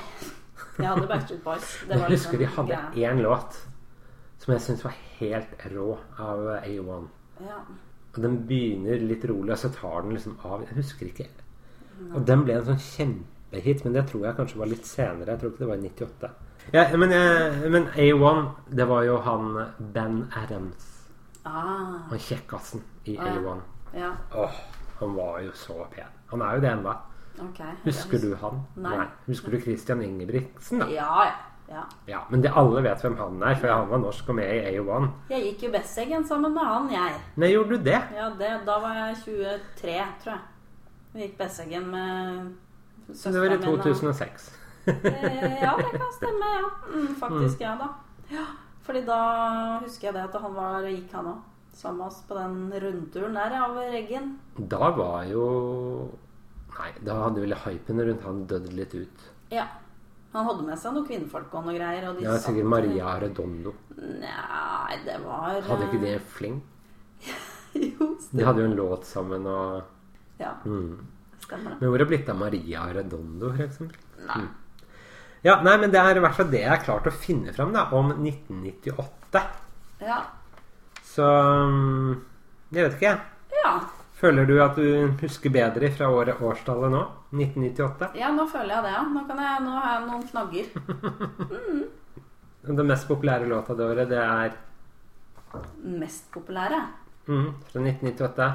Jeg 0.79 0.87
hadde 0.89 1.07
Backstreet 1.11 1.43
Boys. 1.45 1.71
Det 1.89 1.95
Jeg 1.99 2.01
husker 2.01 2.15
husker 2.15 2.39
de 2.39 2.45
liksom 2.47 2.71
hadde 2.71 3.09
én 3.11 3.21
låt 3.23 3.59
som 4.45 4.53
jeg 4.53 4.61
syntes 4.61 4.85
var 4.85 4.97
helt 5.19 5.53
rå 5.73 5.99
av 6.21 6.41
A1. 6.61 7.05
Ja. 7.45 7.61
Og 8.15 8.19
den 8.23 8.35
begynner 8.49 9.01
litt 9.01 9.25
rolig, 9.31 9.55
og 9.55 9.59
så 9.59 9.71
tar 9.73 10.03
den 10.05 10.13
liksom 10.17 10.35
av. 10.45 10.65
Jeg 10.67 10.77
husker 10.77 11.09
ikke. 11.09 11.29
Og 12.15 12.27
den 12.29 12.43
ble 12.45 12.59
en 12.59 12.67
sånn 12.67 12.83
kjempehit, 12.83 13.85
men 13.87 13.95
det 13.97 14.05
tror 14.11 14.27
jeg 14.27 14.37
kanskje 14.37 14.61
var 14.61 14.69
litt 14.71 14.87
senere. 14.89 15.33
Jeg 15.33 15.41
tror 15.41 15.53
ikke 15.55 15.63
det 15.65 15.71
var 15.71 15.81
i 15.81 15.89
98. 15.89 16.31
Ja, 16.75 16.85
men, 16.97 17.15
men 17.73 17.89
A1, 17.95 18.45
det 18.77 18.87
var 18.91 19.07
jo 19.09 19.17
han 19.25 19.49
Ben 19.97 20.21
Adams. 20.43 20.91
Ah, 21.45 22.05
Han 22.11 22.21
kjekkasen 22.21 22.85
i 23.09 23.17
Ah. 23.19 23.33
A1. 23.33 23.65
ja. 24.01 24.13
Åh, 24.35 24.61
han 25.01 25.15
var 25.17 25.41
jo 25.45 25.53
så 25.59 25.87
pen. 25.93 26.11
Han 26.31 26.43
er 26.43 26.55
jo 26.57 26.61
det 26.65 26.71
ennå. 26.71 26.95
Okay, 27.49 27.73
Husker 27.85 28.19
du 28.23 28.35
han? 28.39 28.61
Nei. 28.79 29.07
Husker 29.27 29.51
du 29.51 29.59
Christian 29.61 30.03
Ingebrigtsen, 30.03 30.79
da? 30.85 30.87
Ja, 30.93 31.25
ja. 31.69 31.83
ja. 32.07 32.21
Men 32.31 32.45
det 32.45 32.53
alle 32.55 32.83
vet 32.85 33.03
hvem 33.03 33.17
han 33.19 33.43
er, 33.43 33.57
for 33.59 33.73
han 33.73 33.89
var 33.91 34.03
norsk 34.05 34.29
og 34.31 34.37
med 34.39 34.53
i 34.55 34.77
A1. 34.79 35.09
Jeg 35.33 35.43
gikk 35.49 35.65
jo 35.67 35.71
Besseggen 35.75 36.27
sammen 36.29 36.55
med 36.55 36.63
han, 36.69 36.91
jeg. 36.95 37.17
Nei, 37.43 37.51
gjorde 37.51 37.75
du 37.79 37.89
det? 37.91 38.01
Ja, 38.15 38.29
det, 38.39 38.53
Da 38.69 38.77
var 38.85 38.95
jeg 39.01 39.17
23, 39.25 39.97
tror 40.23 40.37
jeg. 40.37 40.45
Vi 41.15 41.25
gikk 41.27 41.35
Besseggen 41.41 41.89
med 41.91 42.53
Det 43.09 43.35
var 43.35 43.57
i 43.57 43.59
2006. 43.65 44.53
Eh, 44.87 45.63
Ja, 45.63 45.75
det 45.81 45.91
kan 45.91 46.13
stemme, 46.21 46.53
ja. 46.61 46.71
Mm, 46.95 47.15
faktisk, 47.19 47.61
ja 47.61 47.75
da. 47.81 47.91
Ja, 48.31 48.47
fordi 48.87 49.03
da 49.07 49.19
husker 49.83 50.09
jeg 50.09 50.15
det 50.15 50.23
at 50.29 50.41
han 50.41 50.55
var, 50.55 50.87
gikk 50.87 51.13
han 51.19 51.33
òg 51.35 51.43
sammen 51.77 52.03
med 52.03 52.07
oss 52.07 52.21
på 52.29 52.37
den 52.39 52.73
rundturen 52.85 53.39
der 53.39 53.57
av 53.61 53.79
Reggen. 53.79 54.37
Da 54.57 54.91
var 54.97 55.25
jo 55.31 55.47
Nei, 56.75 56.91
da 57.07 57.21
hadde 57.21 57.43
vel 57.45 57.55
hypen 57.63 58.03
rundt 58.03 58.25
han 58.27 58.41
dødd 58.51 58.73
litt 58.75 58.95
ut. 58.99 59.27
Ja. 59.55 59.69
Han 60.35 60.49
hadde 60.49 60.65
med 60.67 60.79
seg 60.83 60.97
noen 60.97 61.07
kvinnfolk 61.07 61.53
og 61.55 61.69
noe 61.69 61.77
greier. 61.77 62.09
Og 62.09 62.19
Det 62.19 62.27
var 62.27 62.41
sikkert 62.43 62.71
Maria 62.73 63.13
Redondo. 63.23 63.75
Nei, 63.95 64.97
det 65.05 65.21
var 65.23 65.61
Hadde 65.63 65.87
ikke 65.87 66.01
de 66.03 66.15
en 66.17 66.31
fling? 66.39 66.63
Jo, 67.75 68.13
De 68.31 68.43
hadde 68.47 68.63
jo 68.63 68.71
en 68.71 68.77
låt 68.79 69.07
sammen 69.07 69.47
og 69.51 69.81
ja, 70.39 70.53
mm. 70.63 70.99
stemmer 71.43 71.73
det. 71.73 71.79
Men 71.81 71.89
hvor 71.91 71.97
er 71.97 72.05
det 72.05 72.11
blitt 72.13 72.29
av 72.31 72.39
Maria 72.39 72.85
Redondo, 72.95 73.51
for 73.51 73.65
eksempel? 73.65 74.05
Nei. 74.29 74.45
Ja, 75.45 75.57
nei, 75.67 75.75
men 75.83 75.91
det 75.93 75.99
er 76.01 76.17
i 76.17 76.23
hvert 76.23 76.37
fall 76.39 76.53
det 76.53 76.63
jeg 76.63 76.71
har 76.71 76.85
klart 76.85 77.09
å 77.11 77.15
finne 77.15 77.53
fram 77.55 77.75
da, 77.75 77.89
om 77.95 78.13
1998. 78.15 79.43
Ja. 80.07 80.21
Så 81.15 81.25
mm, 81.25 82.15
Jeg 82.75 82.89
vet 82.89 82.97
ikke, 82.99 83.13
jeg. 83.13 83.21
ja. 83.63 83.75
Føler 84.19 84.47
du 84.49 84.55
at 84.63 84.79
du 84.79 85.11
husker 85.21 85.53
bedre 85.53 85.91
fra 85.93 86.09
året 86.11 86.41
årstallet 86.43 86.93
nå? 86.95 87.03
1998? 87.35 88.13
Ja, 88.19 88.31
nå 88.33 88.47
føler 88.51 88.77
jeg 88.77 88.87
det, 88.87 88.93
ja. 88.95 89.03
Nå, 89.11 89.25
kan 89.29 89.43
jeg, 89.43 89.65
nå 89.67 89.75
har 89.75 89.91
jeg 89.91 90.05
noen 90.09 90.27
knagger. 90.31 90.67
Den 92.65 92.89
mest 92.89 93.09
populære 93.11 93.49
låta 93.51 93.75
det 93.77 93.85
året, 93.85 94.09
det 94.09 94.21
er 94.23 94.55
mest 95.85 96.31
populære. 96.33 96.79
Mm, 97.27 97.51
fra 97.69 97.83
1998. 97.83 98.47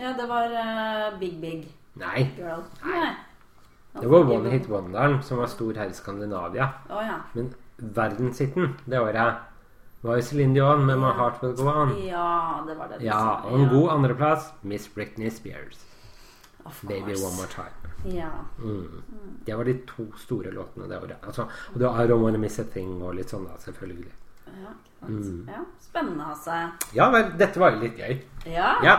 Ja, 0.00 0.14
det 0.18 0.26
var 0.30 0.50
uh, 0.54 1.18
Big 1.20 1.36
Big 1.40 1.68
Nei, 2.00 2.24
Girl. 2.38 2.64
Nei. 2.84 3.12
det 4.00 4.10
var 4.10 4.34
One 4.34 4.50
Hit 4.50 4.68
Wonderen 4.70 5.20
som 5.22 5.38
var 5.42 5.50
stor 5.50 5.78
her 5.78 5.90
i 5.90 5.94
Skandinavia. 5.94 6.68
Oh, 6.90 7.02
ja. 7.04 7.20
Men 7.34 7.52
verdenshiten 7.78 8.74
det 8.86 9.00
året 9.00 9.49
var 10.00 10.16
jo 10.16 10.24
Céline 10.24 10.54
Dion 10.56 10.86
med 10.86 10.98
My 10.98 11.12
Heart 11.16 11.42
Will 11.42 11.54
Go 11.58 11.68
On. 11.68 11.94
Ja, 12.06 12.64
det 12.66 12.74
var 12.78 12.88
det. 12.88 12.98
du 12.98 13.04
Ja, 13.04 13.18
sa, 13.18 13.48
og 13.48 13.60
en 13.60 13.68
god 13.68 13.90
andreplass 13.98 14.52
Miss 14.62 14.88
Britney 14.94 15.30
Spears. 15.30 15.86
Of 16.64 16.82
Baby. 16.82 17.16
One 17.16 17.36
More 17.36 17.48
Time. 17.48 18.16
Ja. 18.16 18.30
Mm. 18.58 19.02
Det 19.44 19.54
var 19.54 19.64
de 19.64 19.74
to 19.86 20.06
store 20.16 20.50
låtene 20.50 20.88
det 20.88 20.98
året. 20.98 21.16
Altså, 21.22 21.42
og 21.72 21.78
det 21.78 21.86
var 21.86 22.02
I 22.04 22.08
Don't 22.08 22.24
Wanna 22.24 22.38
Miss 22.38 22.58
a 22.60 22.64
Thing 22.64 23.02
og 23.02 23.14
litt 23.14 23.32
sånn, 23.32 23.46
da, 23.48 23.56
selvfølgelig. 23.60 24.12
Ja. 24.60 24.74
Mm. 25.08 25.48
ja. 25.48 25.64
Spennende, 25.80 26.24
altså. 26.24 26.58
Ja 26.94 27.08
vel, 27.12 27.32
dette 27.40 27.60
var 27.60 27.74
jo 27.74 27.80
litt 27.84 27.98
gøy. 27.98 28.20
Ja. 28.46 28.74
Ja. 28.84 28.96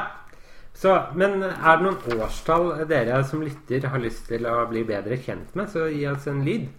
Så, 0.73 0.95
men 1.15 1.43
er 1.43 1.77
det 1.77 1.85
noen 1.85 2.21
årstall 2.23 2.71
dere 2.89 3.19
som 3.27 3.43
lytter 3.43 3.89
har 3.91 4.01
lyst 4.01 4.25
til 4.31 4.47
å 4.49 4.61
bli 4.69 4.85
bedre 4.87 5.17
kjent 5.21 5.55
med, 5.57 5.69
så 5.69 5.89
gi 5.91 6.05
oss 6.09 6.29
en 6.31 6.45
lyd. 6.47 6.69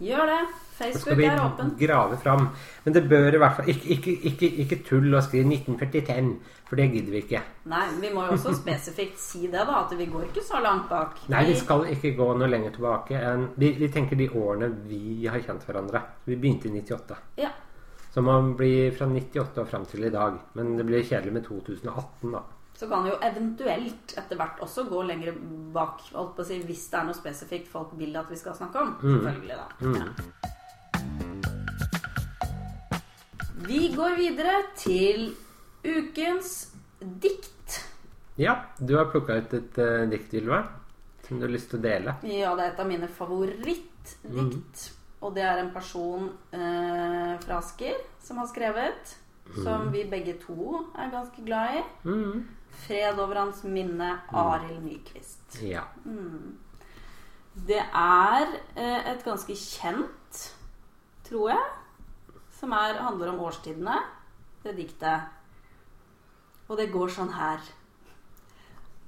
Gjør 0.00 0.26
det. 0.26 0.40
Facebook 0.78 1.18
er 1.18 1.38
åpen. 1.44 1.74
grave 1.78 2.16
fram. 2.16 2.48
Men 2.84 2.94
det 2.94 3.02
bør 3.08 3.34
i 3.34 3.38
hvert 3.38 3.56
fall 3.56 3.68
Ikke, 3.68 3.88
ikke, 3.94 4.12
ikke, 4.30 4.48
ikke 4.64 4.78
tull 4.86 5.14
og 5.14 5.22
skriv 5.22 5.44
1945, 5.46 6.30
for 6.68 6.80
det 6.80 6.88
gidder 6.92 7.12
vi 7.12 7.22
ikke. 7.22 7.42
Nei, 7.70 7.82
vi 8.00 8.12
må 8.14 8.24
jo 8.26 8.36
også 8.36 8.54
spesifikt 8.56 9.20
si 9.20 9.46
det, 9.46 9.66
da. 9.68 9.82
At 9.84 9.92
vi 9.98 10.06
går 10.10 10.30
ikke 10.30 10.44
så 10.46 10.62
langt 10.64 10.88
bak. 10.90 11.20
Nei, 11.32 11.44
vi 11.50 11.58
skal 11.60 11.86
ikke 11.92 12.14
gå 12.18 12.30
noe 12.38 12.48
lenger 12.50 12.74
tilbake 12.78 13.20
enn 13.20 13.50
Vi, 13.56 13.74
vi 13.78 13.90
tenker 13.92 14.18
de 14.18 14.30
årene 14.30 14.72
vi 14.88 15.28
har 15.28 15.44
kjent 15.44 15.68
hverandre. 15.68 16.02
Vi 16.24 16.36
begynte 16.36 16.70
i 16.70 16.80
98. 16.80 17.20
Ja. 17.42 17.52
Så 18.12 18.20
man 18.24 18.54
blir 18.56 18.90
fra 18.96 19.06
98 19.08 19.62
og 19.62 19.68
fram 19.68 19.86
til 19.88 20.04
i 20.04 20.12
dag. 20.12 20.40
Men 20.58 20.74
det 20.76 20.88
blir 20.88 21.04
kjedelig 21.04 21.32
med 21.38 21.46
2018, 21.46 22.32
da. 22.32 22.42
Så 22.82 22.88
kan 22.88 23.04
vi 23.04 23.12
jo 23.12 23.16
eventuelt 23.22 24.12
etter 24.18 24.34
hvert 24.34 24.58
også 24.64 24.82
gå 24.90 25.04
lenger 25.06 25.36
bak. 25.70 26.00
Holdt 26.16 26.32
på 26.34 26.42
å 26.42 26.46
si, 26.48 26.56
hvis 26.66 26.88
det 26.90 26.96
er 26.98 27.04
noe 27.06 27.14
spesifikt 27.14 27.68
folk 27.70 27.92
vil 27.94 28.16
at 28.18 28.26
vi 28.26 28.34
skal 28.40 28.56
snakke 28.58 28.80
om. 28.80 28.88
Selvfølgelig, 28.98 29.54
da. 29.54 29.66
Mm. 29.86 29.94
Ja. 30.00 30.06
Vi 33.68 33.78
går 33.94 34.16
videre 34.18 34.54
til 34.74 35.30
ukens 35.86 36.74
dikt. 37.22 37.76
Ja, 38.42 38.56
du 38.80 38.96
har 38.98 39.06
plukka 39.12 39.36
ut 39.38 39.54
et 39.60 39.78
uh, 39.78 40.02
dikt, 40.10 40.34
Ylva, 40.40 40.58
som 41.28 41.38
du 41.38 41.46
har 41.46 41.52
lyst 41.54 41.70
til 41.70 41.78
å 41.78 41.84
dele. 41.84 42.16
Ja, 42.26 42.50
det 42.58 42.64
er 42.64 42.72
et 42.72 42.80
av 42.82 42.88
mine 42.90 43.06
favorittdikt. 43.06 44.88
Og 45.22 45.36
det 45.36 45.44
er 45.46 45.62
en 45.62 45.70
person 45.70 46.26
eh, 46.50 47.38
fra 47.44 47.60
Asker 47.60 47.94
som 48.26 48.42
har 48.42 48.50
skrevet. 48.50 49.14
Som 49.62 49.92
vi 49.94 50.02
begge 50.10 50.34
to 50.42 50.82
er 50.98 51.14
ganske 51.14 51.46
glad 51.46 51.78
i. 51.78 51.84
Mm. 52.10 52.42
Fred 52.82 53.18
over 53.20 53.38
hans 53.38 53.62
minne, 53.68 54.14
Arild 54.32 54.82
Nyquist. 54.84 55.60
Ja. 55.62 55.84
Det 57.52 57.82
er 57.82 58.48
eh, 58.76 59.12
et 59.12 59.24
ganske 59.26 59.54
kjent, 59.58 60.40
tror 61.28 61.52
jeg, 61.52 61.68
som 62.56 62.72
er, 62.72 63.02
handler 63.04 63.34
om 63.34 63.42
årstidene, 63.44 63.98
det 64.64 64.76
diktet. 64.78 65.28
Og 66.70 66.78
det 66.80 66.88
går 66.94 67.12
sånn 67.12 67.34
her. 67.36 67.60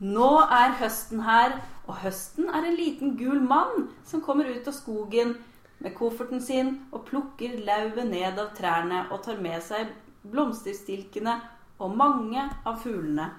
Nå 0.04 0.28
er 0.42 0.76
høsten 0.80 1.22
her, 1.24 1.56
og 1.86 2.00
høsten 2.02 2.50
er 2.50 2.66
en 2.66 2.76
liten 2.76 3.14
gul 3.16 3.40
mann 3.40 3.88
som 4.04 4.22
kommer 4.24 4.48
ut 4.50 4.68
av 4.68 4.76
skogen 4.76 5.36
med 5.84 5.94
kofferten 5.96 6.42
sin 6.42 6.74
og 6.92 7.06
plukker 7.08 7.58
lauvet 7.64 8.08
ned 8.08 8.40
av 8.40 8.52
trærne 8.56 9.04
og 9.10 9.22
tar 9.24 9.40
med 9.44 9.62
seg 9.64 9.92
blomsterstilkene 10.32 11.36
og 11.84 11.96
mange 11.96 12.44
av 12.64 12.78
fuglene. 12.82 13.30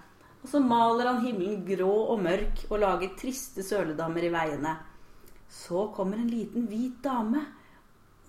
Og 0.46 0.50
så 0.52 0.60
maler 0.62 1.08
han 1.10 1.24
himmelen 1.24 1.64
grå 1.66 1.94
og 2.14 2.20
mørk 2.22 2.68
og 2.68 2.78
lager 2.84 3.16
triste 3.18 3.64
søledammer 3.66 4.28
i 4.28 4.30
veiene. 4.30 4.76
Så 5.50 5.88
kommer 5.96 6.20
en 6.22 6.30
liten 6.30 6.68
hvit 6.70 7.00
dame. 7.02 7.42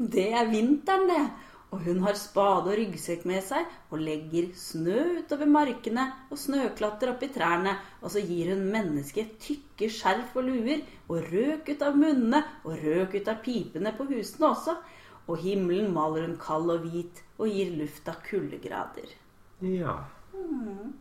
Det 0.01 0.31
er 0.33 0.49
vinteren, 0.49 1.05
det. 1.11 1.27
Og 1.75 1.85
hun 1.85 2.01
har 2.07 2.17
spade 2.17 2.73
og 2.73 2.79
ryggsekk 2.81 3.29
med 3.29 3.45
seg 3.45 3.69
og 3.93 4.01
legger 4.01 4.49
snø 4.57 4.97
utover 5.19 5.53
markene 5.59 6.09
og 6.31 6.41
snøklatter 6.41 7.13
oppi 7.13 7.29
trærne. 7.37 7.77
Og 8.01 8.17
så 8.17 8.25
gir 8.25 8.55
hun 8.55 8.65
mennesket 8.73 9.37
tykke 9.45 9.93
skjerf 9.93 10.41
og 10.41 10.49
luer 10.49 10.89
og 11.11 11.21
røk 11.29 11.69
ut 11.69 11.85
av 11.85 12.01
munnene 12.01 12.47
og 12.65 12.81
røk 12.81 13.21
ut 13.21 13.29
av 13.29 13.45
pipene 13.45 13.93
på 13.99 14.09
husene 14.09 14.55
også. 14.55 14.81
Og 15.29 15.45
himmelen 15.45 15.93
maler 15.93 16.31
hun 16.31 16.41
kald 16.41 16.79
og 16.79 16.89
hvit 16.89 17.27
og 17.37 17.51
gir 17.53 17.77
lufta 17.77 18.17
kuldegrader. 18.25 19.19
Ja. 19.61 19.99
Men 20.33 20.95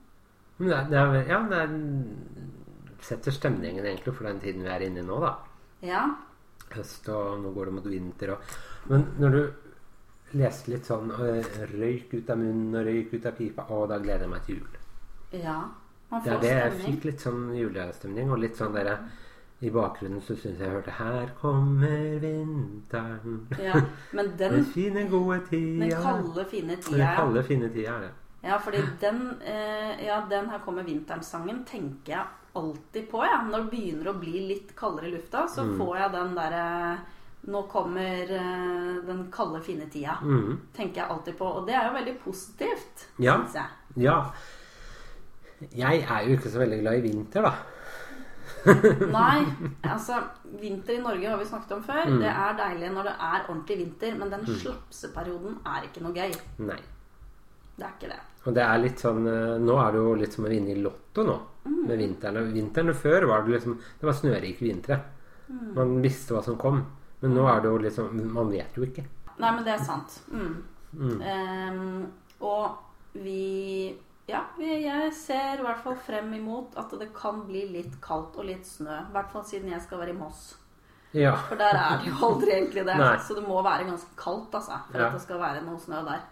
det, 0.58 0.72
er- 0.72 0.89
det 0.89 0.97
er, 0.99 1.16
ja, 1.30 1.39
det 1.49 1.60
er, 1.66 1.76
setter 3.06 3.32
stemningen 3.32 3.86
egentlig 3.86 4.14
for 4.16 4.24
den 4.30 4.39
tiden 4.39 4.64
vi 4.64 4.70
er 4.72 4.86
inne 4.88 4.99
i 5.03 5.06
nå, 5.06 5.20
da. 5.22 5.34
Ja. 5.86 6.06
Høst, 6.76 7.10
og 7.14 7.41
nå 7.43 7.51
går 7.53 7.66
det 7.70 7.74
mot 7.78 7.86
vinter 7.91 8.32
og 8.34 8.56
Men 8.89 9.03
når 9.20 9.32
du 9.36 9.41
leste 10.39 10.72
litt 10.72 10.86
sånn 10.89 11.12
Røyk 11.14 12.14
ut 12.14 12.30
av 12.34 12.38
munnen 12.41 12.74
og 12.80 12.86
røyk 12.88 13.14
ut 13.14 13.26
av 13.30 13.36
pipa 13.38 13.66
Å, 13.70 13.86
da 13.88 13.99
gleder 14.01 14.26
jeg 14.26 14.30
meg 14.32 14.43
til 14.47 14.56
jul. 14.58 14.80
Ja. 15.43 15.60
Man 16.10 16.22
Det 16.24 16.32
får 16.32 16.38
er 16.38 16.41
det 16.41 16.56
jeg 16.56 16.82
fikk 16.86 17.06
litt 17.06 17.20
sånn 17.22 17.45
julestemning, 17.58 18.32
og 18.32 18.39
litt 18.39 18.58
sånn 18.58 18.74
derre 18.74 18.97
I 19.62 19.70
bakgrunnen 19.72 20.22
så 20.22 20.36
syns 20.36 20.60
jeg 20.60 20.68
jeg 20.68 20.74
hørte 20.76 20.91
'Her 20.97 21.30
kommer 21.39 22.20
vinteren'. 22.20 23.39
Ja. 23.60 23.82
Men 24.14 24.36
Den 24.38 24.53
den, 24.53 24.66
fine, 24.66 25.08
gode 25.10 25.39
den 25.49 25.89
kalde, 26.01 26.45
fine 26.45 26.76
tida 26.78 26.97
Den 26.97 27.16
kalde, 27.16 27.43
fine 27.43 27.70
tida 27.70 27.95
er 27.95 28.01
det. 28.01 28.12
Ja, 28.46 28.60
fordi 28.62 28.82
den 29.02 29.22
eh, 29.41 30.06
Ja, 30.06 30.20
den 30.30 30.50
her 30.52 30.60
kommer 30.66 30.84
vintersangen 30.86 31.64
tenker 31.66 32.14
jeg 32.14 32.26
alltid 32.56 33.10
på, 33.12 33.24
ja. 33.26 33.41
Når 33.50 33.66
det 33.66 33.72
begynner 33.74 34.12
å 34.14 34.20
bli 34.20 34.46
litt 34.48 34.76
kaldere 34.78 35.10
i 35.10 35.16
lufta, 35.18 35.46
så 35.50 35.64
Mm. 35.66 35.78
får 35.80 35.98
jeg 36.00 36.12
den 36.20 36.36
derre 36.36 37.00
Nå 37.48 37.60
kommer 37.70 38.32
eh, 38.34 39.02
den 39.06 39.28
kalde, 39.32 39.60
fine 39.62 39.86
tida. 39.93 40.16
Mm. 40.24 40.56
Tenker 40.74 41.02
jeg 41.04 41.10
alltid 41.12 41.36
på. 41.38 41.46
Og 41.60 41.68
det 41.68 41.76
er 41.76 41.86
jo 41.88 41.93
veldig 41.93 42.16
positivt, 42.24 43.04
Ja. 43.20 43.36
syns 43.38 43.54
jeg. 43.54 43.68
Ja. 44.08 44.32
Jeg 45.72 46.02
er 46.10 46.26
jo 46.26 46.36
ikke 46.38 46.50
så 46.50 46.60
veldig 46.64 46.80
glad 46.82 46.98
i 46.98 47.02
vinter, 47.06 47.41
da. 47.46 47.54
Nei, 48.66 49.46
altså 49.84 50.18
Vinter 50.60 50.96
i 50.96 51.02
Norge 51.04 51.30
har 51.30 51.38
vi 51.38 51.46
snakket 51.46 51.72
om 51.78 51.84
før. 51.86 52.10
Mm. 52.10 52.20
Det 52.24 52.32
er 52.32 52.58
deilig 52.58 52.89
når 52.96 53.04
det 53.12 53.14
er 53.28 53.46
ordentlig 53.50 53.78
vinter, 53.84 54.18
men 54.18 54.30
den 54.34 54.46
slapseperioden 54.58 55.60
er 55.66 55.86
ikke 55.86 56.02
noe 56.02 56.14
gøy. 56.18 56.34
Nei. 56.66 56.80
Det 57.76 57.84
er 57.86 57.93
ikke 57.97 58.11
det. 58.13 58.19
Og 58.45 58.53
det 58.55 58.61
er 58.63 58.78
litt 58.84 59.01
sånn 59.01 59.26
eh, 59.28 59.55
Nå 59.59 59.76
er 59.82 59.91
det 59.95 59.99
jo 60.03 60.13
litt 60.21 60.36
som 60.36 60.45
å 60.45 60.51
vinne 60.51 60.71
i 60.71 60.78
Lotto 60.82 61.23
nå. 61.28 61.36
Mm. 61.65 61.80
Med 61.89 61.97
vinteren. 61.97 62.51
Vinteren 62.53 62.93
før 62.93 63.26
var 63.32 63.43
det 63.43 63.55
liksom 63.57 63.80
Det 63.99 64.05
var 64.05 64.13
snørike 64.19 64.61
vintre. 64.65 64.99
Mm. 65.49 65.73
Man 65.76 65.95
visste 66.03 66.36
hva 66.36 66.43
som 66.45 66.57
kom. 66.61 66.84
Men 67.21 67.34
nå 67.36 67.45
er 67.49 67.61
det 67.63 67.71
jo 67.73 67.82
liksom 67.88 68.21
Man 68.36 68.51
vet 68.53 68.78
jo 68.78 68.86
ikke. 68.86 69.05
Nei, 69.41 69.49
men 69.51 69.63
det 69.65 69.73
er 69.76 69.84
sant. 69.84 70.19
Mm. 70.32 71.19
Ehm, 71.21 72.05
og 72.39 72.78
vi 73.13 73.95
Ja, 74.28 74.43
jeg 74.57 75.11
ser 75.13 75.59
i 75.59 75.65
hvert 75.65 75.82
fall 75.84 75.97
frem 76.01 76.32
imot 76.34 76.73
at 76.82 76.93
det 76.97 77.11
kan 77.13 77.43
bli 77.45 77.65
litt 77.76 77.97
kaldt 78.01 78.38
og 78.41 78.47
litt 78.47 78.65
snø. 78.65 79.01
I 79.09 79.13
hvert 79.13 79.34
fall 79.34 79.43
siden 79.45 79.69
jeg 79.73 79.84
skal 79.84 79.99
være 80.01 80.15
i 80.15 80.17
Moss. 80.17 80.55
Ja. 81.15 81.36
For 81.47 81.55
der 81.59 81.78
er 81.78 81.99
det 82.01 82.09
jo 82.09 82.15
aldri 82.30 82.55
egentlig 82.55 82.86
det. 82.88 82.95
Nei. 83.03 83.17
Så 83.21 83.36
det 83.38 83.43
må 83.45 83.59
være 83.63 83.86
ganske 83.89 84.15
kaldt 84.19 84.55
altså, 84.57 84.80
for 84.91 84.99
Ja. 85.01 85.07
at 85.11 85.13
det 85.19 85.21
skal 85.28 85.39
være 85.43 85.61
noe 85.67 85.80
snø 85.84 86.01
der. 86.07 86.23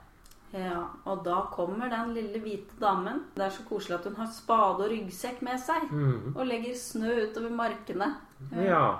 Ja, 0.53 0.83
Og 1.09 1.23
da 1.25 1.41
kommer 1.51 1.89
den 1.89 2.13
lille 2.13 2.39
hvite 2.39 2.77
damen. 2.79 3.23
Det 3.35 3.41
er 3.45 3.49
så 3.49 3.63
koselig 3.67 3.95
at 3.99 4.05
hun 4.05 4.15
har 4.15 4.27
spade 4.27 4.83
og 4.85 4.91
ryggsekk 4.91 5.41
med 5.41 5.57
seg. 5.59 5.89
Mm. 5.91 6.35
Og 6.35 6.45
legger 6.45 6.75
snø 6.77 7.15
utover 7.27 7.49
markene. 7.49 8.15
ja. 8.53 8.99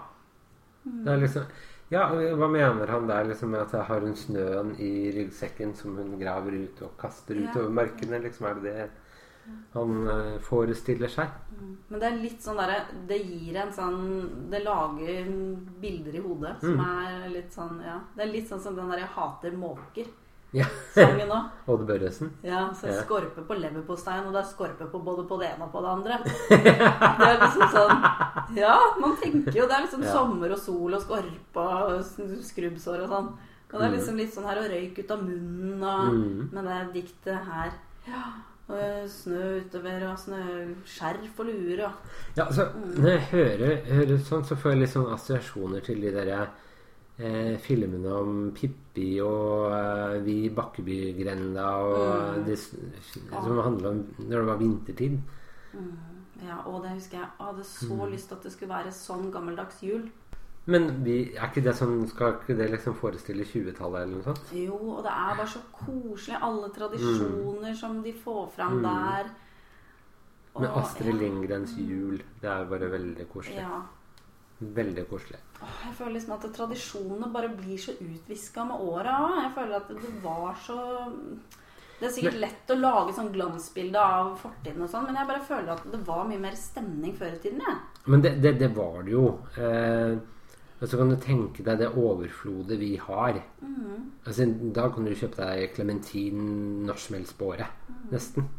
Det 0.85 1.07
er 1.13 1.17
liksom 1.21 1.43
Ja, 1.91 2.07
hva 2.09 2.47
mener 2.49 2.87
han 2.89 3.05
der 3.07 3.23
liksom 3.25 3.49
med 3.51 3.61
at 3.61 3.85
har 3.87 3.99
hun 4.01 4.15
snøen 4.15 4.73
i 4.79 5.11
ryggsekken 5.13 5.75
som 5.75 5.95
hun 5.95 6.17
graver 6.19 6.51
ut 6.63 6.81
og 6.81 6.97
kaster 6.97 7.35
Ja. 7.35 7.51
utover 7.51 7.69
markene? 7.69 8.19
Liksom 8.23 8.47
er 8.49 8.53
det 8.55 8.63
det 8.63 8.89
han 9.73 10.07
eh, 10.07 10.39
forestiller 10.39 11.07
seg? 11.07 11.27
Men 11.89 11.99
det 11.99 12.03
er 12.11 12.17
litt 12.23 12.41
sånn 12.41 12.57
derre 12.57 12.85
Det 13.07 13.19
gir 13.25 13.55
en 13.61 13.71
sånn 13.71 14.49
Det 14.49 14.63
lager 14.63 15.25
bilder 15.81 16.15
i 16.15 16.21
hodet 16.23 16.59
som 16.61 16.77
Mm. 16.77 16.85
er 17.23 17.29
litt 17.29 17.51
sånn 17.53 17.81
Ja. 17.83 17.99
Det 18.15 18.23
er 18.27 18.31
litt 18.33 18.49
sånn 18.49 18.59
som 18.61 18.75
den 18.75 18.89
der 18.89 18.97
'Jeg 18.99 19.09
hater 19.09 19.51
måker'-sangen 19.51 20.07
Ja. 20.53 20.65
òg. 20.95 21.49
Odd 21.73 21.85
Børresen? 21.87 22.29
Ja, 22.43 22.67
så 22.77 22.87
Ja. 22.87 23.01
skorpe 23.01 23.41
på 23.47 23.55
leverposteien, 23.57 24.25
og 24.27 24.33
det 24.33 24.41
er 24.43 24.49
skorpe 24.51 24.85
på 24.91 24.99
både 25.03 25.25
på 25.27 25.39
det 25.41 25.49
ene 25.55 25.65
og 25.65 25.71
på 25.73 25.81
det 25.81 25.89
andre. 25.89 26.19
Det 26.49 27.29
er 27.29 27.39
liksom 27.41 27.69
sånn 27.73 28.57
Ja, 28.57 28.75
man 29.01 29.15
tenker 29.17 29.51
jo 29.57 29.65
Det 29.67 29.73
er 29.77 29.81
liksom 29.87 30.03
Ja. 30.03 30.11
sommer 30.13 30.51
og 30.53 30.59
sol 30.59 30.93
og 30.93 31.01
skorpe 31.01 31.57
og 31.57 32.03
skrubbsår 32.45 33.03
og 33.03 33.09
sånn. 33.09 33.33
Og 33.73 33.79
det 33.81 33.87
er 33.87 33.93
liksom 33.97 34.17
litt 34.21 34.33
sånn 34.35 34.45
her 34.45 34.59
å 34.61 34.69
røyk 34.69 34.99
ut 35.01 35.11
av 35.11 35.21
munnen 35.25 35.81
og 35.83 36.13
Mm. 36.13 36.49
med 36.53 36.63
det 36.65 36.93
diktet 37.03 37.39
her 37.49 37.71
Ja. 38.05 38.23
Og 38.69 39.09
snø 39.09 39.59
utover 39.65 40.03
og 40.11 40.17
snø 40.17 40.75
skjerf 40.85 41.39
og 41.39 41.45
luer 41.47 41.85
og 41.87 41.91
Ja, 42.37 42.45
altså, 42.45 42.69
Når 42.75 43.09
jeg 43.09 43.21
hører, 43.31 43.85
hører 43.89 44.17
sånn, 44.19 44.45
så 44.45 44.55
får 44.55 44.69
jeg 44.71 44.79
litt 44.79 44.89
sånn 44.93 45.11
assosiasjoner 45.13 45.81
til 45.83 45.99
de 46.01 46.11
derre 46.11 46.47
eh, 47.19 47.57
filmene 47.59 48.13
om 48.13 48.51
Pippi 48.55 49.19
og 49.21 49.71
eh, 49.71 50.19
Vi 50.25 50.45
i 50.45 50.49
Bakkebygrenda 50.49 51.65
og 51.83 52.37
Mm. 52.37 52.45
det, 52.45 52.57
som 52.59 53.57
handla 53.59 53.89
om 53.89 54.03
når 54.19 54.37
det 54.37 54.45
var 54.47 54.57
vintertid. 54.57 55.19
Ja, 56.43 56.57
og 56.65 56.83
det 56.83 56.91
husker 56.97 57.17
jeg. 57.19 57.27
Jeg 57.39 57.45
hadde 57.47 57.63
så 57.63 57.93
Mm. 57.95 58.11
lyst 58.11 58.27
til 58.27 58.35
at 58.35 58.43
det 58.43 58.51
skulle 58.51 58.73
være 58.73 58.91
sånn 58.91 59.31
gammeldags 59.31 59.81
jul. 59.83 60.09
Men 60.65 61.03
vi, 61.03 61.33
er 61.35 61.49
ikke 61.49 61.63
det 61.63 61.75
sånn, 61.75 62.07
skal 62.07 62.33
ikke 62.33 62.55
det 62.57 62.69
liksom 62.71 62.95
forestille 62.95 63.43
20-tallet 63.43 64.01
eller 64.03 64.15
noe 64.15 64.23
sånt? 64.23 64.51
Jo, 64.53 64.75
og 64.97 65.03
det 65.03 65.11
er 65.11 65.35
bare 65.35 65.47
så 65.47 65.59
koselig. 65.73 66.37
Alle 66.41 66.69
tradisjoner 66.69 67.75
som 67.75 68.01
de 68.03 68.13
får 68.13 68.49
fram 68.55 68.81
der. 68.81 69.23
Mm. 70.55 70.61
Med 70.61 70.69
Astrid 70.69 71.13
Lindgrens 71.19 71.73
jul. 71.77 72.17
Det 72.41 72.49
er 72.49 72.65
bare 72.65 72.91
veldig 72.91 73.27
koselig. 73.33 73.57
Ja. 73.57 73.81
Veldig 74.75 75.05
koselig. 75.09 75.39
Jeg 75.63 75.95
føler 75.97 76.15
liksom 76.17 76.35
at 76.35 76.45
tradisjonene 76.55 77.29
bare 77.33 77.53
blir 77.55 77.79
så 77.79 77.95
utviska 77.95 78.65
med 78.67 78.83
åra. 78.83 79.15
Jeg 79.43 79.53
føler 79.55 79.79
at 79.79 79.89
det 79.93 80.11
var 80.23 80.57
så 80.65 80.77
Det 81.99 82.09
er 82.09 82.13
sikkert 82.17 82.39
lett 82.41 82.71
å 82.73 82.75
lage 82.75 83.13
sånn 83.15 83.31
glansbilde 83.31 83.99
av 84.01 84.33
fortiden 84.41 84.83
og 84.83 84.89
sånn, 84.91 85.05
men 85.07 85.15
jeg 85.15 85.29
bare 85.29 85.45
føler 85.47 85.69
at 85.71 85.85
det 85.87 85.99
var 86.03 86.25
mye 86.27 86.41
mer 86.41 86.55
stemning 86.59 87.13
før 87.15 87.37
i 87.37 87.39
tiden, 87.45 87.61
jeg. 87.63 87.77
Men 88.11 88.25
det, 88.25 88.33
det, 88.43 88.57
det 88.59 88.69
var 88.75 88.97
det 89.05 89.13
jo. 89.13 89.27
Eh, 89.55 90.17
og 90.83 90.89
så 90.89 90.99
kan 90.99 91.13
du 91.13 91.15
tenke 91.15 91.63
deg 91.63 91.79
det 91.79 91.93
overflodet 91.95 92.75
vi 92.81 92.97
har. 92.99 93.37
Altså, 94.25 94.49
da 94.75 94.89
kan 94.91 95.07
du 95.07 95.13
kjøpe 95.15 95.39
deg 95.39 95.71
klementin 95.77 96.41
når 96.83 96.99
som 96.99 97.15
helst 97.15 97.37
på 97.39 97.53
året. 97.53 97.85
Nesten. 98.11 98.49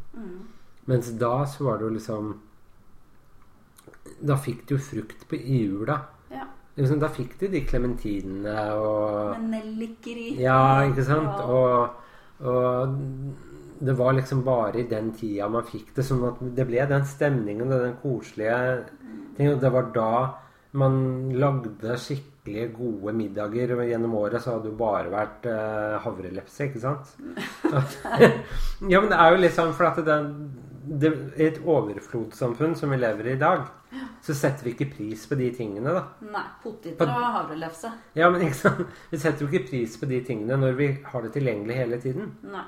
Mens 0.89 1.11
da 1.21 1.35
så 1.45 1.67
var 1.67 1.79
det 1.83 1.85
jo 1.85 1.97
liksom 1.99 2.31
Da 4.25 4.37
fikk 4.41 4.67
du 4.69 4.77
frukt 4.79 5.27
på, 5.29 5.39
i 5.39 5.65
jula. 5.65 5.99
Ja. 6.33 6.47
Liksom, 6.77 7.01
da 7.03 7.11
fikk 7.13 7.37
du 7.41 7.47
de 7.53 7.63
klementinene 7.67 8.57
og 8.77 9.35
Med 9.39 9.51
nelliker 9.59 10.19
i. 10.19 10.31
Ja, 10.43 10.83
ikke 10.89 11.07
sant? 11.07 11.43
Og, 11.47 12.45
og 12.45 12.97
det 13.85 13.97
var 13.99 14.17
liksom 14.17 14.45
bare 14.47 14.81
i 14.81 14.89
den 14.91 15.13
tida 15.17 15.49
man 15.51 15.67
fikk 15.69 15.95
det. 15.97 16.07
Sånn 16.07 16.25
at 16.29 16.41
det 16.57 16.67
ble 16.69 16.87
den 16.91 17.07
stemningen 17.09 17.71
og 17.71 17.85
den 17.89 17.99
koselige 18.03 18.59
ting. 19.37 19.53
Og 19.53 19.61
det 19.63 19.73
var 19.75 19.91
da 19.95 20.15
man 20.75 20.97
lagde 21.39 21.97
skikkelig 22.01 22.69
gode 22.75 23.15
middager. 23.15 23.77
Gjennom 23.87 24.17
året 24.19 24.43
så 24.43 24.55
hadde 24.55 24.69
det 24.69 24.75
jo 24.75 24.81
bare 24.81 25.13
vært 25.13 25.47
uh, 25.47 25.97
havrelepse, 26.03 26.69
ikke 26.69 26.83
sant? 26.83 27.15
ja, 28.93 28.99
men 28.99 29.11
det 29.13 29.19
er 29.19 29.35
jo 29.35 29.43
litt 29.43 29.55
sånn 29.57 29.75
for 29.77 29.91
at 29.91 30.01
det, 30.07 30.19
det, 30.85 31.11
i 31.37 31.47
et 31.49 31.59
overflodssamfunn 31.64 32.76
som 32.78 32.91
vi 32.93 32.97
lever 33.01 33.24
i 33.28 33.32
i 33.35 33.41
dag, 33.41 33.61
så 34.24 34.32
setter 34.37 34.64
vi 34.66 34.70
ikke 34.74 34.93
pris 34.95 35.20
på 35.28 35.35
de 35.39 35.49
tingene, 35.55 35.91
da. 35.95 36.03
Nei, 36.32 36.47
poteter 36.62 37.09
og 37.09 37.35
havrelefse. 37.39 37.89
Ja, 38.18 38.26
men 38.32 38.41
ikke 38.47 38.59
sant? 38.59 38.80
Vi 39.11 39.16
setter 39.20 39.41
jo 39.45 39.49
ikke 39.51 39.68
pris 39.70 39.93
på 40.01 40.07
de 40.11 40.18
tingene 40.26 40.55
når 40.61 40.72
vi 40.78 40.89
har 41.07 41.20
det 41.24 41.32
tilgjengelig 41.37 41.74
hele 41.78 41.97
tiden. 42.03 42.24
Nei. 42.53 42.66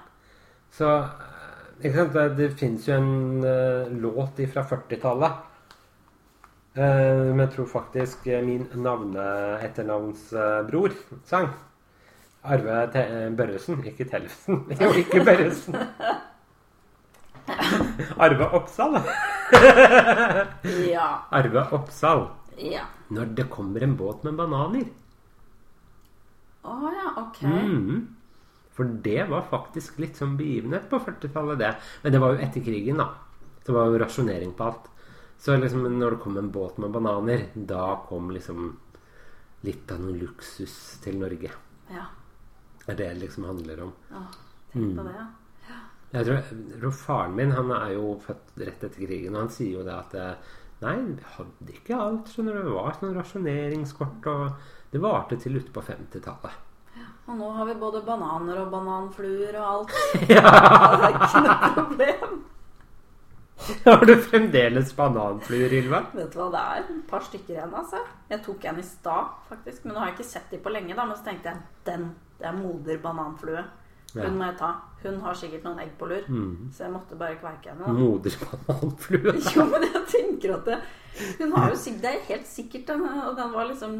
Så 0.76 0.88
eh, 0.92 1.02
ikke 1.82 1.96
sant? 1.98 2.12
Det, 2.16 2.24
det 2.40 2.58
fins 2.60 2.82
jo 2.88 2.92
en 2.96 3.12
uh, 3.44 3.82
låt 4.04 4.36
fra 4.52 4.62
40-tallet. 4.72 5.32
Uh, 6.76 6.82
men 7.32 7.40
jeg 7.46 7.52
tror 7.54 7.68
faktisk 7.72 8.18
eh, 8.28 8.44
min 8.44 8.64
navne-etternavnsbror 8.84 10.92
sang. 11.24 11.48
Arve 12.46 12.86
Te 12.92 13.00
eh, 13.00 13.30
Børresen, 13.34 13.82
ikke 13.86 14.04
Tellefsen. 14.10 14.64
Jo, 14.80 14.92
ikke 14.92 15.24
Børresen. 15.24 15.74
Arve 18.24 18.50
Oppsal. 18.58 18.98
Ja. 20.86 21.08
Arve 21.30 21.66
Oppsal. 21.76 22.26
Ja. 22.56 22.86
Når 23.08 23.34
det 23.36 23.48
kommer 23.52 23.84
en 23.84 23.96
båt 23.96 24.24
med 24.26 24.38
bananer. 24.38 24.88
Å 26.66 26.76
ja, 26.90 27.12
ok. 27.22 27.42
Mm. 27.46 28.00
For 28.76 28.88
det 29.04 29.28
var 29.30 29.46
faktisk 29.48 30.00
litt 30.02 30.18
sånn 30.18 30.34
begivenhet 30.36 30.88
på 30.90 30.98
40-tallet, 31.00 31.60
det. 31.60 31.70
Men 32.02 32.12
det 32.12 32.20
var 32.20 32.34
jo 32.34 32.42
etter 32.44 32.64
krigen, 32.64 33.00
da. 33.00 33.12
Det 33.64 33.74
var 33.74 33.88
jo 33.90 34.00
rasjonering 34.02 34.52
på 34.56 34.66
alt. 34.66 34.90
Så 35.38 35.56
liksom 35.56 35.86
når 35.98 36.16
det 36.16 36.22
kom 36.24 36.36
en 36.40 36.50
båt 36.52 36.78
med 36.82 36.92
bananer, 36.92 37.48
da 37.54 38.02
kom 38.08 38.30
liksom 38.34 38.68
litt 39.66 39.90
av 39.92 40.02
noe 40.02 40.16
luksus 40.16 40.76
til 41.04 41.18
Norge. 41.20 41.50
Ja. 41.92 42.06
Det 42.84 42.92
er 42.94 43.00
det 43.00 43.08
det 43.08 43.22
liksom 43.24 43.48
handler 43.48 43.82
om. 43.88 43.92
Ja, 44.10 44.22
tenk 44.72 44.96
på 44.98 45.06
det, 45.06 45.14
ja. 45.16 45.26
Jeg 46.12 46.26
tror, 46.26 46.36
jeg 46.38 46.80
tror 46.80 46.94
Faren 46.94 47.34
min 47.36 47.50
han 47.52 47.72
er 47.74 47.96
jo 47.96 48.14
født 48.22 48.54
rett 48.62 48.84
etter 48.86 49.00
krigen, 49.06 49.34
og 49.34 49.46
han 49.46 49.52
sier 49.52 49.80
jo 49.80 49.84
det 49.86 49.96
at 49.96 50.14
eh, 50.20 50.54
Nei, 50.84 50.94
vi 51.16 51.24
hadde 51.38 51.72
ikke 51.72 51.96
alt. 51.96 52.28
skjønner 52.28 52.58
du. 52.58 52.66
Det 52.66 52.72
var 52.76 52.96
sånn 52.98 53.14
rasjoneringskort, 53.16 54.26
og 54.28 54.90
det 54.92 55.00
varte 55.00 55.38
til 55.40 55.56
ute 55.56 55.72
på 55.72 55.80
50-tallet. 55.86 56.58
Og 57.26 57.38
nå 57.38 57.48
har 57.56 57.66
vi 57.66 57.78
både 57.80 58.02
bananer 58.06 58.60
og 58.60 58.68
bananfluer 58.74 59.56
og 59.56 59.70
alt. 59.70 59.96
Ja. 60.34 60.44
Det 60.44 61.08
er 61.08 61.16
ikke 61.16 61.42
noe 61.46 61.70
problem. 61.78 62.36
Har 63.86 64.04
du 64.04 64.12
fremdeles 64.20 64.92
bananfluer, 64.94 65.72
Ylva? 65.80 66.02
Vet 66.12 66.36
du 66.36 66.38
hva 66.38 66.50
det 66.52 66.60
er? 66.76 66.84
Et 66.92 67.00
par 67.08 67.24
stykker 67.24 67.56
igjen, 67.56 67.72
altså. 67.74 68.04
Jeg 68.30 68.44
tok 68.44 68.68
en 68.68 68.78
i 68.78 68.86
stad, 68.86 69.32
faktisk. 69.48 69.86
Men 69.88 69.96
nå 69.96 70.02
har 70.02 70.12
jeg 70.12 70.18
ikke 70.18 70.28
sett 70.28 70.52
de 70.52 70.60
på 70.62 70.74
lenge, 70.76 70.94
da. 70.94 71.08
Men 71.08 71.16
så 71.18 71.26
tenkte 71.30 71.50
jeg 71.54 71.64
den, 71.88 72.06
det 72.38 72.50
er 72.52 72.60
moder 72.60 73.00
bananflue. 73.02 73.64
Hun 74.14 74.22
Ja. 74.22 74.30
må 74.30 74.44
jeg 74.44 74.56
ta. 74.58 74.70
Hun 75.02 75.20
har 75.20 75.34
sikkert 75.34 75.64
noen 75.64 75.78
egg 75.82 75.90
på 75.98 76.06
lur. 76.08 76.22
Mm. 76.28 76.70
Så 76.72 76.84
jeg 76.84 76.92
måtte 76.92 77.16
bare 77.18 77.36
kverke 77.40 77.68
henne. 77.72 77.92
Moderbananflue. 77.98 79.34
Jo, 79.56 79.64
men 79.70 79.82
jeg 79.82 80.02
tenker 80.12 80.54
at 80.56 80.64
det, 80.64 80.78
Hun 81.38 81.52
har 81.56 81.70
jo 81.70 81.76
sikkert 81.76 82.02
Det 82.02 82.10
er 82.14 82.24
helt 82.34 82.46
sikkert 82.46 82.86
den, 82.88 83.02
og 83.08 83.36
den 83.36 83.52
var 83.52 83.64
liksom 83.70 83.94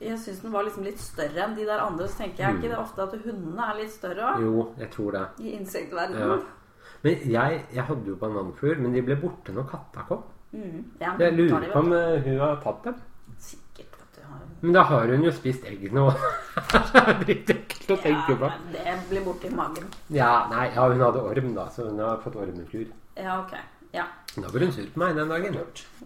Jeg 0.00 0.18
syns 0.18 0.38
den 0.40 0.52
var 0.52 0.64
liksom 0.64 0.84
litt 0.86 0.98
større 1.02 1.42
enn 1.44 1.56
de 1.58 1.66
der 1.68 1.82
andre. 1.84 2.06
Så 2.08 2.22
tenker 2.22 2.44
jeg 2.46 2.56
ikke 2.56 2.68
det 2.70 2.76
er 2.78 2.80
ofte 2.84 3.02
at 3.04 3.16
hundene 3.24 3.66
er 3.68 3.80
litt 3.82 3.92
større 3.92 4.30
også, 4.30 4.46
Jo, 4.46 4.66
jeg 4.80 4.90
tror 4.94 5.10
det. 5.12 5.24
i 5.44 5.50
Ja. 5.52 6.38
Men 7.02 7.18
jeg, 7.32 7.64
jeg 7.74 7.84
hadde 7.84 8.06
jo 8.06 8.16
bananfluer, 8.20 8.78
men 8.80 8.92
de 8.92 9.02
ble 9.02 9.16
borte 9.16 9.52
når 9.56 9.68
katta 9.68 10.02
kom. 10.08 10.22
Mm. 10.52 10.84
Ja, 11.00 11.12
Jeg 11.18 11.30
tar 11.32 11.36
lurer 11.36 11.72
på 11.72 11.78
om 11.78 11.92
eh, 11.92 12.20
hun 12.24 12.38
har 12.40 12.56
tatt 12.64 12.82
dem. 12.84 12.94
du. 12.94 13.34
Sikkert, 13.38 13.92
vet 14.00 14.16
du. 14.16 14.20
Har... 14.26 14.40
Men 14.62 14.72
da 14.76 14.82
har 14.90 15.08
hun 15.08 15.22
jo 15.24 15.30
spist 15.32 15.64
egg 15.64 15.86
nå. 15.96 16.06
det 16.92 17.00
er 17.00 17.20
litt 17.28 17.50
ekkelt 17.54 17.92
å 17.94 17.96
tenke 18.02 18.34
Ja, 18.34 18.38
på. 18.42 18.48
men 18.50 18.72
det 18.74 18.94
blir 19.08 19.22
borti 19.24 19.48
i 19.48 19.54
magen. 19.56 19.86
Ja, 20.12 20.32
nei, 20.52 20.66
ja, 20.74 20.84
hun 20.90 21.00
hadde 21.00 21.22
orm, 21.24 21.54
da, 21.56 21.64
så 21.72 21.86
hun 21.88 21.98
har 22.04 22.18
fått 22.24 22.36
ormekur. 22.36 22.86
Ja, 23.16 23.38
ok. 23.40 23.54
Ja. 23.96 24.04
Da 24.36 24.48
var 24.52 24.60
hun 24.66 24.72
sur 24.72 24.86
på 24.94 25.00
meg 25.04 25.16
den 25.16 25.28
dagen. 25.32 25.56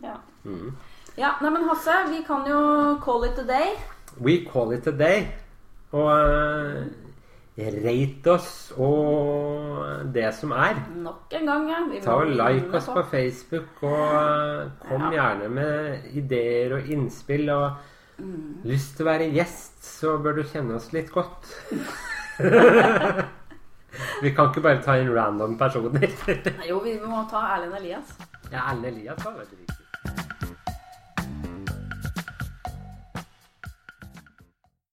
Ja, 0.03 0.17
Mm. 0.45 0.75
ja 1.17 1.31
nei, 1.41 1.51
men 1.51 1.63
Hasse, 1.71 1.95
vi 2.11 2.19
kan 2.27 2.45
jo 2.47 2.59
call 3.05 3.25
it 3.25 3.39
a 3.39 3.45
day. 3.49 3.73
We 4.21 4.45
call 4.45 4.73
it 4.77 4.87
a 4.87 4.93
day. 4.93 5.27
Og 5.95 6.11
uh, 6.11 6.85
rate 7.57 8.31
oss 8.33 8.73
og 8.77 10.11
det 10.15 10.29
som 10.35 10.53
er. 10.53 10.79
Nok 11.05 11.33
en 11.39 11.47
gang, 11.47 11.69
ja. 11.71 11.81
Ta 12.05 12.17
og 12.21 12.33
Like 12.35 12.77
oss 12.77 12.87
på 12.93 13.03
Facebook, 13.11 13.83
og 13.83 14.15
uh, 14.15 14.71
kom 14.89 15.09
Ja. 15.09 15.11
gjerne 15.17 15.49
med 15.49 16.09
ideer 16.13 16.77
og 16.79 16.89
innspill. 16.91 17.49
Og 17.51 17.71
Mm. 18.15 18.63
lyst 18.69 18.95
til 18.97 19.05
å 19.07 19.11
være 19.11 19.31
gjest, 19.35 19.79
så 19.85 20.17
bør 20.23 20.39
du 20.39 20.45
kjenne 20.47 20.77
oss 20.79 20.93
litt 20.95 21.11
godt. 21.15 21.49
Vi 24.23 24.31
kan 24.35 24.51
ikke 24.51 24.63
bare 24.65 24.83
ta 24.83 24.97
inn 24.99 25.11
random 25.15 25.57
personer. 25.59 26.09
Jo, 26.69 26.81
vi 26.83 26.97
må 27.03 27.23
ta 27.31 27.45
Erlend 27.55 27.77
Elias. 27.79 28.15
Ja, 28.51 28.65
Erlend 28.73 28.91
Elias 28.91 29.21
var 29.25 29.37
veldig 29.39 29.59
riktig. 29.61 30.44